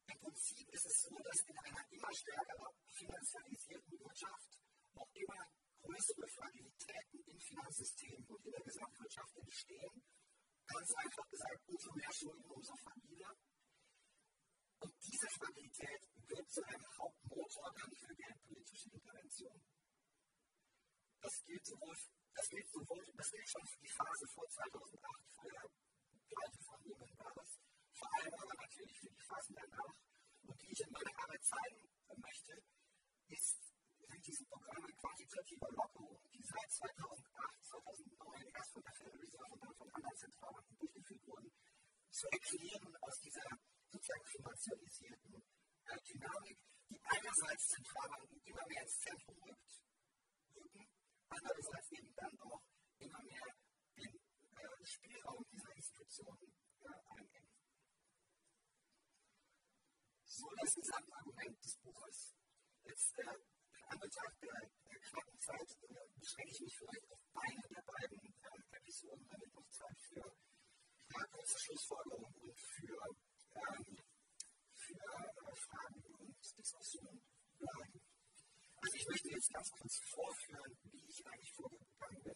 Im 0.08 0.20
Prinzip 0.20 0.70
ist 0.70 0.86
es 0.86 1.02
so, 1.02 1.16
dass 1.18 1.42
in 1.46 1.58
einer 1.58 1.86
immer 1.92 2.14
stärker 2.14 2.74
finanzialisierten 2.88 4.00
Wirtschaft 4.00 4.60
auch 4.96 5.12
immer 5.14 5.48
größere 5.86 6.28
Fragilitäten 6.28 7.20
in 7.26 7.40
Finanzsystemen 7.40 8.26
und 8.26 8.46
in 8.46 8.52
der 8.52 8.64
Gesamtwirtschaft 8.64 9.38
entstehen. 9.38 10.04
Ganz 10.66 10.92
einfach 10.96 11.30
gesagt, 11.30 11.62
umso 11.68 11.94
mehr 11.94 12.12
Schulden, 12.12 12.46
umso 12.50 12.76
fragiler. 12.78 13.34
Und 14.80 14.94
diese 15.02 15.28
Fragilität 15.30 16.02
wird 16.28 16.50
zu 16.50 16.64
einem 16.66 16.86
Hauptmotor 16.98 17.72
dann 17.78 17.92
für 17.94 18.16
geldpolitische 18.16 18.90
Intervention. 18.90 19.62
Das 21.22 21.44
gilt 21.46 21.66
sowohl, 21.66 21.96
das 22.34 22.50
gilt 22.50 22.70
sowohl, 22.70 23.06
das 23.16 23.32
gilt 23.32 23.50
schon 23.50 23.66
für 23.66 23.80
die 23.80 23.94
Phase 23.94 24.28
vor 24.34 24.48
2008, 24.48 25.32
vor 25.34 25.50
der 25.50 25.70
Pleite 26.30 26.60
von 26.66 26.84
Lehman 26.84 27.16
Brothers, 27.16 27.60
vor 27.94 28.10
allem 28.14 28.34
aber 28.34 28.54
natürlich 28.62 29.00
für 29.00 29.10
die 29.10 29.22
Phasen 29.22 29.56
danach. 29.56 29.96
Und 30.46 30.62
die 30.62 30.72
ich 30.72 30.82
in 30.82 30.92
meiner 30.92 31.18
Arbeit 31.24 31.44
zeigen 31.44 31.82
möchte, 32.18 32.62
ist, 33.30 33.75
diese 34.26 34.44
Programme 34.46 34.88
quantitativer 34.94 35.70
Lockerung, 35.72 36.18
die 36.34 36.42
seit 36.42 36.72
2008, 36.72 37.66
2009 37.66 38.48
erst 38.56 38.74
von 38.74 38.82
der 38.82 38.94
Federal 38.94 39.20
Reserve 39.20 39.54
und 39.54 39.64
dann 39.64 39.76
von 39.76 39.90
anderen 39.94 40.18
Zentralbanken 40.18 40.78
durchgeführt 40.78 41.28
wurden, 41.28 41.52
zu 42.10 42.28
erklären 42.32 42.98
aus 43.02 43.20
dieser 43.22 43.46
sozusagen 43.92 44.26
finanzialisierten 44.26 45.44
äh, 45.86 46.02
Dynamik, 46.02 46.58
die 46.90 47.00
einerseits 47.04 47.68
Zentralbanken 47.68 48.42
immer 48.46 48.66
mehr 48.68 48.82
ins 48.82 49.00
Zentrum 49.00 49.38
rückt, 49.44 49.82
rücken, 50.56 50.88
andererseits 51.30 51.92
eben 51.92 52.14
dann 52.16 52.40
auch 52.40 52.64
immer 52.98 53.22
mehr 53.22 53.46
den 53.96 54.16
äh, 54.16 54.86
Spielraum 54.86 55.46
dieser 55.52 55.76
Institutionen 55.76 56.52
äh, 56.82 57.14
einengen. 57.14 57.50
So 60.26 60.50
das 60.60 60.74
Gesamtargument 60.74 61.64
des 61.64 61.78
Buches. 61.78 62.36
Jetzt 62.84 63.18
äh, 63.20 63.34
in 63.76 63.84
Anbetracht 63.90 64.42
der, 64.42 64.54
der 64.90 65.00
knappen 65.00 65.40
Zeit 65.40 65.70
äh, 65.90 66.08
beschränke 66.18 66.52
ich 66.52 66.62
mich 66.62 66.76
vielleicht 66.78 67.12
auf 67.12 67.20
eine 67.34 67.62
der 67.70 67.84
beiden 67.86 68.20
äh, 68.20 68.78
Episoden, 68.78 69.28
damit 69.30 69.54
noch 69.54 69.70
Zeit 69.70 69.98
für 70.02 70.26
ja, 70.26 71.26
kurze 71.32 71.60
Schlussfolgerungen 71.60 72.36
und 72.42 72.60
für, 72.60 72.98
ähm, 73.56 73.98
für 74.74 74.94
äh, 74.94 75.56
Fragen 75.56 76.04
und 76.20 76.38
Diskussionen 76.40 77.22
bleiben. 77.58 78.02
Also 78.82 78.98
ich 79.56 79.62
ganz 79.64 79.72
kurz 79.72 80.00
vorführen, 80.12 80.78
wie 80.92 81.06
ich 81.08 81.26
eigentlich 81.26 81.54
vorgegangen 81.54 82.24
bin. 82.24 82.36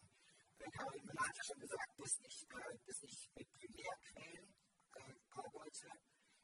Äh, 0.60 0.72
Caroline 0.72 1.04
Müller 1.04 1.28
hat 1.28 1.36
ja 1.36 1.44
schon 1.44 1.60
gesagt, 1.60 2.00
dass 2.00 2.20
ich, 2.24 2.48
äh, 2.48 2.78
dass 2.88 3.04
ich 3.04 3.30
mit 3.36 3.52
Primärquellen 3.52 4.56
äh, 4.96 5.14
arbeite. 5.32 5.90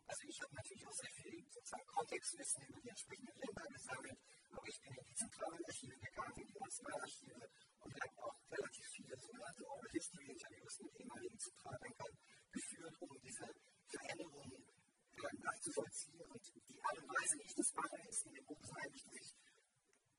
Also 0.05 0.21
ich 0.28 0.41
habe 0.41 0.55
natürlich 0.55 0.86
auch 0.86 0.93
sehr 0.99 1.11
viel 1.11 1.43
sozusagen 1.49 1.88
Kontextwissen 1.88 2.61
über 2.67 2.80
die 2.82 2.89
entsprechenden 2.89 3.39
Länder 3.39 3.65
gesammelt, 3.71 4.19
aber 4.51 4.67
ich 4.67 4.82
bin 4.82 4.93
in 4.93 5.05
die 5.05 5.15
zentralen 5.15 5.65
Archive 5.65 5.97
gegangen, 5.97 6.36
in 6.36 6.47
die 6.47 6.59
Nationalarchive 6.59 7.49
und 7.80 7.93
habe 7.95 8.23
auch 8.23 8.38
relativ 8.51 8.86
viele 8.91 9.15
sogenannte 9.17 9.65
Oral 9.65 9.91
History 9.91 10.26
Interviews 10.28 10.80
mit 10.80 10.99
ehemaligen 10.99 11.39
Zentralbankern 11.39 12.13
geführt, 12.51 12.95
um 12.99 13.09
diese 13.23 13.47
Veränderungen 13.88 14.51
äh, 14.51 15.38
nachzuvollziehen. 15.39 16.21
Und 16.21 16.43
die 16.67 16.82
Art 16.84 16.97
und 16.99 17.09
Weise, 17.09 17.39
wie 17.39 17.47
ich 17.47 17.55
das 17.55 17.73
mache, 17.73 17.97
ist 18.09 18.26
in 18.28 18.34
dem 18.34 18.45
Buch 18.45 18.76
eigentlich, 18.76 19.03
dass 19.05 19.15
ich 19.15 19.45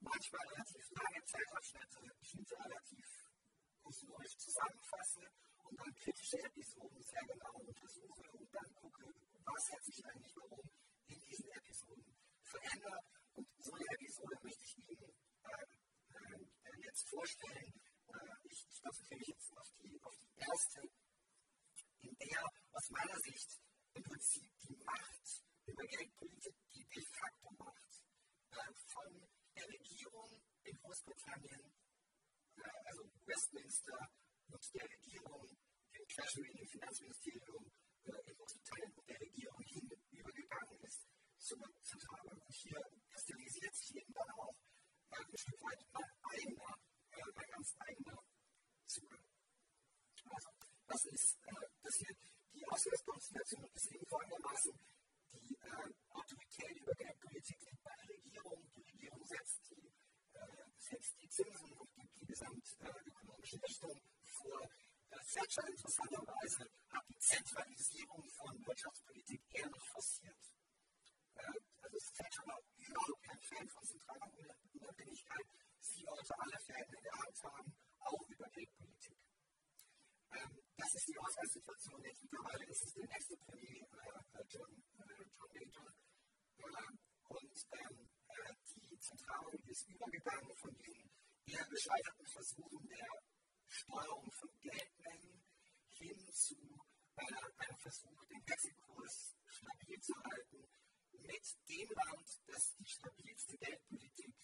manchmal 0.01 0.47
relativ 0.49 0.85
lange 0.91 1.25
Zeitabschnitte, 1.25 2.01
Schnitte 2.23 2.57
relativ 2.59 3.07
kursorisch 3.83 4.37
zusammenfasse 4.39 5.25
und 5.65 5.81
dann 5.81 5.95
kritische 5.95 6.39
Episoden 6.39 7.03
sehr 7.03 7.25
genau 7.27 7.53
untersuche 7.61 8.31
und 8.33 8.55
dann 8.55 8.75
gucke, 8.75 9.15
was 9.45 9.73
hat 9.73 9.85
sich 9.85 10.05
eigentlich 10.05 10.35
warum 10.37 10.71
in 11.07 11.21
diesen 11.21 11.51
Episoden 11.51 12.17
verändert. 12.43 13.05
Und 13.35 13.49
so 13.59 13.73
eine 13.73 13.85
Episode 13.95 14.37
möchte 14.43 14.65
ich 14.65 14.79
Ihnen 14.79 15.15
äh, 15.43 15.65
äh, 16.15 16.81
jetzt 16.83 17.09
vorstellen. 17.09 17.73
Äh, 18.09 18.49
ich, 18.51 18.67
ich 18.71 18.83
konzentriere 18.83 19.19
mich 19.19 19.29
jetzt 19.29 19.53
auf 19.57 19.71
die, 19.83 20.01
auf 20.03 20.17
die 20.19 20.41
erste, 20.41 20.81
in 22.01 22.17
der 22.17 22.43
aus 22.73 22.91
meiner 22.91 23.19
Sicht 23.21 23.61
im 23.95 24.03
Prinzip 24.03 24.51
die 24.63 24.77
Macht 24.85 25.45
über 25.67 25.85
Geldpolitik, 25.85 26.55
die 26.75 26.85
de 26.85 27.05
facto 27.07 27.51
Macht 27.59 28.03
äh, 28.51 28.73
von 28.93 29.36
der 29.57 29.69
Regierung 29.69 30.31
in 30.65 30.77
Großbritannien, 30.79 31.73
äh, 32.57 32.63
also 32.85 33.03
Westminster 33.25 33.99
und 34.49 34.75
der 34.75 34.85
Regierung, 34.85 35.47
dem 35.93 36.07
Treasury, 36.09 36.53
dem 36.53 36.69
Finanzministerium, 36.69 37.73
in 38.05 38.37
Großbritannien 38.37 38.93
und 38.95 39.09
der 39.09 39.21
Regierung 39.21 39.63
hin 39.65 39.91
übergegangen 40.13 40.81
ist 40.83 41.09
zur 41.39 41.59
Zentralbank. 41.83 42.41
Und 42.47 42.55
hier 42.55 42.81
kristallisiert 43.11 43.75
sich 43.75 43.97
eben 43.97 44.13
dann 44.13 44.31
auch 44.31 44.55
ein 45.11 45.37
Stück 45.37 45.61
weit 45.63 45.81
mein 45.93 46.11
eigener, 46.31 46.79
äh, 47.11 47.23
mein 47.35 47.49
ganz 47.51 47.75
eigener 47.81 48.23
Zugang. 48.87 49.27
Also, 50.25 50.51
das 50.87 51.05
ist 51.07 51.39
äh, 51.43 51.67
das 51.83 51.95
hier, 51.97 52.15
die 52.55 52.67
Ausgangskonstellation 52.69 53.65
ist 53.75 53.93
eben 53.93 54.07
folgendermaßen, 54.07 54.73
die 55.37 55.55
äh, 55.55 55.93
Autorität 56.11 56.77
über 56.79 56.93
Geldpolitik 56.95 57.61
liegt 57.61 57.83
bei 57.83 57.95
der 57.97 58.09
Regierung. 58.09 58.69
Die 58.75 58.83
Regierung 58.83 59.25
setzt 59.25 59.71
die, 59.71 59.93
äh, 60.33 60.41
setzt 60.79 61.21
die 61.21 61.29
Zinsen 61.29 61.73
und 61.73 61.95
gibt 61.95 62.21
die 62.21 62.27
gesamtökonomische 62.27 63.63
Richtung 63.63 64.01
vor. 64.25 64.69
Thatcher 65.37 65.69
interessanterweise 65.69 66.71
hat 66.89 67.05
die 67.09 67.19
Zentralisierung 67.19 68.25
von 68.31 68.67
Wirtschaftspolitik 68.67 69.43
eher 69.51 69.69
noch 69.69 69.85
forciert. 69.87 70.39
Also 71.35 71.99
Thatcher 72.15 72.47
war 72.47 72.61
überhaupt 72.77 73.23
kein 73.23 73.41
Fan 73.43 73.69
von 73.69 73.85
Zentralanabhängigkeit. 73.85 75.47
Sie 75.81 76.07
wollte 76.07 76.39
alle 76.39 76.59
Fäden 76.61 76.95
in 76.95 77.03
der 77.03 77.13
Hand 77.13 77.43
haben, 77.43 77.77
auch 78.01 78.29
über 78.29 78.49
Geldpolitik. 78.49 79.19
das 80.77 80.95
ist 80.95 81.09
die 81.09 81.19
Ausgangssituation. 81.19 82.01
Mittlerweile 82.01 82.65
ist 82.67 82.83
es 82.85 82.93
der 82.95 83.07
nächste 83.07 83.37
Premier, 83.37 83.83
äh, 83.83 84.45
John, 84.49 84.83
äh, 84.99 85.25
John 85.35 85.51
Major. 85.53 85.93
und 87.29 87.67
ähm, 87.73 88.09
die 88.77 88.99
Zentralbank 89.57 89.69
ist 89.69 89.89
übergegangen 89.89 90.57
von 90.57 90.77
den 90.79 91.11
eher 91.47 91.65
gescheiterten 91.67 92.27
Versuchen 92.27 92.89
der 92.89 93.09
Steuerung 93.69 94.31
von 94.33 94.51
Geldmengen 94.61 95.43
hin 95.89 96.33
zu 96.33 96.57
äh, 97.17 97.23
einem 97.23 97.79
Versuch, 97.79 98.25
den 98.27 98.47
Wechselkurs 98.47 99.35
stabil 99.49 100.01
zu 100.01 100.15
halten, 100.25 100.69
mit 101.13 101.57
dem 101.69 101.91
Land, 101.91 102.41
das 102.47 102.75
die 102.77 102.87
stabilste 102.87 103.57
Geldpolitik 103.59 104.35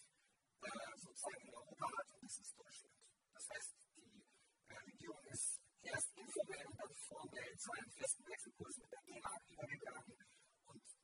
äh, 0.62 0.96
sozusagen 0.96 1.46
in 1.46 1.54
Europa 1.54 1.86
hat, 1.98 2.10
und 2.12 2.24
das 2.24 2.38
ist 2.38 2.58
Deutschland. 2.58 2.94
Das 3.34 3.48
heißt, 3.50 3.74
die 3.96 4.24
äh, 4.68 4.78
Regierung 4.78 5.24
ist 5.26 5.60
erst 5.82 6.16
informell 6.16 6.66
und 6.66 6.78
dann 6.78 6.94
formell 6.94 7.58
zu 7.58 7.72
einem 7.72 7.90
festen 7.90 8.26
Wechselkurs 8.26 8.78
mit 8.78 8.92
der 8.92 9.02
D-Mark 9.02 9.50
übergegangen. 9.50 10.31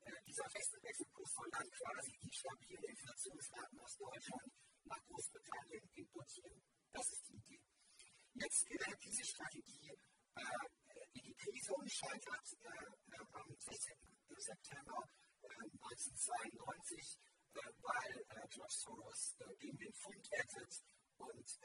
Äh, 0.09 0.25
dieser 0.27 0.49
feste 0.49 0.83
Wechselkurs 0.83 1.33
soll 1.35 1.51
dann 1.51 1.71
quasi 1.71 2.17
die 2.23 2.33
stabilen 2.33 2.85
Inflationsraten 2.85 3.79
aus 3.81 3.97
Deutschland 3.97 4.53
nach 4.85 5.05
Großbritannien 5.05 5.91
importieren. 5.95 6.63
Das 6.93 7.13
ist 7.13 7.29
die 7.29 7.37
Idee. 7.37 7.61
Jetzt 8.35 8.67
gerät 8.67 8.99
diese 9.05 9.25
Strategie 9.25 9.93
äh, 10.35 10.41
in 11.13 11.25
die 11.25 11.35
Krise 11.35 11.75
und 11.75 11.91
scheitert 11.93 12.47
äh, 12.63 13.19
am 13.33 13.55
16. 13.59 13.97
September 14.39 15.05
1992, 15.43 17.19
äh, 17.55 17.61
weil 17.83 18.13
äh, 18.29 18.49
George 18.49 18.75
Soros 18.79 19.37
äh, 19.41 19.57
gegen 19.57 19.77
den 19.79 19.93
Pfund 19.93 20.31
wettet 20.31 20.85
und 21.19 21.59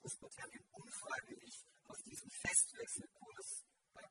Großbritannien 0.00 0.64
unfreiwillig 0.72 1.66
aus 1.84 2.02
diesem 2.04 2.30
Festwechselkurs 2.30 3.64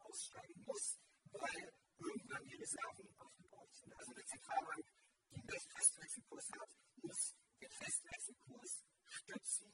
aussteigen 0.03 0.63
muss, 0.65 0.99
weil 1.31 1.73
irgendwann 1.99 2.45
die 2.45 2.55
Reserven 2.55 3.07
auf 3.17 3.37
sind. 3.77 3.93
Also 3.97 4.11
eine 4.11 4.25
Zentralbank, 4.25 4.85
die 5.29 5.35
einen 5.35 5.49
Festwechselkurs 5.49 6.51
hat, 6.59 6.69
muss 7.01 7.35
den 7.61 7.71
Festwechselkurs 7.71 8.83
stützen 9.07 9.71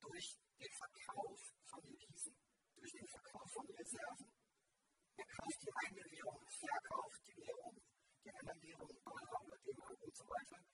durch 0.00 0.38
den 0.58 0.72
Verkauf 0.72 1.40
von 1.66 1.82
Devisen, 1.84 2.36
durch 2.76 2.92
den 2.92 3.08
Verkauf 3.08 3.50
von 3.52 3.66
Reserven. 3.66 4.32
Er 5.16 5.26
kauft 5.26 5.62
die 5.62 5.72
eine 5.72 6.04
Währung, 6.10 6.40
verkauft 6.48 7.20
die 7.26 7.36
Währung, 7.36 7.80
die 8.24 8.34
anderen 8.34 8.62
Währungen, 8.62 9.04
Dollar 9.04 9.44
oder 9.44 9.58
d 9.58 9.70
und 9.70 10.16
so 10.16 10.24
weiter. 10.24 10.64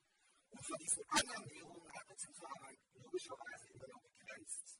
Und 0.50 0.66
von 0.66 0.78
diesen 0.78 1.04
anderen 1.08 1.50
Währungen 1.50 1.92
hat 1.92 2.10
die 2.10 2.16
Zentralbank 2.16 2.78
logischerweise 2.94 3.68
immer 3.68 3.88
noch 3.88 4.02
begrenzt, 4.02 4.78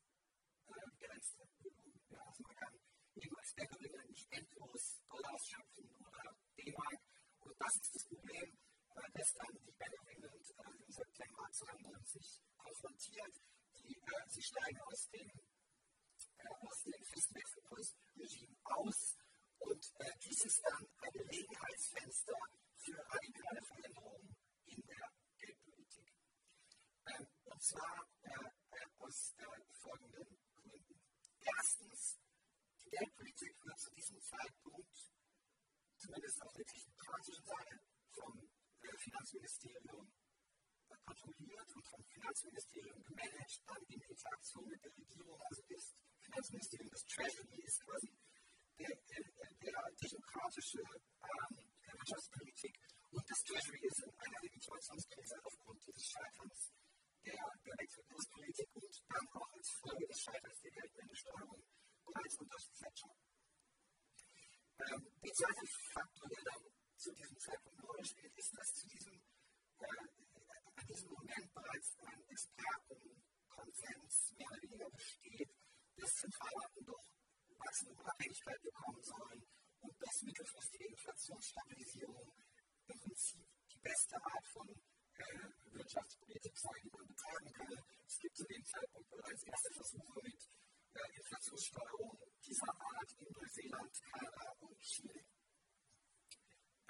äh, 0.66 0.90
begrenzte 0.98 1.48
Volumen. 1.58 2.00
Ja, 2.08 2.20
also 2.26 2.42
man 2.42 2.56
kann 2.56 2.89
niemals 3.20 3.54
der 3.54 3.66
Gewinner 3.66 4.04
nicht 4.08 4.32
endlos 4.32 5.00
Dollars 5.08 5.52
oder 6.00 6.36
D-Mark. 6.56 7.00
Und 7.40 7.54
das 7.60 7.76
ist 7.76 7.94
das 7.94 8.04
Problem, 8.04 8.58
äh, 8.96 9.10
das 9.12 9.32
dann 9.34 9.58
die 9.64 9.72
Bank 9.72 9.94
of 10.00 10.08
England 10.08 10.50
äh, 10.56 10.84
im 10.84 10.90
September 10.90 11.48
92 11.52 12.42
konfrontiert. 12.56 13.34
Die, 13.76 13.94
äh, 13.94 14.28
sie 14.28 14.42
steigen 14.42 14.80
aus 14.80 15.08
dem, 15.10 15.28
äh, 15.28 16.48
aus 16.66 16.82
dem 16.84 17.04
Festwechselkursregime 17.04 18.56
aus. 18.64 19.16
Und 19.58 19.92
äh, 19.98 20.12
dies 20.24 20.44
ist 20.44 20.62
dann 20.64 20.86
ein 21.02 21.12
Gelegenheitsfenster 21.12 22.38
für 22.76 22.96
radikale 22.96 23.62
Veränderungen 23.62 24.36
in 24.64 24.82
der 24.86 25.12
Geldpolitik. 25.38 26.12
Ähm, 27.06 27.26
und 27.44 27.62
zwar 27.62 28.08
äh, 28.22 28.50
aus 28.98 29.34
folgenden 29.80 30.38
Gründen. 30.54 31.00
Erstens, 31.40 32.19
Geldpolitik 32.91 33.55
wird 33.64 33.78
zu 33.78 33.91
diesem 33.95 34.20
Zeitpunkt, 34.20 35.12
zumindest 35.97 36.43
auf 36.43 36.53
der 36.53 36.66
technokratischen 36.66 37.45
Seite, 37.45 37.80
vom 38.11 38.51
Finanzministerium 38.99 40.12
kontrolliert 41.05 41.74
und 41.74 41.86
vom 41.86 42.05
Finanzministerium 42.05 43.03
gemanagt, 43.05 43.62
dann 43.66 43.82
in 43.88 44.01
Interaktion 44.01 44.68
mit 44.68 44.84
der 44.84 44.97
Regierung. 44.97 45.41
Also 45.43 45.62
das 45.68 45.95
Finanzministerium, 46.20 46.91
das 46.91 47.05
Treasury 47.05 47.62
ist 47.62 47.80
quasi 47.84 48.11
der, 48.78 48.88
der, 48.88 49.24
der 49.61 49.97
technokratische 49.97 50.80
ähm, 50.80 51.70
Wirtschaftspolitik 51.93 52.78
und 53.11 53.30
das 53.30 53.43
Treasury 53.45 53.80
ist 53.86 54.03
in 54.03 54.11
einer 54.18 54.41
Legitimationskrise 54.43 55.36
aufgrund 55.45 55.86
des 55.86 56.07
Scheiterns 56.07 56.72
der, 57.24 57.34
der 57.64 57.78
Wechselkurspolitik 57.78 58.68
und 58.74 59.03
dann 59.09 59.28
auch 59.34 59.51
als 59.53 59.70
Folge 59.70 60.07
des 60.07 60.20
Scheiterns 60.20 60.61
der 60.62 60.72
Geldmenge-Steuerung 62.11 62.12
bereits 62.12 62.36
unter 62.38 62.58
Thatcher. 62.78 63.11
Ähm, 64.80 65.06
der 65.22 65.32
zweite 65.32 65.66
Faktor, 65.92 66.28
der 66.28 66.42
dann 66.44 66.64
zu 66.96 67.12
diesem 67.12 67.38
Zeitpunkt 67.38 67.78
eine 67.78 67.86
Rolle 67.86 68.04
spielt, 68.04 68.36
ist, 68.36 68.52
dass 68.56 68.74
zu 68.74 68.88
diesem, 68.88 69.22
äh, 69.78 69.86
an 70.76 70.86
diesem 70.86 71.11
Moment 71.11 71.54
bereits 71.54 71.96
ein 72.00 72.22
Expertenkonsens 72.28 74.32
mehr 74.36 74.50
oder 74.50 74.62
weniger 74.62 74.90
besteht, 74.90 75.54
dass 75.96 76.14
Zentralbanken 76.14 76.84
doch 76.86 77.04
wachsende 77.58 77.94
Unabhängigkeit 77.94 78.61
bekommen 78.62 79.02
sollen 79.02 79.46
und 79.80 80.02
dass 80.02 80.22
mittelfristige 80.22 80.88
Inflationsstabilisierung 80.88 82.32
im 82.86 82.98
Prinzip 82.98 83.46
die 83.70 83.78
beste 83.78 84.16
Art 84.16 84.46
von 84.48 84.68
äh, 84.68 84.74
Wirtschaftspolitik 85.72 86.56
sein, 86.56 86.80
die 86.82 86.90
man 86.90 87.06
betreiben 87.06 87.52
kann. 87.52 87.84
Es 88.06 88.18
gibt 88.18 88.36
zu 88.36 88.44
dem 88.44 88.64
Zeitpunkt 88.64 89.11
bereits 89.11 89.42
erste 89.44 89.70
Versuche 89.72 90.20
mit 90.22 90.48
äh, 90.95 91.16
Inflationssteuerung 91.16 92.18
dieser 92.45 92.68
Art 92.68 93.12
in 93.18 93.28
Neuseeland, 93.30 94.03
Kanada 94.11 94.55
und 94.61 94.78
Chile. 94.80 95.24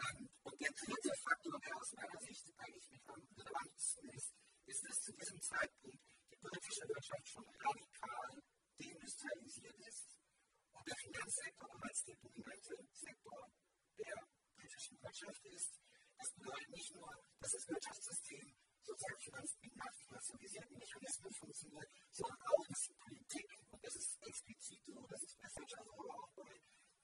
Ähm, 0.00 0.28
und 0.42 0.60
der 0.60 0.72
dritte 0.72 1.12
Faktor, 1.22 1.60
der 1.60 1.76
aus 1.76 1.92
meiner 1.92 2.20
Sicht 2.20 2.46
eigentlich 2.56 2.90
mit 2.90 3.08
am 3.08 3.20
relevantesten 3.36 4.08
ist, 4.10 4.34
ist, 4.66 4.84
dass 4.84 5.00
zu 5.02 5.12
diesem 5.12 5.40
Zeitpunkt 5.40 6.00
die 6.30 6.36
britische 6.36 6.88
Wirtschaft 6.88 7.28
schon 7.28 7.44
radikal 7.44 8.42
deindustrialisiert 8.78 9.78
ist 9.86 10.16
und 10.72 10.86
der 10.88 10.96
Finanzsektor 10.96 11.68
bereits 11.68 12.04
der 12.04 12.16
dominante 12.16 12.74
Sektor 12.92 13.52
der 13.98 14.28
britischen 14.56 15.02
Wirtschaft 15.02 15.44
ist. 15.46 15.80
Das 16.16 16.32
bedeutet 16.32 16.70
nicht 16.70 16.94
nur, 16.94 17.10
dass 17.40 17.52
das 17.52 17.68
Wirtschaftssystem 17.68 18.54
sozusagen 18.82 19.76
nach 19.76 19.94
finanzialisierten 19.94 20.78
Mechanismen 20.78 21.32
funktioniert, 21.32 21.90
sondern 22.10 22.38
auch, 22.42 22.66
dass 22.66 22.82
die 22.82 22.94
Politik, 22.94 23.46
und 23.70 23.84
das 23.84 23.94
ist 23.96 24.18
explizit 24.26 24.84
so, 24.84 25.06
das 25.06 25.22
ist 25.22 25.38
Thatcher 25.38 25.84
so, 25.84 25.92
aber 25.92 26.14
auch 26.14 26.32
bei, 26.34 26.60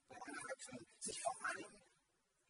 bei 0.08 0.16
anderen 0.16 0.50
Akteuren, 0.50 0.86
sich 0.98 1.20
vor 1.20 1.36
allem 1.46 1.86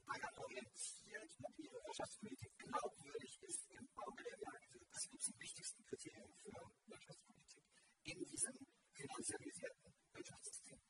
daran 0.06 0.38
orientiert, 0.38 1.30
ob 1.42 1.58
ihre 1.58 1.82
Wirtschaftspolitik 1.84 2.58
glaubwürdig 2.58 3.42
ist 3.42 3.70
im 3.70 3.88
Auge 3.96 4.24
der 4.24 4.38
Märkte. 4.38 4.80
Das 4.92 5.04
ist 5.04 5.28
die 5.28 5.40
wichtigsten 5.40 5.84
Kriterien 5.84 6.32
für 6.34 6.52
Wirtschaftspolitik 6.86 7.64
in 8.04 8.24
diesem 8.24 8.66
finanzialisierten 8.92 9.94
Wirtschaftssystem. 10.12 10.80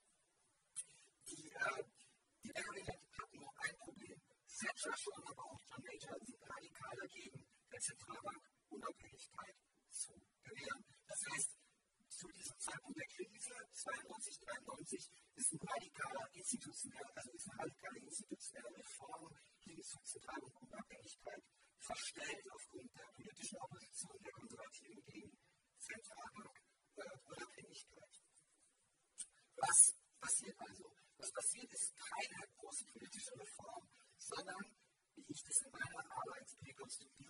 Die, 1.28 1.48
äh, 1.50 1.84
die 2.44 2.52
Bank 2.52 2.88
hat 3.18 3.34
nur 3.34 3.52
ein 3.58 3.76
Problem. 3.78 4.20
Thatcher 4.46 4.96
schon, 4.96 5.24
aber 5.24 5.44
auch 5.44 5.60
John 5.68 5.82
Major 5.84 6.18
sind 6.24 6.42
radikal 6.42 6.96
dagegen, 6.96 7.45
Zentralbank 7.80 8.42
Unabhängigkeit 8.68 9.56
zu 9.90 10.12
gewähren. 10.42 10.84
Das 11.06 11.20
heißt, 11.30 11.50
zu 12.08 12.28
diesem 12.28 12.58
Zeitpunkt 12.58 12.98
der 12.98 13.06
Krise 13.06 13.54
92, 13.72 14.38
93 14.40 15.10
ist 15.36 15.52
ein 15.52 15.60
radikaler 15.68 16.28
institutioneller, 16.32 17.12
also 17.14 17.30
ist 17.32 17.50
eine 17.50 17.60
radikale 17.60 17.98
institutionelle 18.00 18.76
Reform 18.76 19.36
hin 19.60 19.82
zur 19.82 20.02
Zentralbank 20.02 20.62
Unabhängigkeit 20.62 21.42
verstellt 21.78 22.46
aufgrund 22.50 22.90
der 22.96 23.06
politischen 23.14 23.58
Opposition 23.58 24.18
der 24.22 24.32
Konservativen 24.32 25.02
gegen 25.06 25.38
Zentralbank 25.78 26.56
Unabhängigkeit. 26.96 28.14
Was 29.56 29.94
passiert 30.20 30.56
also? 30.58 30.84
Was 31.18 31.32
passiert 31.32 31.72
ist 31.72 31.92
keine 31.96 32.48
große 32.56 32.84
politische 32.86 33.32
Reform, 33.36 33.88
sondern, 34.18 34.64
wie 35.14 35.24
ich 35.28 35.42
das 35.42 35.60
in 35.62 35.70
meiner 35.70 36.04
Arbeit 36.10 36.48
rekonstruiere, 36.64 37.25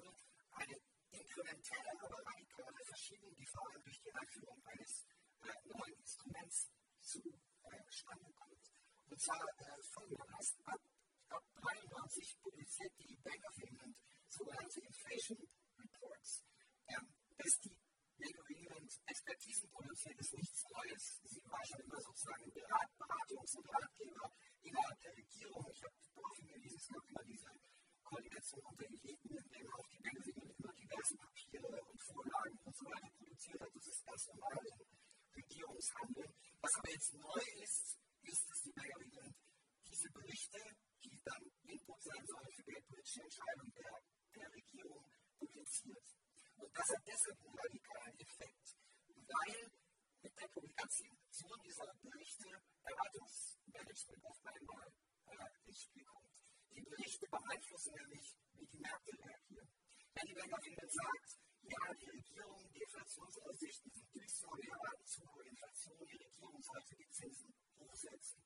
inkrementelle, 1.47 1.93
aber 2.03 2.27
radikale 2.27 2.85
Verschiebung, 2.85 3.35
die 3.37 3.47
vor 3.47 3.71
durch 3.85 4.01
die 4.01 4.13
Einführung 4.13 4.63
eines 4.67 5.07
äh, 5.43 5.69
neuen 5.69 5.95
Instruments 5.95 6.71
zustande 7.01 7.39
äh, 7.63 8.33
kommt. 8.35 8.73
Und 9.11 9.21
zwar 9.21 9.41
äh, 9.59 9.83
folgendermaßen. 9.95 10.67
Ab, 10.67 10.81
ab 11.29 11.45
93 11.55 12.41
publiziert 12.43 12.93
die 12.99 13.17
Bank 13.23 13.45
of 13.49 13.59
England 13.59 13.97
sogenannte 14.29 14.81
Inflation 14.81 15.39
Reports. 15.79 16.43
Ähm, 16.89 17.15
dass 17.39 17.61
die 17.61 17.77
Bank 18.19 18.39
of 18.39 18.51
England 18.51 19.01
Expertisen 19.07 19.71
produziert, 19.71 20.19
ist 20.19 20.33
nichts 20.35 20.65
Neues. 20.71 21.21
Sie 21.25 21.43
war 21.45 21.65
schon 21.65 21.81
immer 21.81 22.01
sozusagen 22.01 22.51
Berat, 22.53 22.91
Beratungs- 22.99 23.57
und 23.57 23.69
Ratgeber 23.71 24.33
innerhalb 24.63 25.01
der 25.01 25.17
Regierung. 25.17 25.67
Ich 25.71 25.83
habe 25.85 25.95
darauf 26.15 26.37
hingewiesen, 26.37 26.79
es 26.79 26.89
gab 26.89 27.09
immer 27.09 27.23
diese 27.25 27.51
Koordination 28.07 28.63
unter 28.63 28.87
Eliten, 28.87 29.35
in 29.35 29.49
denen 29.51 29.73
auch 29.75 29.87
die 29.91 29.99
of 29.99 30.07
England 30.07 30.55
immer 30.59 30.73
diverse 30.79 31.15
Papiere 31.17 31.83
und 31.91 32.01
Vorlagen 32.07 32.59
und 32.63 32.77
so 32.77 32.85
weiter 32.87 33.11
produziert 33.19 33.61
hat. 33.61 33.71
Das 33.75 33.87
ist 33.87 34.07
ganz 34.07 34.27
normal 34.31 34.63
im 34.63 34.79
Regierungshandeln. 35.35 36.33
Was 36.63 36.75
aber 36.79 36.91
jetzt 36.91 37.13
neu 37.15 37.43
ist, 37.67 37.99
ist, 38.23 38.43
dass 38.49 38.63
die 38.63 38.71
of 38.71 39.03
England 39.03 39.35
diese 39.91 40.09
Berichte, 40.11 40.61
die 41.03 41.19
dann 41.25 41.43
Input 41.67 42.03
sein 42.03 42.25
sollen 42.27 42.51
für 42.55 42.63
geldpolitische 42.63 43.23
Entscheidungen 43.23 43.75
der, 43.75 43.93
der 44.39 44.49
Regierung, 44.55 45.05
publiziert. 45.39 46.07
Und 46.57 46.71
das 46.79 46.89
hat 46.89 47.03
deshalb 47.07 47.39
einen 47.43 47.59
radikalen 47.59 48.19
Effekt, 48.23 48.67
weil 49.11 49.71
mit 50.23 50.39
der 50.39 50.49
Publikation 50.49 51.59
dieser 51.65 51.93
Berichte 52.03 52.49
Erwartungsmanagement 52.87 54.25
auf 54.25 54.39
einmal 54.47 54.87
äh, 55.27 55.69
ins 55.69 55.83
Spiel 55.83 56.05
kommt. 56.05 56.46
Die 56.77 56.85
Berichte 56.85 57.27
beeinflussen 57.27 57.95
nämlich, 57.97 58.37
wie 58.53 58.67
die 58.67 58.79
Märkte 58.79 59.13
reagieren. 59.17 59.69
Wenn 60.13 60.27
die 60.27 60.35
Bank 60.35 60.53
of 60.53 60.67
England 60.67 60.93
sagt, 60.93 61.41
ja, 61.63 61.95
die 61.95 62.11
Regierung, 62.11 62.71
die 62.73 62.83
Inflationsaussichten 62.83 63.91
sind 63.93 64.15
düster, 64.15 64.49
wir 64.61 64.73
erwarten 64.73 65.07
zu 65.07 65.21
hohe 65.25 65.45
Inflation, 65.49 66.05
die 66.05 66.17
Regierung 66.17 66.63
sollte 66.63 66.97
die 66.97 67.09
Zinsen 67.09 67.55
hochsetzen, 67.81 68.45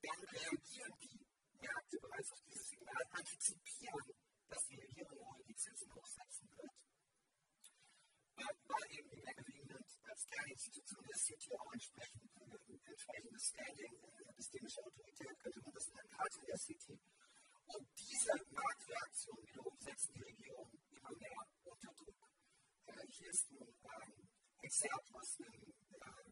dann 0.00 0.20
reagieren 0.32 0.94
die 1.00 1.20
Märkte 1.60 1.98
bereits 2.00 2.32
auf 2.32 2.40
dieses 2.48 2.68
Signal, 2.68 3.04
antizipieren, 3.10 4.14
dass 4.48 4.66
die 4.66 4.80
Regierung 4.80 5.44
die 5.46 5.56
Zinsen 5.56 5.94
hochsetzen 5.94 6.48
wird. 6.56 6.72
Weil 8.36 8.98
eben 8.98 9.10
die 9.10 9.20
Bank 9.20 9.69
Kerninstitution 10.26 11.04
der 11.06 11.16
City 11.16 11.56
auch 11.56 11.72
entsprechend 11.72 12.30
entsprechendes 13.00 13.48
Standing, 13.48 13.92
epistemische 14.28 14.84
Autorität, 14.84 15.38
könnte 15.38 15.60
man 15.60 15.72
das 15.72 15.88
nennen, 15.88 16.18
hat 16.18 16.36
in 16.36 16.46
der 16.46 16.58
City. 16.58 16.98
Und 17.66 17.88
diese 17.96 18.32
Marktreaktion 18.50 19.38
wiederum 19.46 19.76
setzt 19.80 20.14
die 20.14 20.22
Regierung 20.22 20.70
immer 20.90 21.12
mehr 21.16 21.46
unter 21.64 21.92
Druck. 21.94 22.16
Äh, 22.86 23.06
hier 23.08 23.30
ist 23.30 23.50
ein 23.50 23.58
ähm, 23.62 24.28
Exzerpt 24.62 25.14
aus 25.14 25.38
einem 25.40 25.72
äh, 25.92 26.30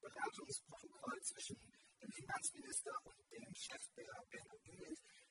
Beratungsprotokoll 0.00 1.20
zwischen 1.22 1.56
dem 2.00 2.12
Finanzminister 2.12 2.92
und 3.04 3.16
dem 3.32 3.54
Chef 3.54 3.82
der 3.96 4.04
Bank 4.04 4.52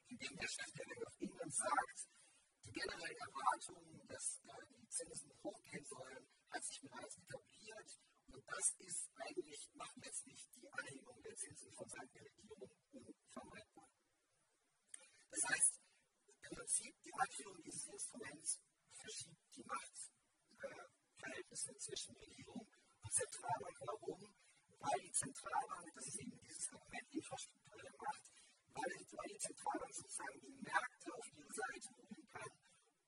in 0.08 0.18
dem 0.18 0.36
der 0.36 0.48
Chef 0.48 0.72
der 0.74 0.86
Bank 0.86 1.08
of 1.08 1.22
England 1.22 1.54
sagt, 1.54 2.10
die 2.66 2.72
generelle 2.72 3.18
Erwartung, 3.18 4.08
dass 4.08 4.42
äh, 4.44 4.66
die 4.78 4.88
Zinsen 4.90 5.32
hochgehen 5.44 5.86
sollen, 5.86 6.31
hat 6.52 6.64
sich 6.64 6.82
bereits 6.82 7.18
etabliert. 7.18 8.00
Und 8.28 8.44
das 8.48 8.76
ist 8.80 9.10
eigentlich, 9.16 9.70
macht 9.74 9.98
letztlich 9.98 10.48
die 10.56 10.70
Anhebung 10.70 11.22
der 11.22 11.36
Zinsen 11.36 11.74
von 11.74 11.90
Seiten 11.90 12.14
der 12.14 12.24
Regierung 12.24 12.72
unvermeidbar. 12.92 13.90
Das 15.32 15.44
heißt, 15.50 15.82
im 16.28 16.36
Prinzip 16.58 16.94
die 17.04 17.14
Einführung 17.14 17.62
dieses 17.64 17.88
Instruments 17.88 18.60
verschiebt 19.02 19.56
die 19.56 19.64
Machtverhältnisse 19.64 21.72
äh, 21.72 21.78
zwischen 21.78 22.14
Regierung 22.18 22.60
und 22.60 23.14
Zentralbank. 23.14 23.80
Warum? 23.86 24.36
Weil 24.80 25.00
die 25.02 25.12
Zentralbank, 25.12 25.94
das 25.96 26.08
ist 26.08 26.20
eben 26.20 26.38
dieses 26.42 26.70
Argument 26.74 27.14
infrastrukturelle 27.14 27.92
Macht, 27.98 28.30
weil, 28.74 28.92
weil 28.92 29.30
die 29.30 29.40
Zentralbank 29.40 29.94
sozusagen 29.94 30.42
die 30.42 30.52
Märkte 30.62 31.14
auf 31.14 31.32
ihre 31.32 31.54
Seite 31.54 31.96
holen 31.96 32.28
kann, 32.28 32.52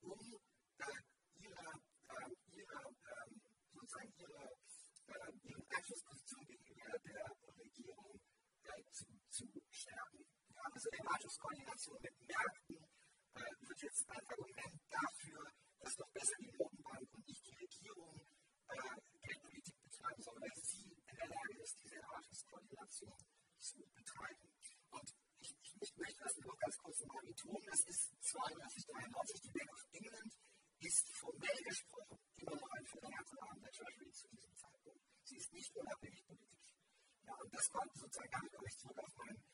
um 0.00 0.40
äh, 0.78 1.02
ihre, 1.44 1.82
äh, 2.08 2.30
ihre, 2.56 2.80
äh, 2.80 3.28
sozusagen 3.72 4.14
ihre, 4.16 4.56
äh, 5.08 5.30
ihre 5.42 5.62
Einflussposition 5.68 6.46
gegenüber 6.46 6.98
der 7.04 7.36
Regierung 7.58 8.18
äh, 8.62 8.82
zu, 9.34 9.50
stärken. 9.68 10.22
Ja, 10.54 10.62
also 10.70 10.88
Erwartungskoordination 10.90 11.98
mit 12.00 12.14
Märkten 12.22 12.78
äh, 13.34 13.66
wird 13.66 13.82
jetzt 13.82 14.08
ein 14.08 14.26
Argument 14.30 14.80
dafür, 14.88 15.42
dass 15.80 15.96
doch 15.96 16.10
besser 16.14 16.36
die 16.38 16.52
Notenbank 16.54 17.02
und 17.12 17.26
nicht 17.26 17.44
die 17.44 17.56
Regierung 17.58 18.14
äh, 18.68 18.94
Geldpolitik 19.26 19.74
betreiben 19.82 20.22
soll, 20.22 20.38
weil 20.38 20.54
sie 20.62 20.86
in 20.86 21.16
der 21.16 21.28
Lage 21.28 21.54
ist, 21.58 21.76
diese 21.82 21.96
Erwartungskoordination 21.96 23.18
zu 23.58 23.78
betreiben. 23.90 24.48
Und 24.90 25.08
ich, 25.40 25.50
ich, 25.50 25.74
ich 25.82 25.96
möchte 25.96 26.22
das 26.22 26.36
nur 26.38 26.56
ganz 26.56 26.76
kurz 26.78 27.00
mal 27.06 27.22
betonen, 27.26 27.66
das 27.66 27.80
ist 27.90 28.14
92, 28.22 28.86
93, 28.86 29.40
die 29.42 29.50
Bank 29.50 29.72
of 29.72 29.84
England 29.90 30.32
ist 30.78 31.10
formell 31.16 31.58
gesprochen 31.64 32.18
immer 32.36 32.54
noch 32.54 32.70
ein 32.70 32.86
verlängerter 32.86 33.42
Arm 33.42 33.60
der 33.60 33.72
Treasury 33.72 34.12
zu 34.12 34.28
diesem 34.28 34.54
Zeitpunkt. 34.54 35.00
Sie 35.24 35.36
ist 35.36 35.52
nicht 35.52 35.74
unabhängig 35.74 36.24
politisch. 36.26 36.73
Ja, 37.26 37.34
und 37.34 37.54
das 37.54 37.70
kommt 37.70 37.96
sozusagen 37.96 38.30
damit 38.30 38.52
komme 38.52 38.68
ich 38.68 38.78
zurück 38.78 38.98
auf 38.98 39.16
mein 39.16 39.44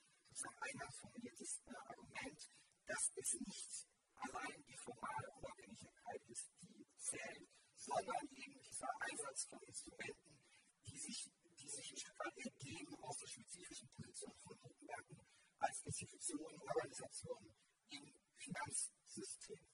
eingangs 0.61 0.97
formuliertes 0.97 1.61
äh, 1.67 1.75
Argument, 1.89 2.51
dass 2.87 3.13
es 3.17 3.41
nicht 3.41 3.87
allein 4.17 4.65
die 4.67 4.77
formale 4.77 5.31
Unabhängigkeit 5.31 6.23
ist, 6.29 6.51
die 6.63 6.87
zählt, 6.97 7.49
sondern 7.77 8.29
eben 8.35 8.61
dieser 8.63 8.89
Einsatz 9.01 9.45
von 9.45 9.63
Instrumenten, 9.63 10.39
die 10.87 10.99
sich, 10.99 11.31
die 11.59 11.69
sich 11.69 11.93
ein 11.93 11.97
Stück 11.97 12.19
weit 12.19 12.37
ergeben 12.39 12.95
aus 13.03 13.19
der 13.19 13.29
spezifischen 13.29 13.89
Position 13.91 14.37
von 14.39 14.59
Notenbanken 14.59 15.21
als 15.59 15.83
Institutionen, 15.85 16.61
Organisationen 16.61 17.55
im 17.91 18.15
Finanzsystem. 18.37 19.67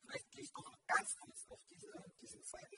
Vielleicht 0.00 0.30
gehe 0.30 0.42
ich 0.42 0.52
doch 0.52 0.64
noch 0.64 0.86
ganz 0.86 1.16
kurz 1.16 1.46
auf 1.48 1.60
diese, 1.68 1.92
diesen 2.20 2.42
Fall 2.44 2.68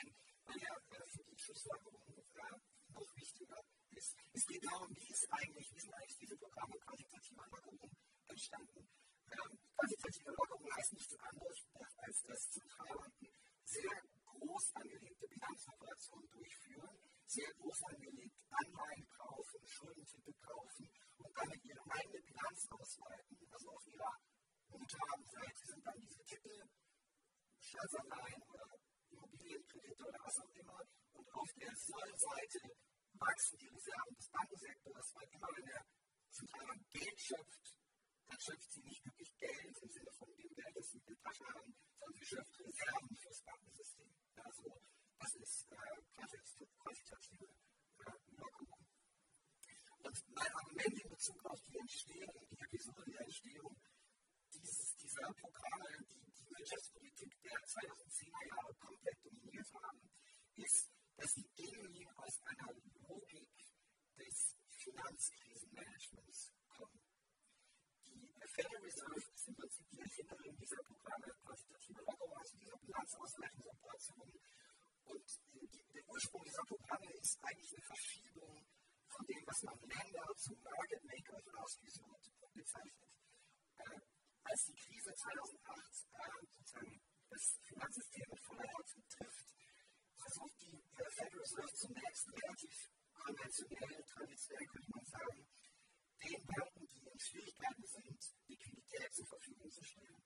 ein, 0.00 0.14
weil 0.46 0.62
er 0.62 0.80
für 1.10 1.24
die 1.24 1.38
Schlussfolgerung 1.38 2.02
äh, 2.08 2.67
noch 2.92 3.16
wichtiger 3.16 3.60
ist. 3.90 4.16
Es 4.32 4.46
geht 4.46 4.64
darum, 4.64 4.88
wie 4.94 5.08
ist 5.08 5.26
eigentlich, 5.30 5.74
wie 5.74 5.80
sind 5.80 5.94
eigentlich 5.94 6.18
diese 6.18 6.36
Programme 6.36 6.76
quantitativer 6.78 7.46
Lockerung 7.50 7.90
entstanden. 8.28 8.88
Ähm, 9.30 9.58
quantitative 9.76 10.30
Lockerung 10.30 10.70
heißt 10.76 10.92
nichts 10.92 11.16
anderes, 11.18 11.66
als 11.98 12.22
dass 12.22 12.50
Zentralbanken 12.50 13.28
sehr 13.64 14.02
groß 14.24 14.74
angelegte 14.74 15.28
Bilanzoperationen 15.28 16.30
durchführen, 16.30 16.98
sehr 17.26 17.52
groß 17.54 17.82
angelegt 17.84 18.36
Anleihen 18.50 19.08
kaufen, 19.08 19.66
Schuldentitel 19.66 20.32
kaufen 20.40 20.90
und 21.18 21.36
damit 21.36 21.64
ihre 21.64 21.82
eigene 21.90 22.22
Bilanz 22.22 22.66
ausweiten. 22.70 23.38
Also 23.50 23.70
auf 23.70 23.86
ihrer 23.86 24.16
Guthabenseite 24.70 25.66
sind 25.66 25.86
dann 25.86 26.00
diese 26.00 26.24
Titel, 26.24 26.68
Staatsanleihen 27.60 28.42
oder 28.42 28.66
Immobilienkredite 29.38 30.04
oder 30.04 30.18
was 30.24 30.38
auch 30.38 30.54
immer. 30.54 30.80
Und 31.14 31.28
auf 31.34 31.50
der 31.54 31.74
Sollseite 31.76 32.60
wachsen 33.14 33.58
die 33.58 33.68
Reserven 33.68 34.14
des 34.14 34.28
Bankensektors, 34.30 35.14
weil 35.14 35.28
immer 35.30 35.48
wenn 35.54 35.66
der 35.66 35.84
Zentralbank 36.30 36.90
Geld 36.90 37.20
schöpft, 37.20 37.74
dann 38.26 38.40
schöpft 38.40 38.72
sie 38.72 38.82
nicht 38.82 39.04
wirklich 39.04 39.36
Geld 39.38 39.78
im 39.82 39.90
Sinne 39.90 40.12
von 40.18 40.28
dem 40.34 40.54
Geld, 40.54 40.76
das 40.76 40.90
sie 40.90 40.98
in 40.98 41.06
der 41.06 41.18
Tasche 41.22 41.46
haben, 41.46 41.74
sondern 41.98 42.14
sie 42.18 42.26
schöpft 42.26 42.60
Reserven 42.60 43.16
fürs 43.16 43.42
Bankensystem. 43.42 44.10
Also 44.36 44.64
das 45.18 45.34
ist 45.34 45.66
äh, 45.70 45.98
quantitative 46.78 47.46
äh, 47.46 48.12
Lockerung. 48.38 48.86
Und 49.98 50.16
mein 50.34 50.52
Argument 50.52 51.02
in 51.02 51.10
Bezug 51.10 51.44
auf 51.46 51.60
die 51.62 51.78
Entstehung, 51.78 52.46
die 52.50 52.58
Episode 52.58 53.10
der 53.10 53.20
Entstehung 53.20 53.76
dieses, 54.52 54.94
dieser 54.96 55.32
Programme, 55.34 55.98
die 56.08 56.18
die 56.32 56.46
Wirtschaftspolitik 56.50 57.32
der 57.42 57.58
2010er 57.64 58.46
Jahre 58.48 58.74
komplett 58.74 59.18
dominiert 59.24 59.68
haben, 59.74 60.00
ist, 60.56 60.90
dass 61.16 61.32
sie 61.34 61.48
genuin 61.56 62.08
aus 62.16 62.40
einer 62.44 62.72
Logik 63.08 63.48
des 64.16 64.56
Finanzkrisenmanagements 64.98 66.50
kommen. 66.66 66.98
Die 68.02 68.48
Federal 68.50 68.82
Reserve 68.82 69.14
ist 69.14 69.46
im 69.46 69.54
Prinzip 69.54 69.86
die 69.90 70.00
Erfinderin 70.00 70.56
dieser 70.58 70.82
Programme 70.82 71.30
quantitative 71.38 72.02
Lockerung, 72.02 72.36
also 72.36 72.56
dieser 72.58 72.78
Bilanzausgleichungsoperationen. 72.78 74.40
Und 75.04 75.26
der 75.94 76.08
Ursprung 76.08 76.42
dieser 76.42 76.64
Programme 76.66 77.10
ist 77.14 77.38
eigentlich 77.42 77.72
eine 77.78 77.86
Verschiebung 77.86 78.66
von 79.06 79.26
dem, 79.26 79.42
was 79.46 79.62
man 79.62 79.78
Länder 79.78 80.26
zu 80.34 80.52
Market 80.66 81.04
Maker 81.04 81.38
Last 81.54 81.78
Resort 81.78 82.24
bezeichnet. 82.54 83.14
Äh, 83.78 84.00
als 84.42 84.64
die 84.66 84.74
Krise 84.74 85.14
2008 85.14 86.10
äh, 86.10 86.46
sozusagen 86.58 87.00
das 87.30 87.58
Finanzsystem 87.62 88.26
voller 88.42 88.66
Härte 88.66 88.98
trifft, 89.14 89.46
versucht 90.18 90.60
die 90.60 90.74
äh, 90.74 91.10
Federal 91.14 91.38
Reserve 91.38 91.74
zunächst 91.74 92.26
relativ 92.34 92.97
konventionell, 93.18 94.04
traditionell 94.04 94.66
könnte 94.66 94.90
man 94.90 95.04
sagen, 95.04 95.48
den 96.22 96.46
Banken, 96.46 96.86
die 96.88 97.06
in 97.06 97.18
Schwierigkeiten 97.18 97.86
sind, 97.86 98.34
Liquidität 98.46 99.14
zur 99.14 99.26
Verfügung 99.26 99.70
zu 99.70 99.84
stellen. 99.84 100.22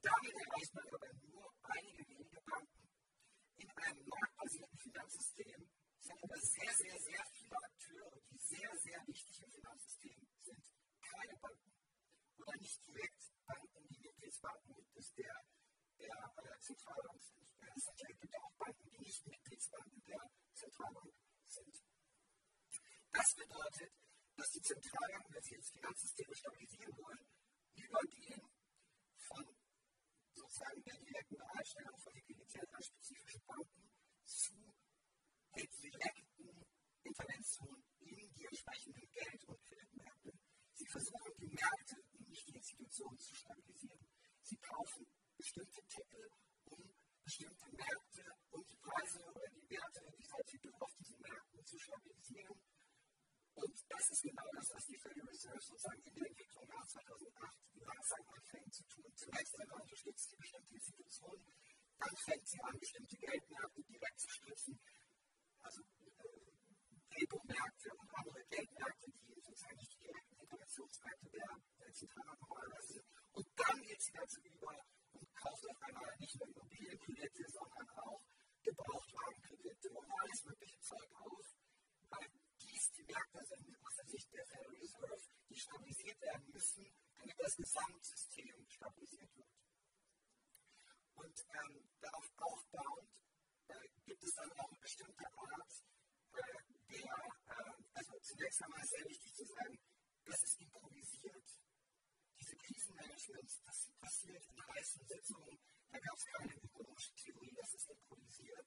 Damit 0.00 0.34
erreicht 0.34 0.74
man 0.74 0.86
aber 0.88 1.12
nur 1.22 1.54
einige 1.62 2.08
wenige 2.08 2.40
Banken. 2.42 2.88
In 3.56 3.70
einem 3.70 4.06
marktbasierten 4.06 4.78
Finanzsystem 4.78 5.70
sind 6.00 6.22
aber 6.22 6.36
sehr, 6.36 6.72
sehr, 6.74 6.98
sehr 6.98 7.24
viele 7.32 7.56
Akteure, 7.56 8.20
die 8.30 8.38
sehr, 8.38 8.70
sehr 8.76 9.00
wichtig 9.06 9.42
im 9.42 9.50
Finanzsystem 9.50 10.26
sind, 10.42 10.64
keine 11.00 11.36
Banken. 11.38 11.72
Oder 12.38 12.56
nicht 12.58 12.86
direkt 12.86 13.32
Banken, 13.46 13.88
die 13.88 14.00
Mitgliedsbanken 14.00 14.84
der, 15.16 15.44
der, 15.98 16.34
der 16.42 16.60
Zentralbank 16.60 17.22
sind. 17.22 17.48
Es 17.76 17.84
gibt 17.96 18.36
auch 18.36 18.52
Banken, 18.58 18.90
die 18.90 18.98
nicht 18.98 19.26
Mitgliedsbanken 19.26 20.04
der 20.04 20.30
Zentralbank 20.52 21.14
sind. 21.46 21.93
Das 23.14 23.32
bedeutet, 23.36 23.92
dass 24.34 24.50
die 24.50 24.60
Zentralbanken, 24.60 25.34
wenn 25.34 25.42
sie 25.44 25.54
jetzt 25.54 25.70
Finanzsysteme 25.70 26.34
stabilisieren 26.34 26.98
wollen, 26.98 27.24
übergehen 27.76 28.42
von 29.14 29.46
sozusagen 30.34 30.82
der 30.82 30.98
direkten 30.98 31.36
Bereitstellung 31.36 31.96
von 32.00 32.12
Liquidität 32.12 32.74
an 32.74 32.82
spezifische 32.82 33.38
Banken 33.46 33.88
zu 34.24 34.52
der 35.54 35.66
direkten 35.78 36.66
Intervention 37.04 37.84
in 38.00 38.34
die 38.34 38.46
entsprechenden 38.46 39.08
Geld- 39.12 39.44
und 39.44 39.62
Kreditmärkte. 39.62 40.32
Sie 40.72 40.86
versuchen 40.86 41.32
die 41.38 41.54
Märkte 41.54 42.02
und 42.18 42.28
nicht 42.28 42.48
die 42.48 42.56
Institutionen 42.56 43.18
zu 43.20 43.34
stabilisieren. 43.36 44.08
Sie 44.42 44.56
kaufen 44.56 45.06
bestimmte 45.36 45.80
Titel, 45.86 46.30
um 46.64 46.82
bestimmte 47.22 47.70
Märkte 47.70 48.24
und 48.50 48.68
die 48.68 48.76
Preise 48.78 49.22
oder 49.30 49.48
die 49.54 49.70
Werte 49.70 50.02
dieser 50.18 50.42
Titel 50.42 50.72
auf 50.80 50.92
diesen 50.98 51.20
Märkten 51.20 51.64
zu 51.64 51.78
stabilisieren 51.78 52.58
und 53.54 53.74
das 53.88 54.10
ist 54.10 54.22
genau 54.22 54.48
das, 54.54 54.66
was 54.74 54.84
die 54.86 54.98
Federal 54.98 55.28
Reserve 55.28 55.60
sozusagen 55.60 56.02
in 56.02 56.14
der 56.14 56.26
Entwicklung 56.26 56.66
nach 56.68 56.86
2008 56.86 57.58
langsam 57.74 58.22
anfängt 58.34 58.74
zu 58.74 58.84
tun. 58.84 59.12
Zunächst 59.14 59.60
einmal 59.60 59.80
unterstützt 59.80 60.30
sie 60.30 60.36
bestimmte 60.36 60.74
Institutionen, 60.74 61.46
dann 61.98 62.16
fängt 62.16 62.48
sie 62.48 62.60
an, 62.60 62.78
bestimmte 62.78 63.16
Geldmärkte 63.16 63.82
direkt 63.82 64.20
zu 64.20 64.28
stützen, 64.30 64.80
also 65.62 65.80
äh, 65.82 66.44
Repo-Märkte 67.14 67.88
und 67.94 68.10
andere 68.14 68.42
Geldmärkte, 68.50 69.06
die 69.06 69.40
sozusagen 69.40 69.76
nicht 69.76 69.92
die 69.94 70.02
direkten 70.02 70.36
Interventionsmärkte 70.40 71.30
der, 71.30 71.50
der 71.78 71.92
Zentralbank 71.94 72.40
normalerweise 72.42 72.92
sind. 72.94 73.06
Und 73.32 73.46
dann 73.54 73.82
geht 73.82 74.02
sie 74.02 74.12
dazu 74.12 74.40
über 74.42 74.74
und 75.12 75.34
kauft 75.36 75.64
auf 75.70 75.82
einmal 75.82 76.14
nicht 76.18 76.34
nur 76.38 76.48
Immobilienkredite, 76.48 77.44
sondern 77.48 77.90
auch 78.02 78.20
Gebrauchtwagenkredite 78.62 79.88
und 79.90 80.10
alles 80.10 80.44
mögliche 80.44 80.80
Zeug 80.80 81.08
auf, 81.14 81.46
weil 82.10 82.28
dies 82.84 82.92
die 82.92 83.12
Märkte 83.12 83.44
sind 83.46 83.76
aus 83.86 83.94
der 83.96 84.06
Sicht 84.06 84.32
der 84.32 84.46
Federal 84.46 84.76
Reserve, 84.76 85.22
die 85.48 85.56
stabilisiert 85.56 86.20
werden 86.20 86.50
müssen, 86.52 86.92
damit 87.16 87.40
das 87.40 87.56
Gesamtsystem 87.56 88.66
stabilisiert 88.68 89.36
wird. 89.36 89.48
Und 91.14 91.46
ähm, 91.54 91.88
darauf 92.00 92.26
aufbauend 92.36 93.08
äh, 93.68 93.88
gibt 94.04 94.22
es 94.22 94.34
dann 94.34 94.52
auch 94.52 94.68
eine 94.70 94.80
bestimmte 94.80 95.24
Art 95.24 95.72
äh, 96.32 96.62
der, 96.90 97.14
äh, 97.46 97.72
also 97.94 98.18
zunächst 98.20 98.62
einmal 98.62 98.82
ist 98.82 98.90
sehr 98.90 99.08
wichtig 99.08 99.34
zu 99.34 99.44
sagen, 99.46 99.78
das 100.24 100.42
ist 100.42 100.60
improvisiert. 100.60 101.48
Diese 102.38 102.56
Krisenmanagement, 102.56 103.50
das 103.64 103.90
passiert 103.98 104.44
in 104.44 104.66
heißen 104.66 105.06
Sitzungen, 105.06 105.58
da 105.90 105.98
gab 106.00 106.16
es 106.16 106.24
keine 106.26 106.54
ökonomische 106.56 107.14
Theorie, 107.14 107.54
das 107.54 107.72
ist 107.74 107.88
improvisiert. 107.88 108.66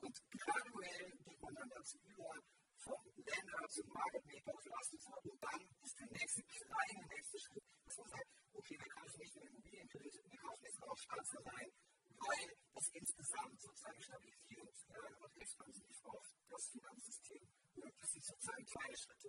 Und 0.00 0.22
graduell 0.30 1.10
geht 1.18 1.42
man 1.42 1.54
dann 1.54 1.68
dazu 1.68 1.98
über, 1.98 2.42
von 2.80 2.96
Länder 3.16 3.68
zum 3.68 3.88
Market 3.92 4.24
Maker 4.26 4.54
auf 4.54 4.64
Last 4.64 4.92
Resort. 4.92 5.26
Und 5.26 5.44
dann 5.44 5.60
ist 5.82 5.98
der 6.00 6.08
nächste 6.10 6.42
kleine 6.42 7.06
nächste 7.08 7.38
Schritt, 7.38 7.64
dass 7.84 7.96
man 7.98 8.08
sagt, 8.08 8.28
okay, 8.54 8.76
wir 8.78 8.88
kaufen 8.88 9.18
nicht 9.18 9.34
nur 9.36 9.44
Immobilienkredite, 9.44 10.20
wir 10.24 10.38
kaufen 10.38 10.64
jetzt 10.64 10.82
auch 10.82 10.96
Staatsanleihen, 10.96 11.72
weil 12.16 12.46
das 12.74 12.88
insgesamt 12.92 13.60
sozusagen 13.60 14.00
stabilisierend 14.00 14.76
äh, 14.88 15.24
und 15.24 15.36
expansiv 15.36 16.04
auf 16.04 16.26
das 16.48 16.68
Finanzsystem 16.68 17.42
wirkt. 17.74 18.02
Das 18.02 18.10
sind 18.12 18.24
sozusagen 18.24 18.64
kleine 18.64 18.96
Schritte. 18.96 19.28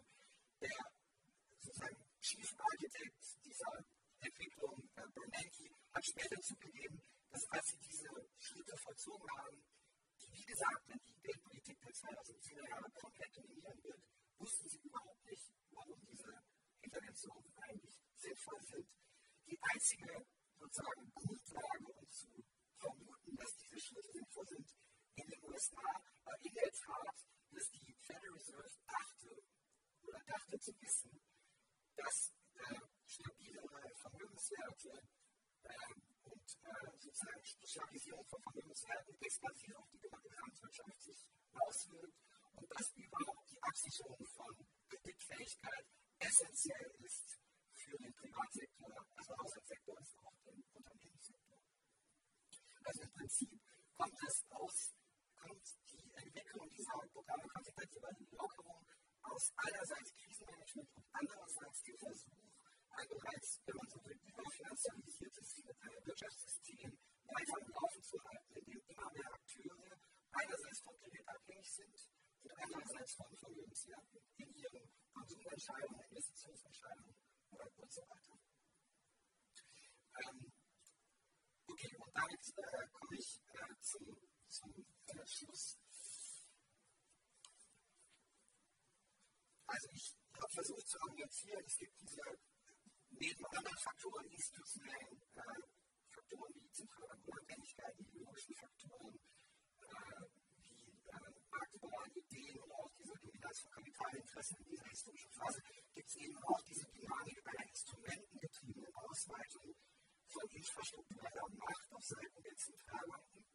Der 0.61 0.79
sozusagen 1.59 1.97
Chief 2.21 2.53
Architect 2.57 3.45
dieser 3.45 3.85
Entwicklung, 4.19 4.89
äh, 4.95 5.07
Bernanke, 5.13 5.69
hat 5.93 6.05
später 6.05 6.39
zugegeben, 6.41 7.01
dass 7.29 7.43
als 7.49 7.67
sie 7.67 7.79
diese 7.79 8.09
Schritte 8.37 8.77
vollzogen 8.77 9.29
haben, 9.37 9.63
wie 10.33 10.45
gesagt 10.45 10.87
die 10.87 11.21
Geldpolitik 11.21 11.79
der 11.81 11.91
2010er 11.91 12.69
Jahre 12.69 12.91
komplett 12.91 13.35
dominieren 13.35 13.83
wird, 13.83 14.01
wussten 14.37 14.69
sie 14.69 14.79
überhaupt 14.79 15.25
nicht, 15.25 15.51
warum 15.71 15.99
diese 16.05 16.43
Interventionen 16.81 17.53
eigentlich 17.57 17.99
sinnvoll 18.15 18.61
sind. 18.63 18.87
Die 19.47 19.59
einzige 19.61 20.25
sozusagen 20.57 21.11
Grundlage, 21.13 21.93
um 21.93 22.09
zu 22.09 22.43
vermuten, 22.77 23.35
dass 23.35 23.55
diese 23.57 23.79
Schritte 23.79 24.11
sinnvoll 24.11 24.47
sind, 24.47 24.75
in 25.15 25.27
den 25.27 25.43
USA 25.43 25.81
war 26.23 26.37
in 26.41 26.53
der 26.53 26.71
Tat, 26.71 27.25
dass 27.51 27.69
die 27.71 27.93
Federal 27.99 28.31
Reserve 28.33 28.69
dachte 28.87 29.43
oder 30.03 30.19
dachte 30.25 30.59
zu 30.59 30.71
wissen, 30.81 31.21
dass 31.95 32.33
äh, 32.55 32.79
stabilere 33.05 33.91
Vermögenswerte 33.95 35.03
äh, 35.63 36.00
sozusagen 36.99 37.41
die 37.43 37.67
Stabilisierung 37.67 38.25
von 38.25 38.41
Vermögenswerten 38.43 39.15
expansiv 39.21 39.75
auf 39.75 39.89
die 39.91 39.99
Gesamtwirtschaft 39.99 41.01
sich 41.01 41.27
auswirkt 41.53 42.17
und 42.55 42.71
dass 42.71 42.93
überhaupt 42.95 43.51
die 43.51 43.61
Absicherung 43.61 44.25
von 44.25 44.67
Kreditfähigkeit 44.89 45.85
essentiell 46.19 46.91
ist 46.99 47.39
für 47.73 47.97
den 47.97 48.13
Privatsektor, 48.13 48.93
also 49.15 49.37
Haushaltssektor 49.37 49.97
als 49.97 50.15
auch 50.17 50.37
den 50.45 50.63
Unternehmenssektor. 50.73 51.57
Also 52.83 53.01
im 53.01 53.11
Prinzip 53.11 53.61
kommt 53.93 54.17
es 54.27 54.45
aus, 54.49 54.93
kommt 55.37 55.65
die 55.91 56.13
Entwicklung 56.13 56.69
dieser 56.69 56.93
Programme 57.11 57.47
quantitativer 57.47 58.11
Lockerung 58.31 58.85
aus 59.23 59.51
einerseits 59.55 60.13
Krisenmanagement 60.13 60.89
und 60.95 61.05
andererseits 61.11 61.83
dem 61.83 61.97
Versuch, 61.97 62.50
ein 62.91 63.07
bereits, 63.07 63.61
wenn 63.65 63.75
man 63.75 63.87
so 63.87 64.03
will, 64.03 64.19
überfinanzialisiertes 64.27 65.63
Wirtschaftssystem 66.05 66.91
weiter 67.31 67.55
am 67.61 67.69
Laufen 67.71 68.03
zu 68.03 68.17
halten, 68.23 68.53
in 68.55 68.65
dem 68.65 68.81
immer 68.87 69.11
mehr 69.11 69.33
Akteure 69.33 70.01
einerseits 70.31 70.81
von 70.81 70.97
Kredit 70.97 71.27
abhängig 71.27 71.71
sind 71.71 72.09
und 72.43 72.51
andererseits 72.51 73.13
von 73.15 73.37
Vermögenswerten 73.37 74.19
in 74.37 74.53
ihren 74.55 74.91
Konsumentscheidungen, 75.13 76.01
Investitionsentscheidungen 76.09 77.15
und 77.51 77.91
so 77.91 78.01
weiter. 78.09 78.39
Ähm, 80.21 80.51
okay, 81.67 81.95
und 81.97 82.11
damit 82.15 82.43
äh, 82.57 82.87
komme 82.91 83.15
ich 83.17 83.41
äh, 83.53 83.75
zum, 83.79 84.17
zum 84.47 84.71
äh, 84.75 85.25
Schluss. 85.25 85.77
Also 89.67 89.87
ich 89.93 90.15
habe 90.35 90.51
versucht 90.51 90.87
zu 90.87 90.99
argumentieren, 90.99 91.63
es 91.65 91.77
gibt 91.77 92.01
diese 92.01 92.21
neben 93.11 93.45
anderen 93.45 93.77
Faktoren, 93.77 94.25
institutionellen 94.29 95.21
äh, 95.35 95.61
Faktoren 96.09 96.53
wie 96.55 96.71
zentrale 96.71 97.15
Unabhängigkeit, 97.25 97.99
ideologischen 97.99 98.55
Faktoren, 98.55 99.15
äh, 99.15 100.25
wie 100.57 100.91
äh, 101.05 101.31
marktübernahmen 101.49 102.15
Ideen 102.15 102.59
und 102.59 102.71
auch 102.71 102.91
diese 102.97 103.13
Dominanz 103.19 103.59
von 103.61 103.71
Kapitalinteressen 103.71 104.57
in 104.57 104.65
dieser 104.65 104.89
historischen 104.89 105.31
Phase, 105.31 105.61
gibt 105.93 106.09
es 106.09 106.15
eben 106.15 106.37
auch 106.43 106.61
diese 106.61 106.85
Dynamik 106.91 107.47
einer 107.47 107.67
instrumentengetriebenen 107.69 108.95
Ausweitung 108.95 109.75
von 110.27 110.49
infrastruktureller 110.49 111.47
Macht 111.49 111.91
auf 111.91 112.03
Seiten 112.03 112.41
der 112.41 112.55
Zentralbanken. 112.55 113.45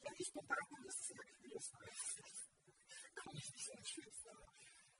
Ja, 0.00 0.12
ich 0.16 0.32
bin 0.32 0.46
dankbar, 0.46 0.80
dass 0.84 1.00
es 1.00 1.06
sehr 1.06 1.16
kühl 1.16 1.52
ist, 1.52 1.72
weil 1.72 1.88
komme 3.22 3.38
ich 3.38 3.50
nicht 3.52 3.66
so 3.66 3.84
schwitzt, 3.84 4.28
aber 4.28 4.52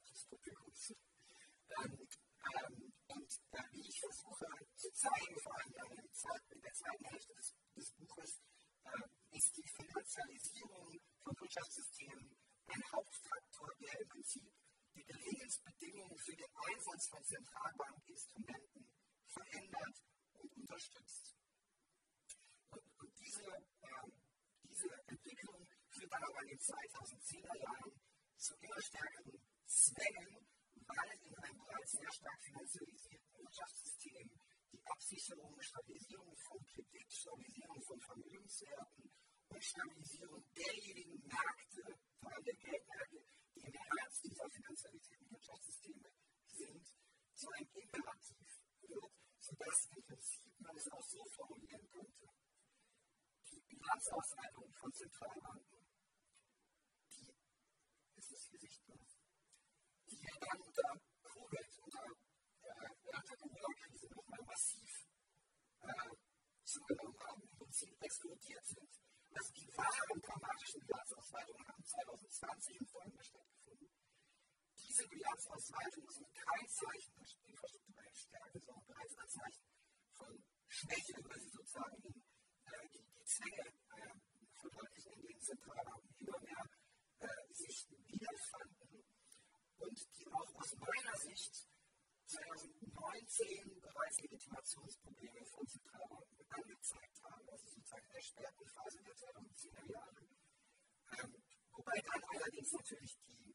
das 0.08 0.24
Publikum 0.26 0.72
ist. 0.72 0.94
Ähm, 1.76 2.23
ähm, 2.52 2.92
und 3.08 3.30
äh, 3.52 3.62
wie 3.72 3.88
ich 3.88 4.00
versuche 4.00 4.46
zu 4.76 4.90
zeigen, 4.92 5.38
vor 5.40 5.54
allem 5.54 5.74
in 5.90 6.60
der 6.60 6.72
zweiten 6.72 7.04
Hälfte 7.04 7.34
des, 7.34 7.54
des 7.76 7.92
Buches, 7.92 8.40
äh, 8.84 9.36
ist 9.36 9.56
die 9.56 9.68
Finanzialisierung 9.68 11.00
von 11.22 11.34
Wirtschaftssystemen 11.40 12.36
ein 12.66 12.82
Hauptfaktor, 12.92 13.68
der 13.80 14.00
im 14.00 14.08
Prinzip 14.08 14.52
die 14.94 15.04
Gelingensbedingungen 15.04 16.18
für 16.18 16.36
den 16.36 16.52
Einsatz 16.54 17.08
von 17.08 17.24
Zentralbankinstrumenten 17.24 18.88
verändert 19.26 19.96
und 20.34 20.56
unterstützt. 20.56 21.36
Und, 22.70 22.84
und 23.00 23.18
diese, 23.18 23.44
äh, 23.44 24.10
diese 24.62 24.88
Entwicklung 25.06 25.66
führt 25.88 26.12
dann 26.12 26.22
aber 26.22 26.42
in 26.42 26.48
den 26.48 26.60
2010er 26.60 27.56
Jahren 27.58 28.00
zu 28.36 28.54
immer 28.60 28.80
stärkeren 28.80 29.40
Zwängen, 29.66 30.46
weil 30.86 31.18
in 31.24 31.34
einem 31.38 31.58
bereits 31.58 31.92
sehr 31.92 32.12
stark 32.12 32.40
finanzialisierten 32.42 33.32
Wirtschaftssystem 33.38 34.30
die 34.72 34.86
Absicherung, 34.86 35.60
Stabilisierung 35.60 36.36
von 36.36 36.58
Kredit, 36.66 37.12
Stabilisierung 37.12 37.80
von 37.82 38.00
Vermögenswerten 38.00 39.10
und 39.48 39.64
Stabilisierung 39.64 40.44
derjenigen 40.54 41.26
Märkte, 41.26 41.98
vor 42.20 42.32
allem 42.32 42.44
der 42.44 42.56
Geldmärkte, 42.56 43.24
die 43.54 43.60
im 43.60 43.72
Herz 43.72 44.20
dieser 44.20 44.50
finanzialisierten 44.50 45.30
Wirtschaftssysteme 45.30 46.10
sind, 46.46 46.86
zu 47.34 47.48
einem 47.50 47.68
Imperativ 47.74 48.48
wird, 48.82 49.12
sodass 49.40 49.88
im 49.96 50.02
Prinzip 50.04 50.60
man 50.60 50.76
es 50.76 50.88
auch 50.90 51.02
so 51.02 51.24
formulieren 51.36 51.88
könnte. 51.88 52.28
Die 53.50 53.60
Bilanzausleitung 53.68 54.72
von 54.74 54.92
Zentralbanken, 54.92 55.86
die 57.10 57.34
ist 58.16 58.32
es 58.32 58.44
hier 58.48 58.58
sichtbar, 58.58 58.98
die 60.14 60.26
ja 60.26 60.36
dann 60.40 60.60
unter 60.60 60.90
Covid, 61.22 61.78
unter 61.82 62.04
der 62.62 63.36
Corona-Krise 63.36 64.08
nochmal 64.14 64.42
massiv 64.46 65.04
zugenommen 66.64 67.18
haben, 67.20 67.42
im 67.42 67.56
Prinzip 67.56 68.02
explodiert 68.02 68.66
sind. 68.66 68.90
Also 69.34 69.52
die 69.52 69.68
wahren 69.76 70.20
dramatischen 70.22 70.80
Bilanzausweitungen 70.86 71.66
haben 71.66 71.84
2020 71.84 72.80
und 72.80 72.90
folgende 72.90 73.24
stattgefunden. 73.24 73.88
Diese 74.78 75.08
Bilanzausweitungen 75.08 76.10
sind 76.10 76.34
kein 76.34 76.68
Zeichen 76.68 77.14
der 77.14 77.50
infrastrukturellen 77.50 78.14
Stärke, 78.14 78.58
sondern 78.60 78.86
bereits 78.86 79.16
ein 79.18 79.28
Zeichen 79.28 79.66
von 80.14 80.44
Schwäche, 80.68 81.14
weil 81.24 81.40
sie 81.40 81.50
sozusagen 81.50 81.96
in, 82.02 82.14
äh, 82.14 82.88
die, 82.92 83.02
die 83.02 83.24
Zwänge 83.24 83.64
äh, 83.66 84.14
verdeutlichen, 84.54 85.12
in 85.14 85.22
denen 85.22 85.40
Zentralbanken 85.40 86.14
immer 86.20 86.40
mehr 86.40 86.64
äh, 87.18 87.52
sich 87.52 87.86
wiederfanden 88.06 88.83
und 89.84 90.18
die 90.18 90.26
auch 90.32 90.54
aus 90.54 90.74
meiner 90.76 91.16
Sicht 91.16 91.68
2019 92.26 93.80
bereits 93.80 94.20
Legitimationsprobleme 94.22 95.44
von 95.44 95.66
Zentralbanken 95.66 96.46
angezeigt 96.48 97.22
haben, 97.22 97.48
also 97.50 97.68
sozusagen 97.68 98.06
in 98.06 98.12
der 98.12 98.22
späten 98.22 98.66
Phase 98.66 99.02
der 99.02 99.14
2010er 99.14 99.92
Jahre. 99.92 100.26
Ähm, 101.18 101.42
wobei 101.72 102.00
dann 102.00 102.22
allerdings 102.24 102.72
natürlich 102.72 103.18
die, 103.28 103.54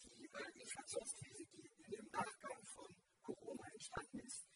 die 0.00 0.24
äh, 0.24 0.60
Inflationskrise, 0.60 1.44
die 1.52 1.66
in 1.66 1.90
dem 1.90 2.08
Nachgang 2.10 2.64
von 2.64 2.96
Corona 3.22 3.68
entstanden 3.72 4.20
ist, 4.20 4.46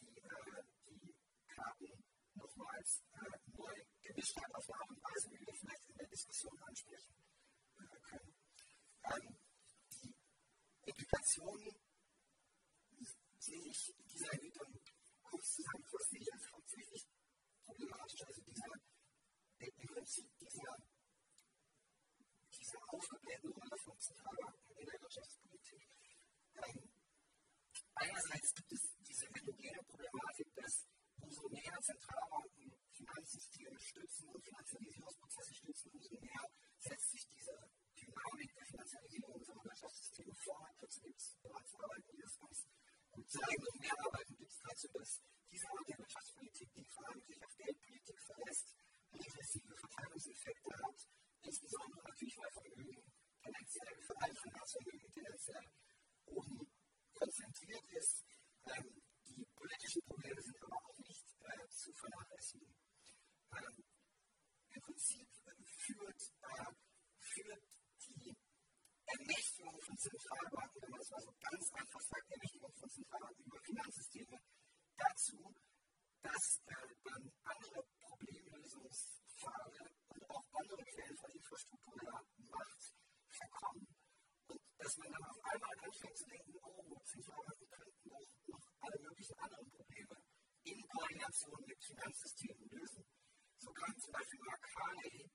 die, 0.00 0.16
äh, 0.16 0.62
die 0.86 1.14
Karten 1.48 2.04
nochmals 2.34 3.02
äh, 3.12 3.38
neu 3.52 3.84
gemischt 4.00 4.36
hat 4.36 4.54
auf 4.54 4.70
eine 4.70 4.80
Art 4.80 4.90
und 4.90 5.02
Weise, 5.04 5.30
wie 5.30 5.46
wir 5.46 5.54
vielleicht 5.54 5.88
in 5.88 5.96
der 5.98 6.08
Diskussion 6.08 6.58
ansprechen 6.62 7.14
äh, 7.76 8.00
können. 8.00 8.34
Ähm, 9.04 9.43
Implikationen 10.96 11.74
sehe 13.38 13.66
ich 13.66 13.94
dieser 14.06 14.32
Entwicklung 14.32 14.80
kurz 15.24 15.56
zusammenfassen, 15.56 16.10
sehe 16.10 16.20
ich 16.20 16.32
als 16.32 16.52
hauptsächlich 16.52 17.06
problematisch. 17.64 18.22
Also 18.22 18.42
dieser, 18.42 18.70
im 19.58 19.86
Prinzip 19.88 20.38
dieser, 20.38 20.76
diese 22.56 22.78
aufgeblähten 22.86 23.52
Rolle 23.52 23.76
von 23.82 23.98
Zentralbanken 23.98 24.76
in 24.76 24.86
der 24.86 25.00
Wirtschaftspolitik. 25.00 25.82
Ähm, 26.62 26.88
einerseits 27.96 28.54
gibt 28.54 28.72
es 28.72 28.82
diese 29.00 29.26
endogene 29.26 29.82
Problematik, 29.82 30.54
dass 30.54 30.86
umso 31.20 31.48
mehr 31.48 31.80
Zentralbanken 31.82 32.72
Finanzsysteme 32.92 33.80
stützen 33.80 34.28
und 34.28 34.44
Finanzialisierungsprozesse 34.44 35.54
stützen, 35.54 35.90
umso 35.90 36.20
mehr 36.20 36.48
setzt 36.78 37.10
sich 37.10 37.26
diese 37.26 37.83
Dynamik 38.04 38.54
der 38.54 38.66
Finanzialisierung 38.66 39.32
unserer 39.34 39.64
Wirtschaftssysteme. 39.64 40.32
Dazu 40.80 41.00
gibt 41.00 41.20
es 41.20 41.36
bereits 41.42 41.74
Arbeiten, 41.74 42.10
die 42.12 42.22
das 42.22 42.38
ganz 42.38 42.66
gut 43.12 43.30
zeigen. 43.30 43.64
Und 43.64 43.80
mehr 43.80 43.98
Arbeiten 44.04 44.36
gibt 44.36 44.52
es 44.52 44.60
dazu, 44.60 44.88
dass 44.92 45.22
diese 45.50 45.66
Art 45.68 45.88
der 45.88 45.98
Wirtschaftspolitik, 45.98 46.68
die 46.74 46.84
vor 46.84 47.08
allem 47.08 47.22
sich 47.22 47.44
auf 47.44 47.56
Geldpolitik 47.56 48.20
verlässt, 48.20 48.76
regressive 49.14 49.74
Verteilungseffekte 49.76 50.70
hat, 50.82 50.98
insbesondere 51.42 52.02
natürlich, 52.02 52.36
weil 52.36 52.50
Vermögen 52.50 53.12
tendenziell, 53.40 54.02
vor 54.02 54.22
allem 54.22 54.36
Finanzvermögen 54.36 55.12
tendenziell 55.12 55.66
oben 56.26 56.66
konzentriert 57.14 57.92
ist. 57.92 58.24
Ähm, 58.66 59.02
die 59.26 59.46
politischen 59.54 60.02
Probleme 60.02 60.40
sind 60.42 60.62
aber 60.62 60.76
auch 60.76 60.98
nicht 60.98 61.24
äh, 61.40 61.68
zu 61.68 61.92
vernachlässigen. 61.92 62.74
Ähm, 63.52 63.84
Im 64.74 64.82
Prinzip 64.82 65.28
führt, 65.76 66.22
äh, 66.42 66.72
führt 67.18 67.73
die 69.04 69.12
Ermächtigung 69.20 69.80
von 69.80 69.96
Zentralbanken, 69.98 70.82
wenn 70.82 70.90
man 70.90 71.00
es 71.00 71.10
mal 71.10 71.20
so 71.20 71.32
ganz 71.40 71.72
einfach 71.72 72.00
sagt, 72.00 72.30
Errichtung 72.30 72.72
von 72.74 72.88
Zentralbanken 72.88 73.44
über 73.44 73.60
Finanzsysteme 73.60 74.38
dazu, 74.96 75.54
dass 76.22 76.62
äh, 76.66 76.94
dann 77.04 77.32
andere 77.44 77.84
Problemlösungspfade 78.00 79.92
und 80.08 80.30
auch 80.30 80.46
andere 80.52 80.84
Quellen 80.84 81.16
von 81.16 81.30
infrastruktureller 81.32 82.24
Macht 82.48 82.94
verkommen. 83.28 83.86
Und 84.48 84.60
dass 84.78 84.96
man 84.96 85.12
dann 85.12 85.24
auf 85.24 85.40
einmal 85.44 85.76
anfängt 85.84 86.16
zu 86.16 86.24
denken, 86.24 86.54
oh, 86.62 87.00
Zentralbanken 87.04 87.68
könnten 87.68 88.08
doch 88.08 88.24
noch 88.48 88.66
alle 88.80 88.98
möglichen 89.02 89.38
anderen 89.38 89.68
Probleme 89.68 90.16
in 90.64 90.80
Koordination 90.88 91.60
mit 91.66 91.84
Finanzsystemen 91.84 92.68
lösen. 92.70 93.04
So 93.58 93.70
kam 93.72 93.98
zum 93.98 94.12
Beispiel 94.12 94.40
Mark 94.44 94.62
Carney, 94.62 95.30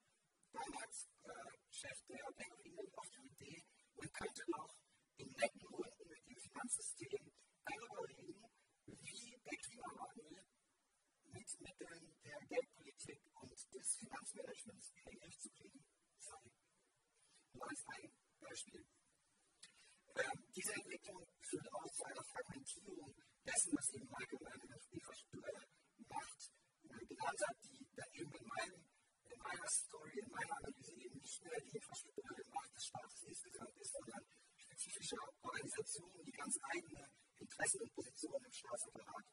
damals 0.51 1.09
äh, 1.23 1.57
Chef 1.69 1.99
der 2.07 2.25
Bank 2.35 2.53
of 2.77 2.97
auf 2.97 3.09
die 3.09 3.27
Idee, 3.27 3.63
man 3.95 4.11
könnte 4.13 4.43
noch 4.51 4.75
in 5.17 5.29
netten 5.31 5.65
Runden 5.67 6.07
mit 6.07 6.25
dem 6.27 6.37
Finanzsystem 6.37 7.31
darüber 7.65 8.07
reden, 8.09 8.43
wie 8.85 9.37
der 9.45 9.57
Klimawandel 9.57 10.43
mit 11.31 11.61
Mitteln 11.61 12.15
der 12.23 12.39
Geldpolitik 12.47 13.21
und 13.35 13.51
des 13.51 13.95
Finanzmanagements 13.95 14.91
in 14.95 15.03
den 15.05 15.19
Griff 15.19 15.37
zu 15.39 15.49
kriegen 15.49 15.85
sei. 16.19 16.51
Nur 17.53 17.69
als 17.69 17.83
ein 17.87 18.11
Beispiel. 18.39 18.85
Ähm, 20.15 20.39
diese 20.55 20.73
Entwicklung 20.73 21.27
führt 21.41 21.73
auch 21.73 21.91
zu 21.91 22.03
einer 22.03 22.23
Fragmentierung 22.23 23.13
dessen, 23.45 23.71
was 23.77 23.93
eben 23.93 24.09
allgemein 24.13 24.59
infrastrukturelle 24.91 25.65
Macht 26.09 26.41
äh, 26.83 27.05
genannt 27.05 27.41
hat, 27.47 27.57
die 27.63 27.87
dann 27.95 28.11
eben 28.13 28.33
in, 28.33 28.47
meinem, 28.47 28.81
in 29.29 29.39
meiner 29.39 29.69
Story, 29.69 30.08
in 30.19 30.29
meiner 30.31 30.57
Analyse 30.57 30.93
eben 30.95 31.19
nicht 31.19 31.43
mehr 31.43 31.59
die 31.61 31.75
infrastrukturelle 31.75 32.43
Macht 32.53 32.75
des 32.75 32.85
Staates 32.85 33.23
insgesamt 33.23 33.77
ist, 33.77 33.91
sondern 33.91 34.23
spezifische 34.57 35.15
Organisationen, 35.41 36.23
die 36.25 36.31
ganz 36.31 36.57
eigene 36.63 37.09
Interessen 37.37 37.81
und 37.81 37.93
Positionen 37.93 38.45
im 38.45 38.51
Staatsapparat 38.51 39.25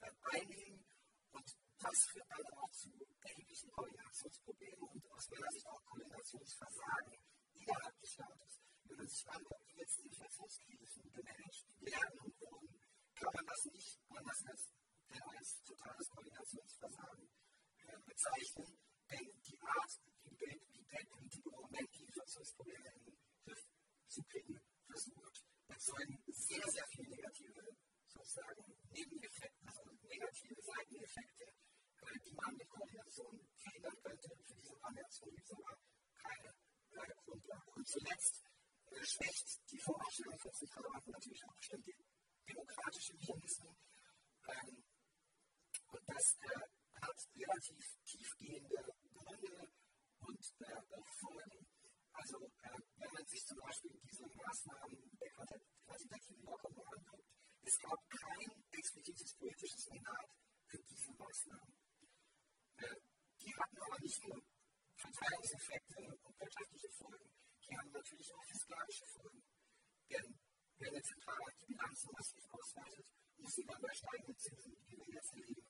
äh, 0.00 0.10
einnehmen. 0.36 0.84
Und 1.32 1.56
das 1.78 1.98
führt 2.06 2.30
dann 2.30 2.58
auch 2.58 2.70
zu 2.70 2.90
erheblichen 3.22 3.70
Koordinationsproblemen 3.70 4.82
und 4.82 5.10
aus 5.12 5.30
meiner 5.30 5.50
Sicht 5.50 5.66
auch 5.66 5.84
Koordinationsversagen 5.84 7.18
innerhalb 7.54 8.00
des 8.00 8.12
Staates. 8.12 8.60
Wenn 8.84 8.96
man 8.96 9.08
sich 9.08 9.30
anguckt, 9.30 9.66
wie 9.68 9.78
jetzt 9.78 9.98
die 9.98 10.06
Inflationskrisen 10.08 11.02
gemanagt 11.12 11.66
werden 11.80 12.18
und 12.20 12.40
wurden, 12.40 12.80
kann 13.14 13.32
man 13.34 13.46
das 13.46 13.64
nicht 13.72 13.98
anders 14.08 14.44
als, 14.46 14.70
als 15.08 15.62
totales 15.62 16.08
Koordinationsversagen 16.10 17.28
äh, 17.86 17.98
bezeichnen. 18.04 18.78
Denn 19.10 19.42
die 19.46 19.60
Art, 19.60 20.00
wie 20.46 20.72
die 20.72 20.84
Geldpolitik 20.84 21.46
im 21.46 21.52
Moment 21.52 21.94
die 21.94 22.04
Inflationsprobleme 22.04 22.88
in 22.94 23.04
den 23.04 23.18
Griff 23.44 23.66
zu 24.08 24.22
kriegen 24.24 24.60
versucht, 24.86 25.44
erzeugen 25.68 26.22
sehr, 26.28 26.68
sehr 26.68 26.86
viele 26.88 27.08
negative 27.10 27.76
sozusagen 28.06 28.76
Nebeneffekte, 28.90 29.66
also 29.66 29.82
negative 30.02 30.62
Seiteneffekte, 30.62 31.44
äh, 31.44 32.18
die 32.26 32.34
man 32.34 32.56
mit 32.56 32.68
Koordination 32.68 33.40
verhindern 33.56 33.96
könnte. 34.02 34.28
Für 34.44 34.54
diese 34.54 34.74
Koordination 34.74 35.34
gibt 35.34 35.44
es 35.44 35.56
aber 35.56 35.78
keine 36.14 36.48
äh, 36.90 37.14
Grundlage. 37.24 37.70
Und 37.72 37.88
zuletzt 37.88 38.44
äh, 38.90 39.04
schwächt 39.04 39.70
die 39.70 39.78
Vorausstellung 39.78 40.38
von 40.38 40.52
Zentralbanken 40.52 41.12
natürlich 41.12 41.44
auch 41.44 41.56
bestimmte 41.56 41.92
demokratische 42.48 43.14
Mechanismen. 43.14 43.76
Ähm, 44.48 44.84
und 45.88 46.02
das 46.06 46.36
äh, 46.40 47.00
hat 47.00 47.28
relativ 47.34 47.84
tiefgehende 48.04 48.94
Gründe 49.14 49.72
und 50.22 50.38
äh, 50.38 51.02
Folgen. 51.18 51.66
Also, 52.12 52.36
äh, 52.38 52.78
wenn 52.96 53.12
man 53.12 53.26
sich 53.26 53.42
zum 53.46 53.58
Beispiel 53.58 53.98
diese 54.04 54.26
Maßnahmen 54.26 55.18
der 55.18 55.30
quantitativen 55.30 56.44
Lockerung 56.44 56.86
anguckt, 56.86 57.28
es 57.62 57.78
gab 57.78 57.98
kein 58.10 58.50
explizites 58.72 59.34
politisches 59.34 59.88
Mandat 59.88 60.28
für 60.66 60.78
diese 60.88 61.12
Maßnahmen. 61.12 61.74
Äh, 62.76 62.96
die 63.40 63.54
hatten 63.54 63.78
aber 63.78 63.98
nicht 64.00 64.22
nur 64.24 64.38
Verteilungseffekte 64.96 65.98
und 66.22 66.40
wirtschaftliche 66.40 66.90
Folgen, 66.90 67.30
die 67.66 67.76
haben 67.76 67.90
natürlich 67.90 68.34
auch 68.34 68.44
fiskalische 68.44 69.06
Folgen. 69.06 69.42
Denn 70.10 70.38
wenn 70.78 70.88
eine 70.90 71.02
Zentralbank 71.02 71.56
die 71.58 71.66
Bilanzen 71.66 72.10
massiv 72.12 72.44
ausweitet, 72.50 73.06
muss 73.38 73.54
sie 73.54 73.64
dann 73.64 73.80
bei 73.80 73.94
steigenden 73.94 74.38
Zinsen, 74.38 74.74
die 74.86 74.96
wir 74.96 75.14
jetzt 75.14 75.32
erleben, 75.32 75.66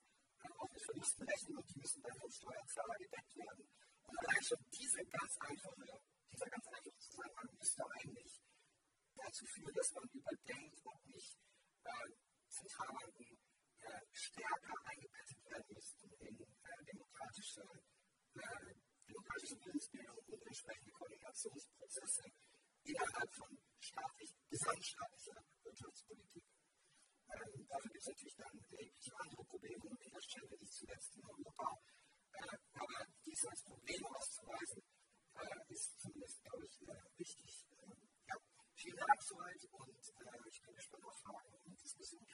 auch 0.62 0.70
mit 0.70 0.82
Verlusten 0.82 1.24
rechnen 1.24 1.57
und 1.57 1.68
die 1.70 1.78
müssen 1.78 2.03
dann 2.03 2.18
vom 2.18 2.30
Steuerzahler 2.30 2.96
gedeckt 2.98 3.36
werden. 3.36 3.64
Und 4.07 4.18
allein 4.18 4.42
schon 4.42 4.59
diese 4.72 5.05
ganz 5.07 5.36
einfache, 5.40 6.00
dieser 6.32 6.46
ganz 6.46 6.66
einfache 6.66 6.98
Zusammenhang 6.98 7.48
müsste 7.59 7.82
eigentlich 7.90 8.42
dazu 9.16 9.46
führen, 9.46 9.74
dass 9.74 9.92
man 9.92 10.09
überdenkt, 10.12 10.80
ob 10.84 11.07
nicht 11.07 11.38
äh, 11.84 12.09
Zentralbanken 12.48 13.38
äh, 13.80 14.00
stärker 14.12 14.74
eingebettet 14.84 15.44
werden 15.44 15.74
müssten 15.74 16.11
in 16.20 16.40
äh, 16.40 16.84
demokratische, 16.92 17.62
äh, 18.34 18.74
demokratische 19.09 19.57
Willensbildung 19.64 20.18
und 20.18 20.46
entsprechende 20.46 20.90
Koordinationsprozesse 20.92 22.24
innerhalb 22.84 23.34
von 23.34 23.59
staatlich, 23.80 24.34
gesamtstaatlicher 24.48 25.44
Wirtschaftspolitik. 25.62 26.44
Ähm, 27.32 27.66
dafür 27.68 27.90
gibt 27.90 28.03
es 28.03 28.09
natürlich 28.09 28.36
dann 28.36 28.59
erhebliche 28.70 29.12
andere 29.18 29.44
Probleme 29.44 29.84
und 29.84 30.00
Widerstände, 30.00 30.57
nicht 30.59 30.74
zuletzt 30.74 31.16
in 31.16 31.24
Europa. 31.24 31.78
Aber 32.74 33.07
dies 33.24 33.47
als 33.47 33.62
Problem 33.64 34.07
auszuweisen, 34.07 34.83
äh, 35.35 35.72
ist 35.72 36.01
zumindest, 36.01 36.43
glaube 36.43 36.66
ich, 36.66 36.83
äh, 36.83 37.18
wichtig. 37.18 37.66
Ähm, 37.83 38.09
ja, 38.28 38.37
vielen 38.74 38.97
Dank 38.97 39.22
soweit 39.22 39.64
und 39.72 39.89
äh, 39.89 40.49
ich 40.49 40.62
bin 40.62 40.74
gespannt 40.74 41.05
auf 41.05 41.18
Fragen 41.20 41.55
und 41.64 41.83
Diskussionen. 41.83 42.26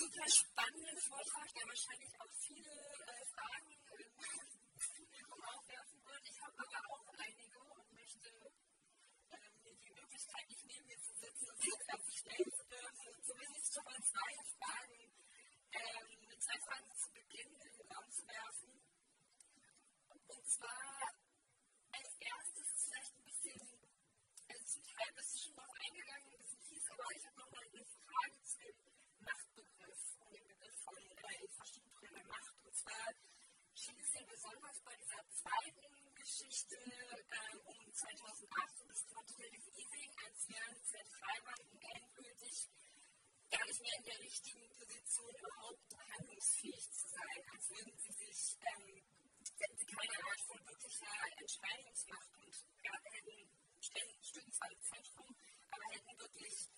super 0.00 0.28
spannenden 0.32 0.96
Vortrag, 0.96 1.48
der 1.52 1.66
wahrscheinlich 1.68 2.12
auch 2.20 2.32
viele 2.40 2.72
äh, 2.72 3.24
Fragen 3.36 3.68
äh, 3.68 4.20
aufwerfen 5.44 6.00
wird. 6.08 6.24
Ich 6.24 6.40
habe 6.40 6.56
aber 6.56 6.80
auch 6.88 7.04
einige 7.20 7.58
und 7.60 7.92
möchte 7.92 8.28
äh, 9.28 9.48
mir 9.60 9.76
die 9.76 9.92
Möglichkeit 9.92 10.46
nicht 10.48 10.64
nehmen, 10.64 10.86
hier 10.88 11.00
zu 11.04 11.12
sitzen 11.20 11.46
und 11.52 11.60
sie 11.60 11.70
selbst 11.84 12.16
stellen 12.16 12.50
zu 12.50 12.64
dürfen. 12.64 13.12
Zumindest 13.22 13.74
schon 13.74 13.84
mal 13.84 14.00
zwei 14.00 14.32
Fragen, 14.56 15.00
ähm, 15.76 16.40
zwei 16.40 16.58
Fragen 16.64 16.90
zu 16.96 17.08
Beginn 17.12 17.50
in 17.54 17.72
den 17.76 17.92
Raum 17.92 18.08
zu 18.10 18.22
werfen. 18.26 18.72
Und 20.10 20.49
zwar 20.60 21.08
als 21.96 22.10
erstes 22.20 22.66
ist 22.68 22.84
vielleicht 22.84 23.16
ein 23.16 23.24
bisschen, 23.24 23.60
also 24.48 24.64
zum 24.64 24.84
Teil 24.84 25.10
bist 25.16 25.32
du 25.32 25.38
schon 25.40 25.54
drauf 25.56 25.72
eingegangen, 25.80 26.28
ein 26.28 26.38
bisschen 26.38 26.62
tief, 26.68 26.84
aber 26.92 27.04
ich 27.16 27.24
habe 27.24 27.36
noch 27.40 27.50
mal 27.50 27.64
eine 27.64 27.84
Frage 27.84 28.36
zu 28.44 28.56
dem 28.60 28.90
von 30.84 30.96
äh, 30.96 31.44
infrastruktureller 31.44 32.24
Macht. 32.24 32.54
Und 32.64 32.74
zwar 32.76 33.06
schien 33.74 33.98
es 34.00 34.12
ja 34.12 34.22
besonders 34.24 34.80
bei 34.84 34.96
dieser 34.96 35.24
zweiten 35.32 36.14
Geschichte 36.14 36.76
äh, 36.76 37.56
um 37.64 37.92
2008 37.92 38.80
und 38.80 38.88
das 38.88 39.06
Quantitative 39.06 39.70
Easing, 39.76 40.12
als 40.24 40.48
wären 40.48 40.76
Zentralbanken 40.84 41.80
endgültig 41.94 42.68
gar 43.50 43.66
nicht 43.66 43.80
mehr 43.80 43.96
in 43.98 44.04
der 44.04 44.18
richtigen 44.20 44.68
Position, 44.70 45.34
überhaupt 45.34 45.96
handlungsfähig 46.16 46.90
zu 46.92 47.08
sein, 47.08 47.40
als 47.52 47.70
würden 47.70 47.96
sie 47.98 48.12
sich, 48.12 48.56
ähm, 48.60 49.02
keine 49.90 50.18
Art 50.24 50.39
von 50.90 51.06
wirklicher 51.06 51.40
Entscheidungsmacht 51.40 52.34
und 52.34 52.54
ja, 52.82 52.92
hätten, 53.14 53.50
stünden 54.20 54.52
zwar 54.52 54.70
im 54.70 54.82
Zentrum, 54.82 55.36
aber 55.70 55.84
hätten 55.94 56.18
wirklich 56.18 56.68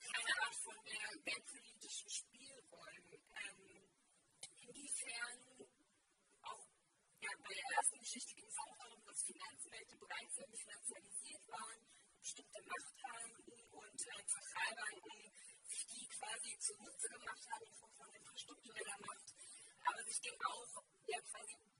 keine 0.00 0.32
Art 0.40 0.54
von 0.56 0.76
mehr 0.84 1.08
geldpolitischen 1.24 2.08
Spielräumen. 2.08 3.12
Ähm, 3.12 3.88
inwiefern 4.62 5.68
auch 6.42 6.64
ja, 7.20 7.30
bei 7.42 7.54
der 7.54 7.76
ersten 7.76 7.98
Geschichte 7.98 8.34
ging 8.34 8.48
es 8.48 8.58
auch 8.58 8.76
darum, 8.78 9.04
dass 9.04 9.22
Finanzmärkte 9.22 9.96
bereits 9.96 10.38
irgendwie 10.38 10.62
finanzialisiert 10.62 11.48
waren, 11.48 11.80
bestimmte 12.20 12.62
Macht 12.64 12.96
haben 13.04 13.32
und 13.36 14.00
äh, 14.00 14.26
Zentralbanken 14.26 15.32
sich 15.68 15.86
die 15.86 16.08
quasi 16.08 16.58
zunutze 16.58 17.08
gemacht 17.08 17.44
haben 17.52 17.64
in 17.66 17.74
Form 17.74 17.94
von 17.94 18.14
infrastruktureller 18.14 18.98
Macht, 19.06 19.34
aber 19.84 20.02
sich 20.04 20.20
dem 20.20 20.40
auch 20.40 20.84
ja, 21.06 21.20
quasi 21.20 21.71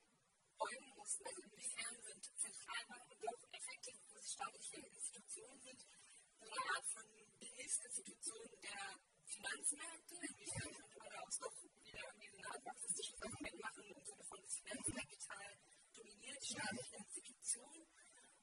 beugen 0.62 0.94
mussten. 0.94 1.26
Also 1.26 1.42
inwiefern 1.42 1.96
sind 2.06 2.22
Zentralbanken 2.38 3.18
doch 3.18 3.40
effektiv 3.50 3.96
wo 3.98 4.14
große 4.14 4.30
staatliche 4.30 4.76
Institutionen 4.78 5.60
sind, 5.62 5.80
so 5.82 6.46
eine 6.46 6.62
Art 6.70 6.86
von 6.86 7.06
Hilfsinstitution 7.40 8.46
der 8.62 8.82
Finanzmärkte, 9.26 10.14
inwiefern 10.14 10.70
könnte 10.70 10.98
man 10.98 11.10
da 11.10 11.18
auch 11.22 11.34
doch 11.42 11.56
wieder 11.62 12.02
irgendwie 12.06 12.30
so 12.30 12.38
eine 12.38 12.48
Art 12.54 12.64
marxistisches 12.64 13.22
Argument 13.22 13.58
machen 13.58 13.82
im 13.82 14.04
Sinne 14.04 14.24
von 14.24 14.40
das 14.42 14.54
Finanzkapital 14.62 15.48
dominiert 15.94 16.44
staatliche 16.46 16.96
Institutionen 16.96 17.86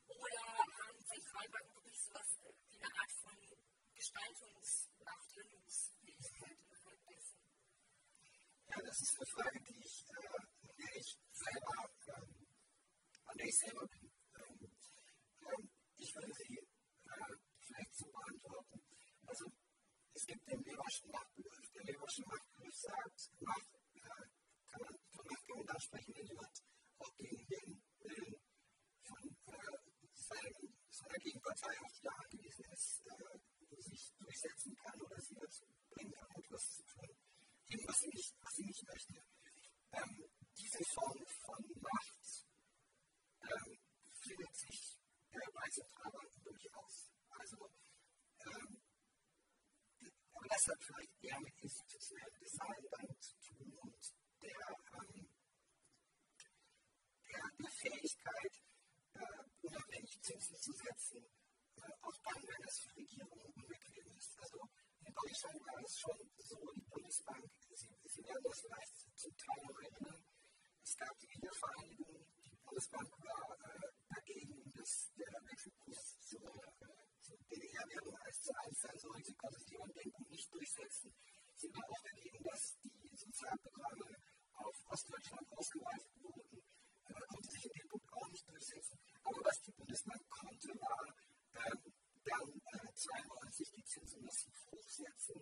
oder 0.08 0.44
haben 0.44 1.00
Zentralbanken 1.06 1.76
wirklich 1.76 2.02
so 2.04 2.12
etwas 2.12 2.30
wie 2.68 2.80
eine 2.84 2.92
Art 3.00 3.14
von 3.24 3.38
Gestaltungsmacht, 3.96 5.30
Handlungsfähigkeit 5.40 6.58
innerhalb 6.60 7.02
dessen? 7.08 7.40
Ja, 8.68 8.78
das 8.84 8.98
ist 9.00 9.16
eine 9.16 9.28
Frage, 9.28 9.60
die 9.64 9.80
ich 9.80 9.96
äh, 10.10 10.50
selber 11.34 11.99
der 13.40 13.48
ich 13.48 13.58
selber 13.58 13.88
bin. 13.88 14.12
Ähm, 14.36 15.72
ich 15.96 16.14
würde 16.14 16.34
sie 16.36 16.60
äh, 16.60 17.36
vielleicht 17.64 17.96
so 17.96 18.06
beantworten. 18.12 18.84
Also 19.26 19.46
es 20.14 20.26
gibt 20.26 20.44
den 20.52 20.60
Weberschen 20.66 21.10
Machtbegriff. 21.10 21.72
Der 21.72 21.88
Webersche 21.88 22.24
Machtbegriff 22.28 22.76
sagt, 22.76 23.32
Macht 23.40 23.72
äh, 23.96 24.28
kann 24.68 24.82
man 24.84 24.94
von 25.16 25.26
Macht 25.26 25.48
man 25.48 25.66
dann 25.66 25.80
sprechen, 25.80 26.14
wenn 26.16 26.28
jemand 26.28 26.56
auch 27.00 27.16
gegen 27.16 27.48
den 27.48 27.82
Willen 28.04 28.36
von 29.08 29.24
äh, 29.24 29.78
seinem, 30.12 30.76
seiner 30.92 31.20
Gegenpartei 31.24 31.80
auf 31.80 31.94
die 31.96 32.10
angewiesen 32.10 32.66
ist, 32.76 33.08
äh, 33.08 33.82
sich 33.82 34.12
durchsetzen 34.20 34.76
kann 34.84 35.00
oder 35.00 35.22
sie 35.22 35.36
dazu 35.36 35.64
bringen 35.92 36.12
kann, 36.12 36.44
etwas 36.44 36.64
zu 36.76 36.84
tun, 36.84 37.16
was 37.88 38.00
sie 38.00 38.10
nicht, 38.10 38.36
was 38.42 38.54
sie 38.54 38.66
nicht 38.66 38.84
möchte. 38.84 39.24
Ähm, 39.94 40.30
diese 40.58 40.84
Form 40.92 41.24
von 41.46 41.64
Macht 41.80 42.19
ähm, 43.42 43.80
findet 44.22 44.56
sich 44.56 45.00
äh, 45.32 45.52
bei 45.54 45.70
Zentralbanken 45.70 46.44
durchaus. 46.44 47.10
Also, 47.30 47.70
ähm, 48.46 48.82
aber 50.34 50.48
das 50.50 50.68
hat 50.68 50.84
vielleicht 50.84 51.24
eher 51.24 51.40
mit 51.40 51.54
institutionellem 51.62 52.40
Design 52.40 52.86
dann 52.92 53.22
zu 53.22 53.36
tun 53.40 53.74
und 53.80 54.14
der, 54.42 54.78
ähm, 54.94 55.30
der, 57.30 57.44
der 57.60 57.72
Fähigkeit, 57.72 58.54
äh, 59.14 59.44
unabhängig 59.62 60.22
Zinsen 60.22 60.58
zu 60.58 60.72
setzen, 60.74 61.26
äh, 61.78 61.92
auch 62.02 62.18
dann, 62.24 62.44
wenn 62.44 62.68
es 62.68 62.80
für 62.80 62.96
Regierungen 62.96 63.54
unbequem 63.56 64.18
ist. 64.18 64.38
Also 64.40 64.70
in 65.06 65.14
Deutschland 65.14 65.60
war 65.66 65.82
es 65.84 66.00
schon 66.00 66.32
so, 66.38 66.72
die 66.76 66.86
Bundesbank, 66.90 67.52
Sie, 67.70 67.96
Sie 68.06 68.24
werden 68.24 68.44
das 68.44 68.62
vielleicht 68.62 69.18
zum 69.18 69.38
Teil 69.38 69.66
noch 69.66 69.80
erinnern, 69.80 70.24
es 70.84 70.98
gab 70.98 71.20
die 71.20 71.30
Wiedervereinigung, 71.30 72.26
die 72.70 72.76
Bundesbank 72.76 73.10
war 73.26 73.58
dagegen, 74.10 74.72
dass 74.76 75.12
der 75.18 75.34
Wechselkurs 75.50 76.20
zur, 76.22 76.54
zur 77.20 77.38
DDR-Währung 77.50 78.16
als 78.18 78.42
zu 78.44 78.54
1 78.54 78.80
sein 78.80 78.98
sollte, 78.98 79.34
konnte 79.34 79.60
sich 79.60 79.72
jemand 79.72 79.96
denken, 79.96 80.26
nicht 80.30 80.54
durchsetzen. 80.54 81.12
Sie 81.56 81.74
war 81.74 81.90
auch 81.90 82.02
dagegen, 82.04 82.44
dass 82.44 82.78
die 82.84 83.16
Sozialprogramme 83.16 84.16
auf 84.54 84.76
Ostdeutschland 84.92 85.52
ausgeweitet 85.52 86.12
wurden, 86.22 86.62
äh, 87.06 87.14
konnte 87.28 87.50
sich 87.50 87.66
in 87.66 87.72
dem 87.72 87.88
Punkt 87.90 88.14
auch 88.14 88.30
nicht 88.30 88.48
durchsetzen. 88.48 89.00
Aber 89.24 89.40
was 89.44 89.62
die 89.64 89.72
Bundesbank 89.72 90.30
konnte, 90.30 90.70
war 90.80 91.16
ähm, 91.66 91.94
dann 92.24 92.50
äh, 92.54 92.94
92 92.94 93.72
die 93.72 93.84
Zinsen 93.84 94.24
massiv 94.24 94.54
hochsetzen. 94.72 95.42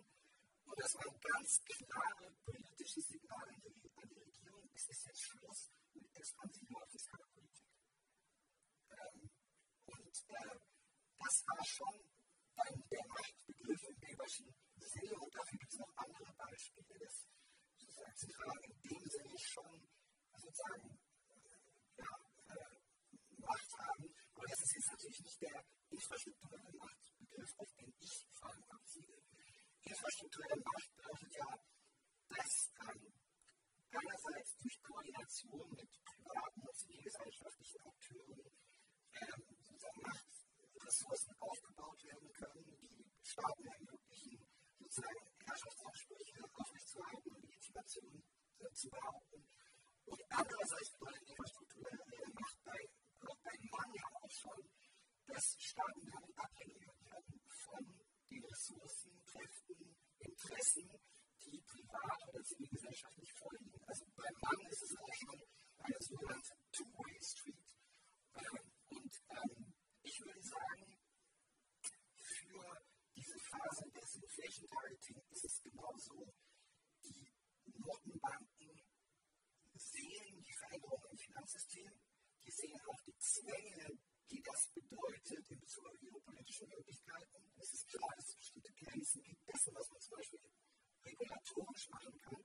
Und 0.64 0.80
das 0.80 0.94
waren 0.94 1.20
ganz 1.20 1.60
klare 1.64 2.32
politische 2.44 3.00
Signale 3.02 3.52
an 3.52 3.60
die 3.60 3.70
Regierung. 3.70 4.47
Es 4.78 4.88
ist 4.90 5.06
jetzt 5.06 5.22
Schluss 5.22 5.72
mit 5.92 6.06
expansiver 6.14 6.86
Fiskalpolitik. 6.86 7.66
Ähm, 8.90 9.30
und 9.86 10.16
äh, 10.28 10.58
das 11.18 11.42
war 11.48 11.64
schon 11.66 11.98
dann 12.54 12.84
der 12.88 13.06
Machtbegriff 13.08 13.82
im 13.90 14.00
Weberschen 14.02 14.54
Sinne. 14.78 15.18
Und 15.18 15.34
dafür 15.34 15.58
gibt 15.58 15.72
es 15.72 15.78
noch 15.80 15.92
andere 15.96 16.32
Beispiele, 16.32 16.94
dass 16.94 17.26
sozusagen 17.76 18.14
Zentralen 18.14 18.62
in 18.62 18.82
dem 18.86 19.10
Sinne 19.10 19.38
schon 19.38 19.88
sozusagen 20.38 20.98
äh, 21.26 21.98
ja, 21.98 22.10
äh, 22.54 22.78
Macht 23.42 23.72
haben. 23.82 24.14
Aber 24.34 24.46
das 24.46 24.62
ist 24.62 24.74
jetzt 24.76 24.90
natürlich 24.92 25.20
nicht 25.26 25.42
der 25.42 25.64
infrastrukturelle 25.90 26.72
Machtbegriff, 26.78 27.52
auf 27.58 27.72
den 27.74 27.92
ich 27.98 28.26
vor 28.30 28.50
allem 28.50 28.64
abziele. 28.70 29.22
Infrastrukturelle 29.82 30.62
Macht 30.62 30.94
bedeutet 30.94 31.34
ja, 31.34 31.50
dass 32.28 32.70
ähm, 32.94 33.27
einerseits 33.92 34.56
durch 34.58 34.82
Koordination 34.82 35.70
mit 35.70 35.90
privaten 36.04 36.60
und 36.60 36.76
zivilgesellschaftlichen 36.76 37.80
Akteuren 37.80 38.50
ähm, 39.20 39.42
sozusagen 39.62 40.02
Machtressourcen 40.02 41.34
aufgebaut 41.38 42.04
werden 42.04 42.32
können, 42.32 42.64
die 42.64 43.10
Staaten 43.22 43.66
ermöglichen, 43.66 44.46
sozusagen 44.78 45.20
Herrschaftsansprüche 45.44 46.44
aufrechtzuerhalten 46.52 47.30
und 47.32 47.42
Legitimation 47.42 48.22
äh, 48.58 48.72
zu 48.72 48.88
behaupten. 48.90 49.48
Und 50.04 50.22
andererseits 50.30 50.90
bedeutet 50.92 51.28
infrastrukturelle 51.28 52.04
Macht 52.34 52.58
bei, 52.64 52.78
bei 53.20 53.56
Mann 53.70 53.92
ja 53.92 54.04
auch 54.22 54.30
schon, 54.30 54.70
dass 55.26 55.56
Staaten 55.58 56.06
damit 56.10 56.38
abhängiger 56.38 56.94
werden 57.04 57.40
von 57.64 57.84
den 58.30 58.44
Ressourcen, 58.44 59.22
Kräften, 59.24 59.96
Interessen, 60.20 60.88
die 61.44 61.60
privat 61.60 62.28
oder 62.28 62.42
zivilgesellschaftlich 62.42 63.32
vorliegen. 63.34 63.57
Also 63.98 64.12
beim 64.14 64.34
Mann 64.42 64.70
ist 64.70 64.82
es 64.82 64.96
auch 64.96 65.12
schon 65.12 65.42
eine 65.78 65.96
sogenannte 65.98 66.54
Two-Way-Street. 66.70 67.66
Ähm, 68.34 68.72
und 68.90 69.22
ähm, 69.30 69.74
ich 70.04 70.20
würde 70.20 70.40
sagen, 70.40 70.98
für 72.22 72.78
diese 73.16 73.38
Phase 73.40 73.90
des 73.90 74.14
Inflation 74.14 74.68
Targeting 74.68 75.20
ist 75.30 75.44
es 75.44 75.62
genauso, 75.62 76.32
die 77.02 77.26
Notenbanken 77.74 78.70
sehen 79.74 80.44
die 80.46 80.52
Veränderungen 80.52 81.10
im 81.10 81.18
Finanzsystem, 81.18 81.90
die 82.44 82.50
sehen 82.52 82.80
auch 82.86 83.02
die 83.02 83.18
Zwänge, 83.18 83.98
die 84.30 84.42
das 84.42 84.68
bedeutet 84.74 85.50
in 85.50 85.58
Bezug 85.58 85.86
auf 85.88 86.00
ihre 86.02 86.20
politischen 86.20 86.68
Möglichkeiten. 86.68 87.50
Es 87.56 87.72
ist 87.72 87.88
klar, 87.88 88.14
dass 88.14 88.28
es 88.28 88.36
bestimmte 88.36 88.72
Grenzen 88.74 89.22
gibt 89.24 89.48
dessen, 89.48 89.74
was 89.74 89.90
man 89.90 90.00
zum 90.00 90.16
Beispiel 90.18 90.40
regulatorisch 91.02 91.88
machen 91.90 92.16
kann. 92.18 92.44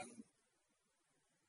Ähm, 0.00 0.24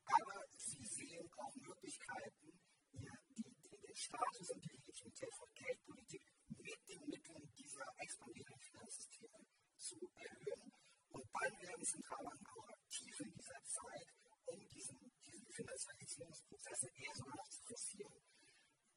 aber 0.06 0.46
sie 0.58 0.86
sehen 0.86 1.30
auch 1.38 1.56
Möglichkeiten, 1.56 2.60
die, 2.94 3.10
die, 3.38 3.78
den 3.78 3.96
Status 3.96 4.50
und 4.52 4.64
die 4.64 4.70
Legitimität 4.70 5.34
von 5.36 5.48
Geldpolitik 5.56 6.24
mit 6.58 6.90
den 6.90 7.10
Mitteln 7.10 7.54
dieser 7.58 7.86
expandierenden 7.98 8.60
Finanzsysteme 8.60 9.40
zu 9.78 9.98
erhöhen. 10.16 10.72
Und 11.10 11.26
dann 11.34 11.62
werden 11.62 11.86
Zentralbanken 11.86 12.48
auch 12.48 12.70
aktiv 12.70 13.20
in 13.20 13.32
dieser 13.32 13.64
Zeit, 13.64 14.08
um 14.46 14.68
diesen, 14.70 15.12
diese 15.24 15.46
Finanzialisierungsprozesse 15.52 16.90
eher 16.96 17.16
sogar 17.16 17.36
noch 17.36 17.50
zu 17.50 17.62
forcieren. 17.64 18.22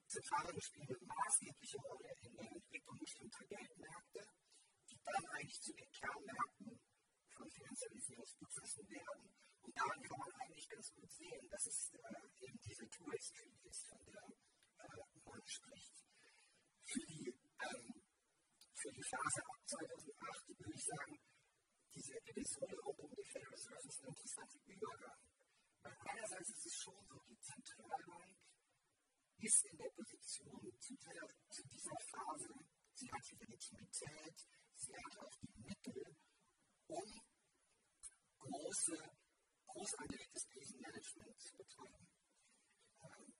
Zentralbanken 0.07 0.63
spielen 0.63 0.89
eine 0.89 1.07
maßgebliche 1.07 1.79
Rolle 1.79 2.15
in 2.23 2.37
der 2.37 2.51
Entwicklung 2.51 2.99
bestimmter 2.99 3.45
Geldmärkte, 3.45 4.27
die 4.91 4.99
dann 5.05 5.27
eigentlich 5.33 5.61
zu 5.61 5.73
den 5.73 5.91
Kernmärkten 5.93 6.81
von 7.37 7.51
Finanzialisierungsprozessen 7.51 8.89
werden. 8.89 9.48
Und 9.69 9.77
daran 9.77 10.03
kann 10.03 10.19
man 10.19 10.33
eigentlich 10.41 10.67
ganz 10.71 10.91
gut 10.95 11.13
sehen, 11.13 11.47
dass 11.51 11.67
es 11.67 11.93
äh, 11.93 12.47
eben 12.47 12.59
diese 12.65 12.89
Two-Way-Street 12.89 13.61
ist, 13.65 13.87
von 13.87 14.03
der 14.07 14.25
äh, 14.79 15.29
man 15.29 15.43
spricht. 15.45 16.07
Für 16.87 17.05
die, 17.05 17.29
ähm, 17.29 18.03
für 18.73 18.93
die 18.93 19.03
Phase 19.03 19.45
ab 19.45 19.61
2008 19.67 20.59
würde 20.59 20.73
ich 20.73 20.85
sagen, 20.87 21.21
diese 21.95 22.17
Episode 22.17 22.81
rund 22.81 22.99
um 22.99 23.15
die 23.15 23.25
Federal 23.25 23.53
Reserve 23.53 23.89
ist 23.89 24.01
ein 24.01 24.09
interessanter 24.09 24.59
Übergang. 24.65 25.21
Weil 25.83 25.97
einerseits 26.01 26.49
ist 26.49 26.65
es 26.65 26.75
schon 26.75 27.05
so, 27.05 27.21
die 27.29 27.39
Zentralbank 27.39 28.39
ist 29.37 29.67
in 29.67 29.77
der 29.77 29.91
Position 29.91 30.81
zu, 30.81 30.97
der, 30.97 31.29
zu 31.51 31.63
dieser 31.69 31.99
Phase, 32.09 32.55
sie 32.95 33.13
hat 33.13 33.21
die 33.31 33.37
Legitimität, 33.37 34.49
sie 34.77 34.97
hat 34.97 35.19
auch 35.19 35.35
die 35.43 35.61
Mittel, 35.61 36.17
um 36.87 37.21
große, 38.39 39.18
groß 39.69 39.95
angelegtes 39.95 40.49
Krisenmanagement 40.49 41.57
betreiben. 41.57 42.09
Ähm, 43.01 43.35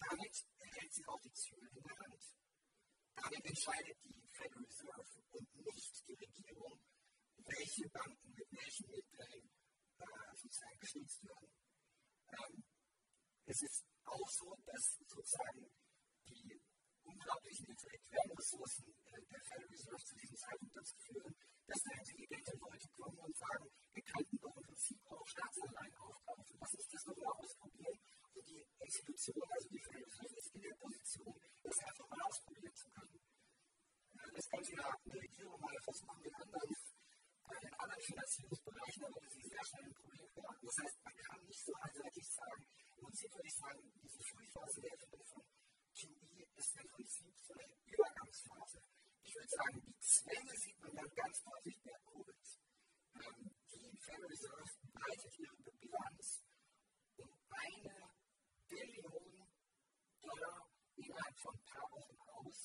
damit 0.00 0.34
hält 0.58 0.92
sie 0.92 1.06
auch 1.06 1.20
die 1.20 1.32
Zügel 1.32 1.68
in 1.76 1.82
der 1.84 1.98
Hand. 1.98 2.24
Damit 3.14 3.44
entscheidet 3.44 3.96
die 4.04 4.28
Federal 4.32 4.64
Reserve 4.64 5.22
und 5.30 5.54
nicht 5.54 6.08
die 6.08 6.14
Regierung, 6.14 6.80
welche 7.36 7.88
Banken 7.90 8.32
mit 8.32 8.48
welchen 8.50 8.90
Mitteln 8.90 9.50
äh, 9.98 10.36
sozusagen 10.36 10.78
geschützt 10.80 11.24
werden. 11.24 11.52
Ähm, 12.32 12.64
es 13.44 13.62
ist 13.62 13.84
auch 14.04 14.28
so, 14.30 14.56
dass 14.64 14.96
sozusagen 14.96 15.70
die 16.26 16.60
unglaublichen 17.02 17.66
intellektuellen 17.66 18.32
Ressourcen 18.36 18.86
äh, 19.04 19.20
der 19.26 19.40
Federal 19.44 19.68
Reserve 19.68 20.04
zu 20.04 20.14
diesem 20.16 20.36
Zeitpunkt 20.36 20.76
dazu 20.76 20.96
führen, 20.96 21.34
dass 21.70 21.82
da 21.84 21.90
intelligente 21.94 22.52
Leute 22.58 22.88
kommen 22.98 23.18
und 23.18 23.36
sagen, 23.36 23.70
wir 23.92 24.02
könnten 24.02 24.38
doch 24.38 24.56
im 24.56 24.64
Prinzip 24.64 24.98
auch 25.06 25.24
Staatsanleihen 25.24 25.94
aufkaufen. 25.98 26.56
Lass 26.58 26.74
uns 26.74 26.88
das 26.88 27.04
doch 27.04 27.16
mal 27.16 27.30
ausprobieren. 27.38 27.98
Und 28.34 28.48
die 28.50 28.66
Institution, 28.80 29.42
also 29.50 29.68
die 29.68 29.78
Reserve, 29.78 30.34
ist 30.34 30.54
in 30.54 30.62
der 30.62 30.74
Position, 30.74 31.34
das 31.62 31.78
einfach 31.78 32.08
mal 32.10 32.22
ausprobieren 32.26 32.74
zu 32.74 32.90
können. 32.90 33.20
Das 34.34 34.48
könnte 34.50 34.72
ja 34.74 34.82
eine 34.82 35.14
Regierung 35.14 35.60
mal 35.60 35.78
versuchen, 35.80 36.22
in 36.24 36.34
anderen, 36.34 36.70
äh, 36.70 37.66
in 37.66 37.74
anderen 37.74 38.02
Finanzierungsbereichen, 38.02 39.04
aber 39.04 39.20
sie 39.30 39.42
sehr 39.42 39.64
schnell 39.64 39.84
ein 39.84 39.94
Problem 39.94 40.28
haben. 40.42 40.58
Das 40.66 40.76
heißt, 40.78 41.04
man 41.04 41.16
kann 41.16 41.44
nicht 41.46 41.64
so 41.64 41.72
einseitig 41.80 42.26
sagen, 42.30 42.66
im 42.96 43.04
Prinzip 43.04 43.30
würde 43.32 43.46
ich 43.46 43.56
sagen, 43.56 43.92
diese 44.02 44.22
Frühphase 44.22 44.80
der 44.80 44.90
Erfindung 44.90 45.24
von 45.24 45.42
QE 45.94 46.46
ist 46.56 46.76
im 46.76 46.88
Prinzip 46.88 47.34
so 47.46 47.54
eine 47.54 47.74
Übergangsphase. 47.86 48.82
Ich 49.30 49.36
würde 49.36 49.54
sagen, 49.62 49.78
die 49.86 49.94
Zwänge 50.02 50.54
sieht 50.58 50.78
man 50.82 50.90
dann 50.90 51.10
ganz 51.14 51.38
deutlich 51.38 51.78
bei 51.86 51.94
Covid. 52.02 52.42
Ähm, 53.14 53.46
die 53.70 53.94
Federal 54.02 54.26
Reserve 54.26 54.72
breitet 54.90 55.38
ihre 55.38 55.70
Bilanz 55.70 56.42
um 57.14 57.30
eine 57.30 57.94
Billion 58.66 59.22
Dollar 60.18 60.58
innerhalb 60.98 61.36
von 61.46 61.54
ein 61.54 61.62
paar 61.62 61.88
Wochen 61.94 62.18
aus. 62.26 62.58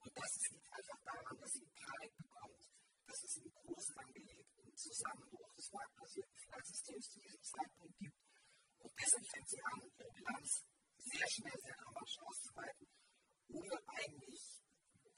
Und 0.00 0.12
das 0.16 0.32
liegt 0.48 0.68
einfach 0.72 1.00
daran, 1.04 1.36
dass 1.36 1.52
sie 1.52 1.68
Panik 1.76 2.12
bekommt, 2.16 2.64
dass 3.04 3.20
es 3.20 3.32
einen 3.36 3.52
großen 3.52 3.96
angelegten 4.00 4.76
Zusammenbruch 4.80 5.52
des 5.52 5.68
marktbasierten 5.76 6.36
Finanzsystems 6.40 7.04
zu 7.04 7.20
diesem 7.20 7.42
Zeitpunkt 7.44 7.96
gibt. 8.00 8.20
Und 8.80 8.92
deshalb 8.96 9.24
fängt 9.28 9.48
sie 9.52 9.60
an, 9.60 9.76
ihre 9.92 10.08
Bilanz 10.08 10.64
sehr 10.96 11.28
schnell, 11.28 11.58
sehr 11.60 11.76
dramatisch 11.84 12.16
auszuweiten, 12.16 12.88
ohne 13.52 13.76
eigentlich 13.92 14.58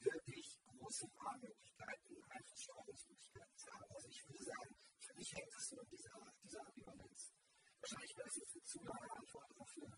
wirklich 0.04 0.58
große 0.64 1.08
Fahrmöglichkeiten, 1.08 2.16
Einflusssteuerungsmöglichkeiten 2.28 3.56
zu 3.56 3.70
haben. 3.72 3.92
Also 3.94 4.08
ich 4.08 4.28
würde 4.28 4.44
sagen, 4.44 4.76
für 4.98 5.14
mich 5.14 5.34
hängt 5.34 5.54
es 5.54 5.72
nur 5.72 5.84
dieser, 5.86 6.32
dieser 6.42 6.66
Ambivalenz. 6.66 7.32
Wahrscheinlich 7.80 8.16
wäre 8.16 8.28
das 8.28 8.36
jetzt 8.36 8.54
eine 8.56 8.64
zu 8.64 8.78
lange 8.84 9.10
Antwort 9.12 9.50
auf 9.58 9.70
eine 9.76 9.90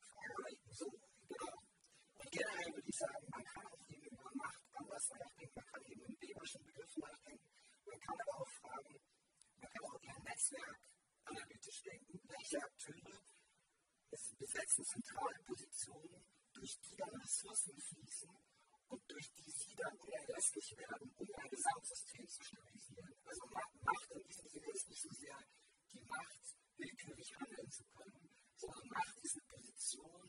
Frage. 0.00 0.58
So, 0.70 0.90
genau. 1.28 1.58
Und 2.14 2.30
generell 2.30 2.74
würde 2.74 2.88
ich 2.88 2.96
sagen, 2.96 3.26
man 3.30 3.44
kann 3.44 3.66
auch 3.66 3.88
eben 3.88 4.06
über 4.06 4.30
Macht 4.34 4.62
anders 4.72 5.10
nachdenken, 5.10 5.54
man 5.54 5.66
kann 5.66 5.82
eben 5.84 6.04
in 6.04 6.20
Weberschen 6.20 6.62
Begriffen 6.64 7.00
nachdenken, 7.00 7.50
man 7.84 8.00
kann 8.00 8.16
aber 8.20 8.40
auch 8.40 8.50
fragen, 8.60 9.00
man 9.60 9.70
kann 9.70 9.84
auch 9.84 10.02
eher 10.02 10.20
Netzwerk 10.22 10.80
analytisch 11.24 11.82
denken, 11.82 12.20
welche 12.28 12.58
Akteure 12.58 13.22
besetzen 14.38 14.84
zentrale 14.84 15.38
Positionen, 15.44 16.24
durch 16.52 16.78
die 16.80 16.96
dann 16.96 17.14
Ressourcen 17.20 17.78
fließen 17.78 18.30
und 18.88 19.02
durch 19.10 19.28
die 19.34 19.50
sie 19.50 19.74
dann 19.74 19.96
unerlässlich 19.98 20.76
werden, 20.76 21.10
um 21.16 21.28
ein 21.34 21.50
Gesamtsystem 21.50 22.26
zu 22.28 22.42
stabilisieren. 22.42 23.14
Also 23.24 23.42
Macht 23.46 24.10
in 24.10 24.22
diesem 24.22 24.48
Sinne 24.48 24.70
ist 24.72 24.88
nicht 24.88 25.02
so 25.02 25.10
sehr 25.10 25.38
die 25.92 26.04
Macht, 26.06 26.42
willkürlich 26.76 27.30
handeln 27.36 27.70
zu 27.70 27.84
können, 27.84 28.30
sondern 28.56 28.88
Macht 28.88 29.16
ist 29.22 29.34
eine 29.36 29.48
Position 29.48 30.22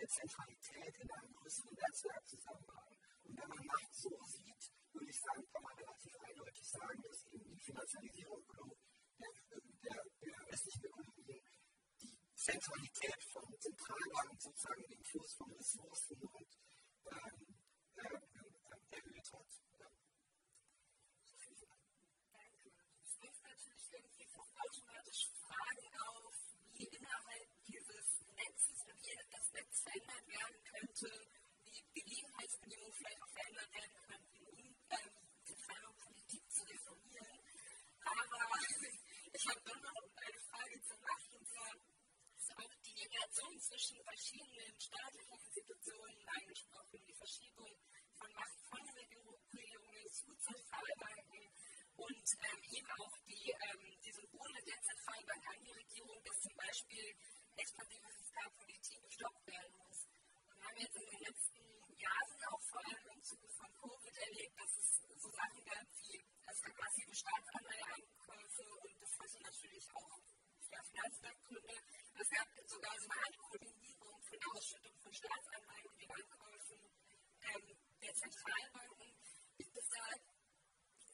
der 0.00 0.08
Zentralität 0.08 0.94
in 0.98 1.10
einem 1.10 1.32
größeren 1.34 1.74
Netzwerk 1.74 2.26
zusammenhang. 2.26 2.92
Und 3.24 3.36
wenn 3.38 3.48
man 3.48 3.66
Macht 3.66 3.94
so 3.94 4.10
sieht, 4.26 4.62
würde 4.92 5.10
ich 5.10 5.20
sagen, 5.20 5.46
kann 5.52 5.62
man 5.62 5.74
relativ 5.78 6.14
eindeutig 6.20 6.68
sagen, 6.68 7.02
dass 7.02 7.24
eben 7.32 7.48
die 7.48 7.60
Finanzialisierung 7.60 8.42
der, 9.18 9.62
der, 9.82 10.02
der 10.20 10.38
westlichen 10.50 10.84
Ökonomie 10.84 11.42
die 12.00 12.16
Zentralität 12.34 13.22
von 13.32 13.44
Zentralbanken 13.58 14.38
sozusagen 14.38 14.84
den 14.88 15.04
Fluss 15.04 15.34
von 15.34 15.52
Ressourcen 15.52 16.20
und 16.22 16.50
ähm, 17.12 17.51
zwischen 43.62 44.02
verschiedenen 44.04 44.80
staatlichen 44.80 45.32
Institutionen 45.32 46.28
angesprochen, 46.28 47.00
die 47.06 47.14
Verschiebung 47.14 47.70
von 48.18 48.32
Macht 48.34 48.58
von 48.68 48.84
Regierungen 48.90 50.08
zu 50.10 50.31
Zentralbanken 50.42 51.44
und 51.96 52.26
ähm, 52.42 52.60
eben 52.74 52.90
auch 52.98 53.16
die, 53.26 53.50
ähm, 53.50 53.82
die 54.02 54.12
Symbole 54.12 54.58
der 54.66 54.80
Zentralbank 54.82 55.42
an 55.46 55.60
die 55.62 55.70
Regierung, 55.70 56.18
dass 56.24 56.40
zum 56.42 56.54
Beispiel 56.56 57.06
expansive 57.56 58.08
Fiskalpolitik 58.18 59.02
gestoppt 59.06 59.46
werden 59.46 59.72
muss. 59.78 59.98
Und 60.50 60.58
wir 60.58 60.66
haben 60.66 60.80
jetzt 60.82 60.96
in 60.96 61.06
den 61.06 61.20
letzten 61.22 61.62
Jahren 61.94 62.40
auch 62.50 62.62
vor 62.70 62.82
allem 62.82 63.06
im 63.14 63.22
Zuge 63.22 63.48
von 63.54 63.70
Covid 63.78 64.16
erlebt, 64.18 64.58
dass 64.58 64.72
es 64.78 64.88
so 65.22 65.30
Sachen 65.30 65.64
gab 65.64 65.86
wie 66.02 66.18
es 66.18 66.60
gab 66.60 66.76
massive 66.76 67.14
Staatsanleiheankäufe 67.14 68.64
und 68.82 68.94
das 69.00 69.12
hatte 69.18 69.38
natürlich 69.42 69.86
auch 69.94 70.18
Finanzmarktgründe. 70.92 71.74
Es 72.18 72.28
gab 72.28 72.48
sogar 72.66 72.94
so 72.98 73.08
eine 73.08 73.22
Art 73.22 73.36
Koordinierung 73.38 74.20
von 74.22 74.38
der 74.38 74.48
Ausschüttung 74.52 74.94
von 75.00 75.12
Staatsanleihen 75.12 75.86
und 75.86 76.00
den 76.00 76.10
Ankäufen 76.10 76.80
ähm, 77.42 77.76
der 78.02 78.14
Zentralbanken. 78.14 79.10
Gibt 79.56 79.76
es 79.76 79.88
da 79.88 80.31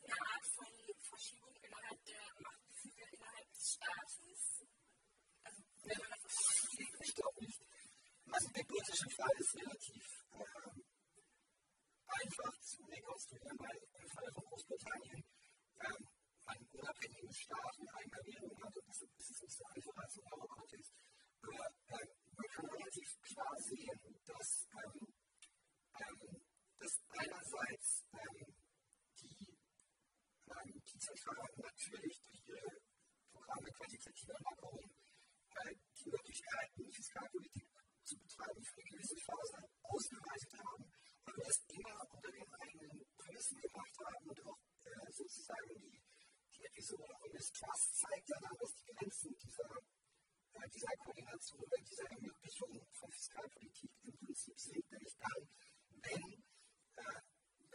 eine 0.09 0.27
Art 0.33 0.47
von 0.57 0.67
Verschiebung 1.09 1.55
innerhalb 1.61 2.05
der 2.05 2.25
Machtgefüge 2.41 3.05
innerhalb 3.13 3.49
des 3.53 3.77
Staates? 3.77 4.67
Also, 5.45 5.63
das 5.77 5.89
Ich 7.01 7.15
glaube 7.15 7.41
nicht. 7.45 7.61
Also 8.31 8.49
der 8.51 8.65
britische 8.65 9.11
Fall 9.17 9.37
ist 9.39 9.55
relativ 9.57 10.05
äh, 10.33 10.45
einfach 12.09 12.61
zu 12.61 12.83
rekonstruieren, 12.85 13.59
weil 13.59 13.77
im 13.77 14.09
Fall 14.09 14.33
von 14.33 14.45
Großbritannien 14.45 15.25
ähm, 15.81 16.09
einen 16.45 16.69
unabhängigen 16.73 17.33
Staat 17.33 17.79
mit 17.79 17.89
eigener 17.95 18.23
Währung 18.25 18.63
hat. 18.63 18.77
Und 18.77 18.89
das 18.89 19.01
ist 19.03 19.43
nicht 19.43 19.57
so 19.57 19.65
einfach 19.65 19.97
als 19.97 20.17
im 20.17 20.27
Euro-Kontext. 20.33 20.93
Aber 21.43 21.67
äh, 21.89 22.07
man 22.37 22.47
kann 22.53 22.67
relativ 22.67 23.09
klar 23.23 23.57
sehen, 23.59 24.01
dass, 24.27 24.69
ähm, 24.77 25.09
ähm, 26.01 26.41
dass 26.79 26.93
einerseits 27.09 28.05
ähm, 28.13 28.58
ähm, 30.65 30.83
die 30.87 30.99
Zentralbanken 30.99 31.63
natürlich 31.63 32.21
durch 32.23 32.43
ihre 32.47 32.81
Programme 33.33 33.71
quantitativer 33.73 34.39
Lockerung 34.41 34.85
äh, 34.85 35.75
die 35.97 36.11
Möglichkeiten, 36.11 36.93
Fiskalpolitik 36.93 37.69
zu 38.05 38.17
betreiben, 38.19 38.63
für 38.65 38.81
eine 38.81 38.91
gewisse 38.91 39.17
Phase 39.17 39.59
ausgeweitet 39.83 40.53
haben, 40.59 40.85
aber 41.25 41.43
das 41.45 41.65
immer 41.69 42.11
unter 42.11 42.31
den 42.31 42.55
eigenen 42.55 43.07
Prämissen 43.17 43.61
gemacht 43.61 43.97
haben 44.05 44.29
und 44.29 44.47
auch 44.47 44.59
äh, 44.85 45.13
sozusagen 45.13 45.75
die, 45.77 46.01
die 46.57 46.65
Episode 46.65 47.15
von 47.21 47.31
des 47.33 47.53
Trust 47.53 47.97
zeigt 47.97 48.29
ja 48.29 48.37
dann, 48.41 48.57
dass 48.59 48.75
die 48.75 48.85
Grenzen 48.85 49.37
dieser, 49.39 49.71
äh, 50.55 50.69
dieser 50.71 50.97
Koordination 50.97 51.61
oder 51.61 51.79
dieser 51.83 52.11
Ermöglichung 52.11 52.87
von 52.93 53.11
Fiskalpolitik 53.13 53.91
im 54.03 54.17
Prinzip 54.19 54.59
sind, 54.59 54.91
nämlich 54.91 55.17
dann, 55.19 55.49
wenn, 56.03 56.45
äh, 56.97 57.28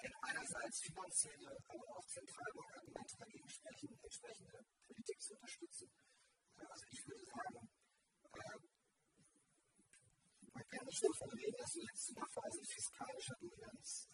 wenn 0.04 0.14
einerseits 0.22 0.82
finanzielle, 0.82 1.58
aber 1.68 1.98
auch 1.98 2.06
Zentralbankargumente 2.06 3.18
dagegen 3.18 3.50
sprechen, 3.50 3.98
entsprechende 4.04 4.66
Politik 4.86 5.22
zu 5.22 5.34
unterstützen. 5.34 5.90
Also 6.58 6.86
ich 6.92 7.08
würde 7.08 7.26
sagen, 7.26 7.70
äh, 8.34 8.60
man 10.54 10.68
kann 10.68 10.86
nicht 10.86 11.04
davon 11.04 11.30
reden, 11.32 11.56
dass 11.58 11.76
wir 11.76 11.84
jetzt 11.84 12.10
in 12.10 12.18
einer 12.18 12.28
Phase 12.28 12.62
fiskalischer 12.66 13.36
Dominanz 13.40 14.10